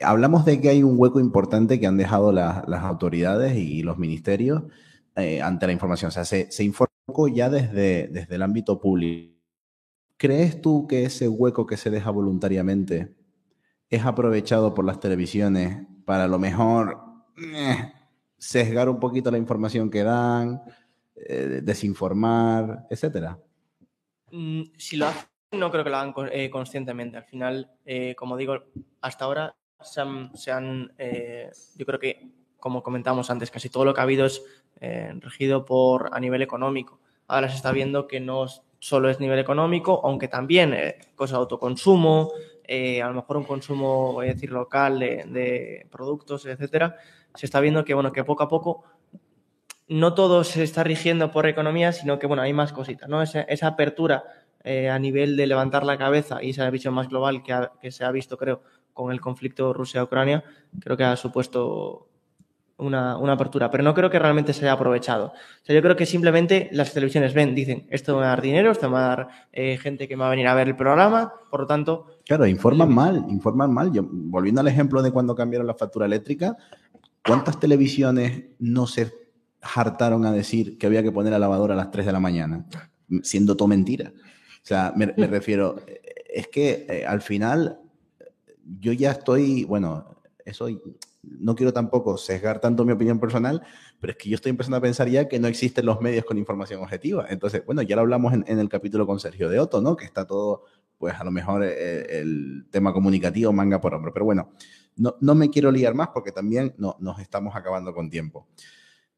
hablamos 0.00 0.44
de 0.44 0.60
que 0.60 0.68
hay 0.68 0.84
un 0.84 0.94
hueco 0.96 1.18
importante 1.18 1.80
que 1.80 1.86
han 1.88 1.96
dejado 1.96 2.30
las, 2.30 2.66
las 2.68 2.84
autoridades 2.84 3.56
y 3.56 3.82
los 3.82 3.98
ministerios 3.98 4.62
eh, 5.16 5.42
ante 5.42 5.66
la 5.66 5.72
información. 5.72 6.10
O 6.10 6.12
sea, 6.12 6.24
se, 6.24 6.50
se 6.52 6.62
informa 6.62 6.92
un 7.08 7.12
poco 7.12 7.26
ya 7.28 7.50
desde, 7.50 8.06
desde 8.06 8.36
el 8.36 8.42
ámbito 8.42 8.80
público. 8.80 9.34
¿Crees 10.18 10.60
tú 10.60 10.88
que 10.88 11.04
ese 11.04 11.28
hueco 11.28 11.64
que 11.64 11.76
se 11.76 11.90
deja 11.90 12.10
voluntariamente 12.10 13.14
es 13.88 14.04
aprovechado 14.04 14.74
por 14.74 14.84
las 14.84 14.98
televisiones 14.98 15.86
para 16.04 16.24
a 16.24 16.28
lo 16.28 16.40
mejor 16.40 17.00
eh, 17.36 17.92
sesgar 18.36 18.88
un 18.88 18.98
poquito 18.98 19.30
la 19.30 19.38
información 19.38 19.88
que 19.90 20.02
dan, 20.02 20.60
eh, 21.14 21.60
desinformar, 21.62 22.86
etcétera? 22.90 23.38
Mm, 24.32 24.62
si 24.76 24.96
lo 24.96 25.06
hacen, 25.06 25.28
no 25.52 25.70
creo 25.70 25.84
que 25.84 25.90
lo 25.90 25.96
hagan 25.98 26.12
eh, 26.32 26.50
conscientemente. 26.50 27.16
Al 27.16 27.24
final, 27.24 27.70
como 28.16 28.36
digo, 28.36 28.56
hasta 29.00 29.24
ahora 29.24 29.54
se 29.80 30.00
han, 30.00 30.36
se 30.36 30.50
han, 30.50 30.92
yo 31.76 31.86
creo 31.86 32.00
que, 32.00 32.28
como 32.58 32.82
comentamos 32.82 33.30
antes, 33.30 33.52
casi 33.52 33.70
todo 33.70 33.84
lo 33.84 33.94
que 33.94 34.00
ha 34.00 34.02
habido 34.02 34.26
es 34.26 34.42
regido 35.20 35.64
por 35.64 36.10
a 36.12 36.18
nivel 36.18 36.42
económico. 36.42 37.00
Ahora 37.28 37.48
se 37.48 37.54
está 37.54 37.70
viendo 37.70 38.08
que 38.08 38.18
no 38.18 38.46
solo 38.78 39.08
es 39.10 39.20
nivel 39.20 39.38
económico, 39.38 40.00
aunque 40.04 40.28
también 40.28 40.72
eh, 40.74 40.98
cosas 41.16 41.32
de 41.38 41.40
autoconsumo, 41.40 42.30
eh, 42.64 43.02
a 43.02 43.08
lo 43.08 43.14
mejor 43.14 43.36
un 43.38 43.44
consumo, 43.44 44.12
voy 44.12 44.26
a 44.28 44.34
decir, 44.34 44.50
local 44.50 44.98
de, 44.98 45.24
de 45.26 45.86
productos, 45.90 46.44
etcétera. 46.46 46.96
Se 47.34 47.46
está 47.46 47.60
viendo 47.60 47.84
que, 47.84 47.94
bueno, 47.94 48.12
que 48.12 48.24
poco 48.24 48.42
a 48.42 48.48
poco 48.48 48.84
no 49.88 50.14
todo 50.14 50.44
se 50.44 50.62
está 50.62 50.84
rigiendo 50.84 51.30
por 51.30 51.46
economía, 51.46 51.92
sino 51.92 52.18
que 52.18 52.26
bueno, 52.26 52.42
hay 52.42 52.52
más 52.52 52.72
cositas, 52.72 53.08
¿no? 53.08 53.22
Esa, 53.22 53.40
esa 53.42 53.68
apertura 53.68 54.24
eh, 54.64 54.90
a 54.90 54.98
nivel 54.98 55.36
de 55.36 55.46
levantar 55.46 55.84
la 55.84 55.96
cabeza 55.96 56.42
y 56.42 56.50
esa 56.50 56.68
visión 56.70 56.92
más 56.94 57.08
global 57.08 57.42
que, 57.42 57.52
ha- 57.54 57.72
que 57.80 57.90
se 57.90 58.04
ha 58.04 58.10
visto, 58.10 58.36
creo, 58.36 58.62
con 58.92 59.12
el 59.12 59.20
conflicto 59.20 59.72
Rusia-Ucrania, 59.72 60.44
creo 60.80 60.96
que 60.96 61.04
ha 61.04 61.16
supuesto 61.16 62.07
una, 62.78 63.18
una 63.18 63.34
apertura, 63.34 63.70
pero 63.70 63.84
no 63.84 63.94
creo 63.94 64.10
que 64.10 64.18
realmente 64.18 64.52
se 64.52 64.64
haya 64.64 64.72
aprovechado. 64.72 65.26
O 65.26 65.64
sea, 65.64 65.74
yo 65.74 65.82
creo 65.82 65.96
que 65.96 66.06
simplemente 66.06 66.68
las 66.72 66.92
televisiones 66.94 67.34
ven, 67.34 67.54
dicen, 67.54 67.86
esto 67.90 68.14
me 68.14 68.20
va 68.20 68.26
a 68.26 68.30
dar 68.30 68.42
dinero, 68.42 68.70
esto 68.70 68.88
me 68.88 68.94
va 68.94 69.04
a 69.04 69.08
dar 69.08 69.28
eh, 69.52 69.78
gente 69.78 70.08
que 70.08 70.16
me 70.16 70.20
va 70.20 70.28
a 70.28 70.30
venir 70.30 70.46
a 70.46 70.54
ver 70.54 70.68
el 70.68 70.76
programa, 70.76 71.32
por 71.50 71.60
lo 71.60 71.66
tanto, 71.66 72.06
Claro, 72.28 72.46
informan 72.46 72.92
mal, 72.92 73.24
informan 73.30 73.72
mal. 73.72 73.90
Yo, 73.90 74.06
volviendo 74.06 74.60
al 74.60 74.68
ejemplo 74.68 75.00
de 75.00 75.10
cuando 75.10 75.34
cambiaron 75.34 75.66
la 75.66 75.72
factura 75.72 76.04
eléctrica, 76.04 76.58
¿cuántas 77.26 77.58
televisiones 77.58 78.44
no 78.58 78.86
se 78.86 79.10
hartaron 79.62 80.26
a 80.26 80.30
decir 80.30 80.76
que 80.76 80.86
había 80.86 81.02
que 81.02 81.10
poner 81.10 81.32
la 81.32 81.38
lavadora 81.38 81.72
a 81.72 81.78
las 81.78 81.90
3 81.90 82.04
de 82.04 82.12
la 82.12 82.20
mañana? 82.20 82.66
Siendo 83.22 83.56
todo 83.56 83.66
mentira. 83.66 84.12
O 84.14 84.66
sea, 84.66 84.92
me, 84.94 85.14
me 85.16 85.26
refiero, 85.38 85.76
es 86.28 86.48
que 86.48 86.84
eh, 86.86 87.06
al 87.06 87.22
final 87.22 87.78
yo 88.78 88.92
ya 88.92 89.12
estoy, 89.12 89.64
bueno, 89.64 90.20
eso 90.44 90.68
no 91.38 91.54
quiero 91.54 91.72
tampoco 91.72 92.16
sesgar 92.16 92.60
tanto 92.60 92.84
mi 92.84 92.92
opinión 92.92 93.18
personal, 93.18 93.62
pero 94.00 94.12
es 94.12 94.16
que 94.16 94.28
yo 94.28 94.34
estoy 94.36 94.50
empezando 94.50 94.76
a 94.76 94.80
pensar 94.80 95.08
ya 95.08 95.28
que 95.28 95.38
no 95.38 95.48
existen 95.48 95.86
los 95.86 96.00
medios 96.00 96.24
con 96.24 96.38
información 96.38 96.82
objetiva. 96.82 97.26
Entonces, 97.28 97.64
bueno, 97.64 97.82
ya 97.82 97.96
lo 97.96 98.02
hablamos 98.02 98.32
en, 98.32 98.44
el 98.46 98.68
capítulo 98.68 99.06
con 99.06 99.20
Sergio 99.20 99.48
de 99.48 99.58
Otto, 99.58 99.80
¿no? 99.80 99.96
Que 99.96 100.04
está 100.04 100.26
todo, 100.26 100.64
pues 100.98 101.14
a 101.14 101.24
lo 101.24 101.30
mejor 101.30 101.64
eh, 101.64 102.20
el 102.20 102.66
tema 102.70 102.92
comunicativo 102.92 103.52
manga 103.52 103.80
por 103.80 103.94
hombro. 103.94 104.12
Pero 104.12 104.24
bueno, 104.24 104.50
no, 104.96 105.16
no 105.20 105.34
me 105.34 105.50
quiero 105.50 105.70
liar 105.70 105.94
más 105.94 106.08
porque 106.08 106.32
también 106.32 106.74
no, 106.78 106.96
nos 107.00 107.18
estamos 107.20 107.54
acabando 107.56 107.94
con 107.94 108.10
tiempo. 108.10 108.48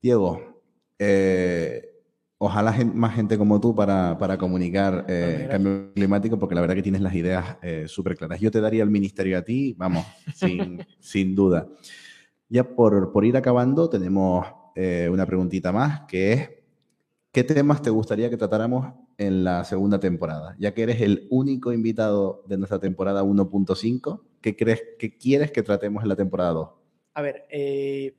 Diego, 0.03 0.63
eh, 0.99 2.00
ojalá 2.41 2.73
gen- 2.73 2.97
más 2.97 3.15
gente 3.15 3.39
como 3.39 3.61
tú 3.61 3.75
para, 3.75 4.19
para 4.19 4.39
comunicar 4.39 5.05
eh, 5.09 5.47
gracias. 5.47 5.51
cambio 5.51 5.93
climático, 5.95 6.39
porque 6.39 6.55
la 6.55 6.63
verdad 6.63 6.75
que 6.77 6.83
tienes 6.83 7.03
las 7.03 7.15
ideas 7.15 7.59
eh, 7.63 7.85
súper 7.89 8.17
claras. 8.17 8.41
Yo 8.41 8.51
te 8.51 8.61
daría 8.63 8.83
el 8.83 8.91
ministerio 8.91 9.39
a 9.39 9.43
ti, 9.43 9.75
vamos, 9.79 10.07
sin, 10.33 10.87
sin 11.01 11.35
duda. 11.37 11.69
Ya 12.49 12.65
por, 12.65 13.13
por 13.13 13.25
ir 13.25 13.37
acabando, 13.37 13.89
tenemos 13.91 14.47
eh, 14.77 15.09
una 15.13 15.27
preguntita 15.27 15.73
más, 15.73 16.03
que 16.09 16.33
es, 16.33 16.51
¿qué 17.33 17.45
temas 17.45 17.83
te 17.83 17.91
gustaría 17.91 18.31
que 18.31 18.37
tratáramos 18.39 18.95
en 19.19 19.45
la 19.45 19.65
segunda 19.65 20.01
temporada? 20.01 20.57
Ya 20.59 20.75
que 20.75 20.83
eres 20.85 21.01
el 21.03 21.27
único 21.31 21.73
invitado 21.73 22.45
de 22.49 22.59
nuestra 22.59 22.81
temporada 22.81 23.23
1.5, 23.23 24.25
¿qué 24.41 24.57
crees 24.57 24.83
que 24.99 25.17
quieres 25.19 25.53
que 25.53 25.63
tratemos 25.63 26.03
en 26.03 26.09
la 26.11 26.17
temporada 26.17 26.53
2? 26.53 26.71
a 27.15 27.23
ver, 27.23 27.47
eh, 27.51 28.15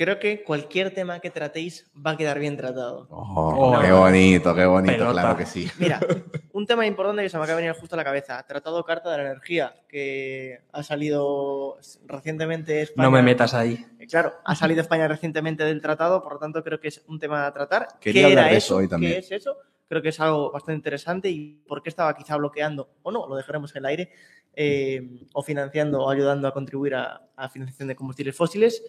creo 0.00 0.18
que 0.18 0.42
cualquier 0.42 0.94
tema 0.94 1.20
que 1.20 1.28
tratéis 1.28 1.90
va 1.94 2.12
a 2.12 2.16
quedar 2.16 2.38
bien 2.38 2.56
tratado. 2.56 3.06
Oh, 3.10 3.74
No. 3.74 3.82
qué 3.82 3.92
bonito, 3.92 4.54
qué 4.54 4.64
bonito, 4.64 4.94
Pelota. 4.94 5.12
claro 5.20 5.36
que 5.36 5.44
sí. 5.44 5.70
Mira, 5.78 6.00
un 6.54 6.64
tema 6.64 6.86
importante 6.86 7.22
que 7.22 7.28
se 7.28 7.36
me 7.36 7.44
acaba 7.44 7.58
de 7.58 7.66
venir 7.66 7.78
justo 7.78 7.96
a 7.96 7.98
la 7.98 8.04
cabeza. 8.04 8.42
Tratado 8.46 8.82
Carta 8.82 9.10
de 9.10 9.18
la 9.18 9.24
Energía, 9.24 9.74
que 9.86 10.60
ha 10.72 10.82
salido 10.82 11.76
recientemente 12.06 12.80
España. 12.80 13.04
no 13.04 13.10
me 13.10 13.20
metas 13.22 13.52
ahí. 13.52 13.84
Claro, 14.08 14.32
ha 14.42 14.54
salido 14.54 14.80
España 14.80 15.06
recientemente 15.06 15.64
del 15.64 15.82
tratado, 15.82 16.22
por 16.22 16.32
lo 16.32 16.38
tanto 16.38 16.64
creo 16.64 16.80
que 16.80 16.88
es 16.88 17.02
un 17.06 17.18
tema 17.18 17.46
a 17.46 17.52
tratar. 17.52 17.86
Quería 18.00 18.22
¿Qué 18.22 18.26
hablar 18.30 18.44
era 18.46 18.52
de 18.52 18.56
eso 18.58 18.76
hoy 18.76 18.88
también. 18.88 19.12
¿Qué 19.12 19.18
es 19.18 19.30
eso? 19.32 19.58
Creo 19.86 20.00
que 20.00 20.08
es 20.08 20.20
algo 20.20 20.50
bastante 20.50 20.76
interesante 20.78 21.28
y 21.28 21.62
por 21.68 21.82
qué 21.82 21.90
estaba 21.90 22.14
quizá 22.16 22.38
bloqueando, 22.38 22.88
o 23.02 23.12
no, 23.12 23.26
lo 23.28 23.36
dejaremos 23.36 23.76
en 23.76 23.80
el 23.80 23.84
aire, 23.86 24.12
eh, 24.54 25.26
o 25.34 25.42
financiando 25.42 26.00
o 26.02 26.08
ayudando 26.08 26.48
a 26.48 26.54
contribuir 26.54 26.94
a, 26.94 27.20
a 27.36 27.48
financiación 27.50 27.88
de 27.88 27.96
combustibles 27.96 28.34
fósiles. 28.34 28.82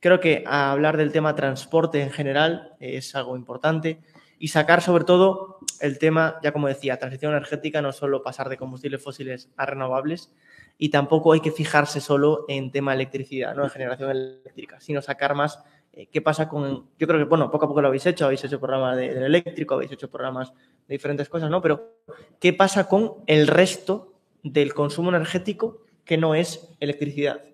Creo 0.00 0.18
que 0.18 0.44
hablar 0.46 0.96
del 0.96 1.12
tema 1.12 1.34
transporte 1.34 2.02
en 2.02 2.10
general 2.10 2.74
es 2.80 3.14
algo 3.14 3.36
importante 3.36 4.00
y 4.38 4.48
sacar 4.48 4.80
sobre 4.80 5.04
todo 5.04 5.58
el 5.80 5.98
tema, 5.98 6.38
ya 6.42 6.52
como 6.52 6.68
decía, 6.68 6.98
transición 6.98 7.32
energética, 7.32 7.82
no 7.82 7.92
solo 7.92 8.22
pasar 8.22 8.48
de 8.48 8.56
combustibles 8.56 9.02
fósiles 9.02 9.50
a 9.58 9.66
renovables 9.66 10.32
y 10.78 10.88
tampoco 10.88 11.34
hay 11.34 11.40
que 11.40 11.50
fijarse 11.50 12.00
solo 12.00 12.46
en 12.48 12.72
tema 12.72 12.94
electricidad, 12.94 13.54
¿no? 13.54 13.64
en 13.64 13.70
generación 13.70 14.10
eléctrica, 14.10 14.80
sino 14.80 15.02
sacar 15.02 15.34
más 15.34 15.62
eh, 15.92 16.06
qué 16.10 16.22
pasa 16.22 16.48
con, 16.48 16.88
yo 16.98 17.06
creo 17.06 17.18
que, 17.18 17.24
bueno, 17.24 17.50
poco 17.50 17.66
a 17.66 17.68
poco 17.68 17.82
lo 17.82 17.88
habéis 17.88 18.06
hecho, 18.06 18.24
habéis 18.24 18.42
hecho 18.44 18.58
programas 18.58 18.96
de, 18.96 19.12
del 19.12 19.24
eléctrico, 19.24 19.74
habéis 19.74 19.92
hecho 19.92 20.08
programas 20.08 20.54
de 20.88 20.94
diferentes 20.94 21.28
cosas, 21.28 21.50
¿no? 21.50 21.60
Pero 21.60 21.98
¿qué 22.38 22.54
pasa 22.54 22.88
con 22.88 23.16
el 23.26 23.46
resto 23.46 24.14
del 24.42 24.72
consumo 24.72 25.10
energético 25.10 25.82
que 26.06 26.16
no 26.16 26.34
es 26.34 26.70
electricidad? 26.80 27.49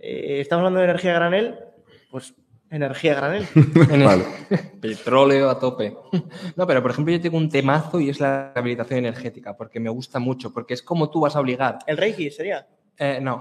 Eh, 0.00 0.40
¿Estamos 0.40 0.60
hablando 0.62 0.80
de 0.80 0.86
energía 0.86 1.12
granel? 1.14 1.58
Pues 2.10 2.34
energía 2.70 3.14
granel. 3.14 3.46
En 3.90 4.00
el- 4.02 4.06
Vale. 4.06 4.24
Petróleo 4.80 5.50
a 5.50 5.58
tope. 5.58 5.94
No, 6.56 6.66
pero 6.66 6.80
por 6.82 6.90
ejemplo 6.90 7.12
yo 7.12 7.20
tengo 7.20 7.36
un 7.36 7.48
temazo 7.50 8.00
y 8.00 8.08
es 8.10 8.18
la 8.20 8.52
rehabilitación 8.54 9.00
energética, 9.00 9.56
porque 9.56 9.78
me 9.80 9.90
gusta 9.90 10.18
mucho, 10.18 10.52
porque 10.52 10.74
es 10.74 10.82
como 10.82 11.10
tú 11.10 11.20
vas 11.20 11.36
a 11.36 11.40
obligar 11.40 11.78
El 11.86 11.96
Reiki 11.96 12.30
sería. 12.30 12.66
Eh, 12.98 13.18
no. 13.20 13.40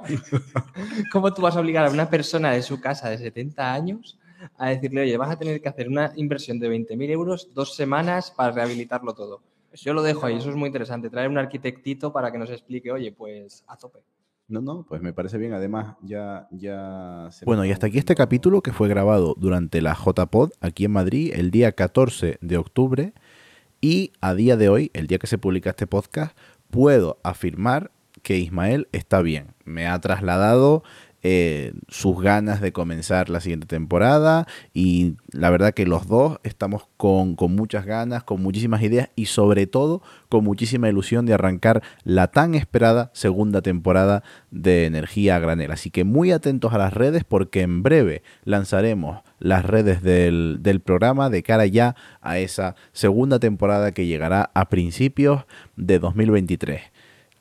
¿Cómo 1.12 1.32
tú 1.34 1.42
vas 1.42 1.56
a 1.56 1.60
obligar 1.60 1.86
a 1.86 1.90
una 1.90 2.08
persona 2.08 2.52
de 2.52 2.62
su 2.62 2.80
casa 2.80 3.10
de 3.10 3.18
70 3.18 3.72
años 3.72 4.18
a 4.56 4.68
decirle, 4.70 5.02
oye, 5.02 5.16
vas 5.16 5.30
a 5.30 5.38
tener 5.38 5.60
que 5.60 5.68
hacer 5.68 5.88
una 5.88 6.12
inversión 6.16 6.58
de 6.60 6.68
20.000 6.68 7.10
euros 7.10 7.48
dos 7.54 7.74
semanas 7.74 8.30
para 8.30 8.52
rehabilitarlo 8.52 9.14
todo. 9.14 9.42
Yo 9.74 9.92
lo 9.94 10.02
dejo 10.02 10.26
ahí, 10.26 10.36
eso 10.36 10.48
es 10.50 10.56
muy 10.56 10.68
interesante. 10.68 11.10
Traer 11.10 11.28
un 11.28 11.38
arquitectito 11.38 12.12
para 12.12 12.30
que 12.32 12.38
nos 12.38 12.50
explique, 12.50 12.90
oye, 12.92 13.12
pues 13.12 13.64
a 13.66 13.76
tope. 13.76 13.98
No, 14.48 14.62
no, 14.62 14.86
pues 14.88 15.02
me 15.02 15.12
parece 15.12 15.36
bien. 15.36 15.52
Además, 15.52 15.96
ya, 16.02 16.48
ya. 16.50 17.28
Bueno, 17.44 17.66
y 17.66 17.70
hasta 17.70 17.86
aquí 17.86 17.98
este 17.98 18.14
capítulo 18.14 18.62
que 18.62 18.72
fue 18.72 18.88
grabado 18.88 19.34
durante 19.38 19.82
la 19.82 19.94
JPod 19.94 20.52
aquí 20.60 20.86
en 20.86 20.92
Madrid 20.92 21.32
el 21.34 21.50
día 21.50 21.72
14 21.72 22.38
de 22.40 22.56
octubre. 22.56 23.12
Y 23.82 24.12
a 24.22 24.34
día 24.34 24.56
de 24.56 24.70
hoy, 24.70 24.90
el 24.94 25.06
día 25.06 25.18
que 25.18 25.26
se 25.26 25.36
publica 25.36 25.70
este 25.70 25.86
podcast, 25.86 26.36
puedo 26.70 27.18
afirmar 27.22 27.92
que 28.22 28.38
Ismael 28.38 28.88
está 28.92 29.20
bien. 29.20 29.54
Me 29.64 29.86
ha 29.86 30.00
trasladado 30.00 30.82
eh, 31.22 31.72
sus 31.88 32.20
ganas 32.20 32.60
de 32.60 32.72
comenzar 32.72 33.28
la 33.28 33.40
siguiente 33.40 33.66
temporada 33.66 34.46
y 34.72 35.16
la 35.32 35.50
verdad 35.50 35.74
que 35.74 35.84
los 35.84 36.06
dos 36.06 36.38
estamos 36.44 36.86
con, 36.96 37.34
con, 37.34 37.56
muchas 37.56 37.86
ganas, 37.86 38.22
con 38.22 38.40
muchísimas 38.40 38.82
ideas 38.82 39.10
y 39.16 39.26
sobre 39.26 39.66
todo 39.66 40.00
con 40.28 40.44
muchísima 40.44 40.88
ilusión 40.88 41.26
de 41.26 41.34
arrancar 41.34 41.82
la 42.04 42.28
tan 42.28 42.54
esperada 42.54 43.10
segunda 43.14 43.62
temporada 43.62 44.22
de 44.52 44.86
Energía 44.86 45.36
a 45.36 45.38
Granel. 45.40 45.72
Así 45.72 45.90
que 45.90 46.04
muy 46.04 46.30
atentos 46.30 46.72
a 46.72 46.78
las 46.78 46.92
redes 46.92 47.24
porque 47.24 47.62
en 47.62 47.82
breve 47.82 48.22
lanzaremos 48.44 49.22
las 49.40 49.64
redes 49.64 50.02
del, 50.02 50.58
del 50.60 50.80
programa 50.80 51.30
de 51.30 51.42
cara 51.42 51.66
ya 51.66 51.96
a 52.20 52.38
esa 52.38 52.76
segunda 52.92 53.40
temporada 53.40 53.90
que 53.90 54.06
llegará 54.06 54.50
a 54.54 54.68
principios 54.68 55.46
de 55.76 55.98
2023 55.98 56.82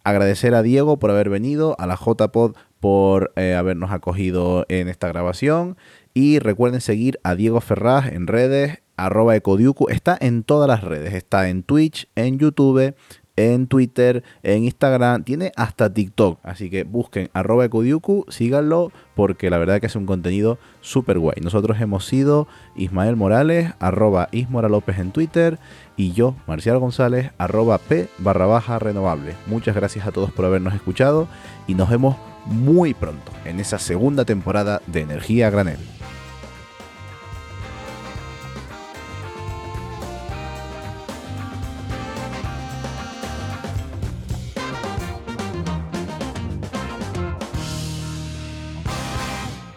agradecer 0.07 0.55
a 0.55 0.61
Diego 0.61 0.97
por 0.99 1.11
haber 1.11 1.29
venido, 1.29 1.75
a 1.79 1.85
la 1.85 1.95
JPod 1.95 2.55
por 2.79 3.31
eh, 3.35 3.53
habernos 3.55 3.91
acogido 3.91 4.65
en 4.69 4.87
esta 4.87 5.07
grabación. 5.07 5.77
Y 6.13 6.39
recuerden 6.39 6.81
seguir 6.81 7.19
a 7.23 7.35
Diego 7.35 7.61
Ferraz 7.61 8.11
en 8.11 8.27
redes, 8.27 8.81
arroba 8.95 9.35
ecodiucu. 9.35 9.89
Está 9.89 10.17
en 10.19 10.43
todas 10.43 10.67
las 10.67 10.83
redes. 10.83 11.13
Está 11.13 11.49
en 11.49 11.63
Twitch, 11.63 12.09
en 12.15 12.39
YouTube, 12.39 12.95
en 13.37 13.67
Twitter, 13.67 14.23
en 14.43 14.65
Instagram, 14.65 15.23
tiene 15.23 15.53
hasta 15.55 15.93
TikTok. 15.93 16.39
Así 16.43 16.69
que 16.69 16.83
busquen 16.83 17.29
arroba 17.33 17.65
ecodiucu, 17.65 18.25
síganlo, 18.27 18.91
porque 19.15 19.49
la 19.49 19.59
verdad 19.59 19.79
que 19.79 19.85
es 19.85 19.95
un 19.95 20.05
contenido 20.05 20.57
súper 20.81 21.19
guay. 21.19 21.37
Nosotros 21.41 21.79
hemos 21.79 22.05
sido 22.05 22.47
Ismael 22.75 23.15
Morales, 23.15 23.73
arroba 23.79 24.27
Ismora 24.31 24.67
López 24.67 24.97
en 24.97 25.11
Twitter, 25.11 25.59
y 25.95 26.11
yo, 26.11 26.35
Marcial 26.47 26.79
González, 26.79 27.31
arroba 27.37 27.77
P 27.77 28.09
barra 28.17 28.47
baja 28.47 28.79
renovable. 28.79 29.35
Muchas 29.45 29.75
gracias 29.75 30.05
a 30.07 30.11
todos 30.11 30.31
por 30.31 30.45
habernos 30.45 30.73
escuchado 30.73 31.27
y 31.67 31.75
nos 31.75 31.89
vemos 31.89 32.17
muy 32.47 32.93
pronto 32.93 33.31
en 33.45 33.59
esa 33.59 33.79
segunda 33.79 34.25
temporada 34.25 34.81
de 34.87 35.01
Energía 35.01 35.49
Granel. 35.49 35.79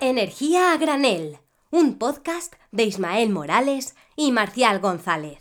Energía 0.02 0.72
a 0.72 0.76
granel, 0.76 1.38
un 1.70 1.96
podcast 1.96 2.54
de 2.72 2.82
Ismael 2.82 3.30
Morales 3.30 3.94
y 4.16 4.32
Marcial 4.32 4.80
González. 4.80 5.38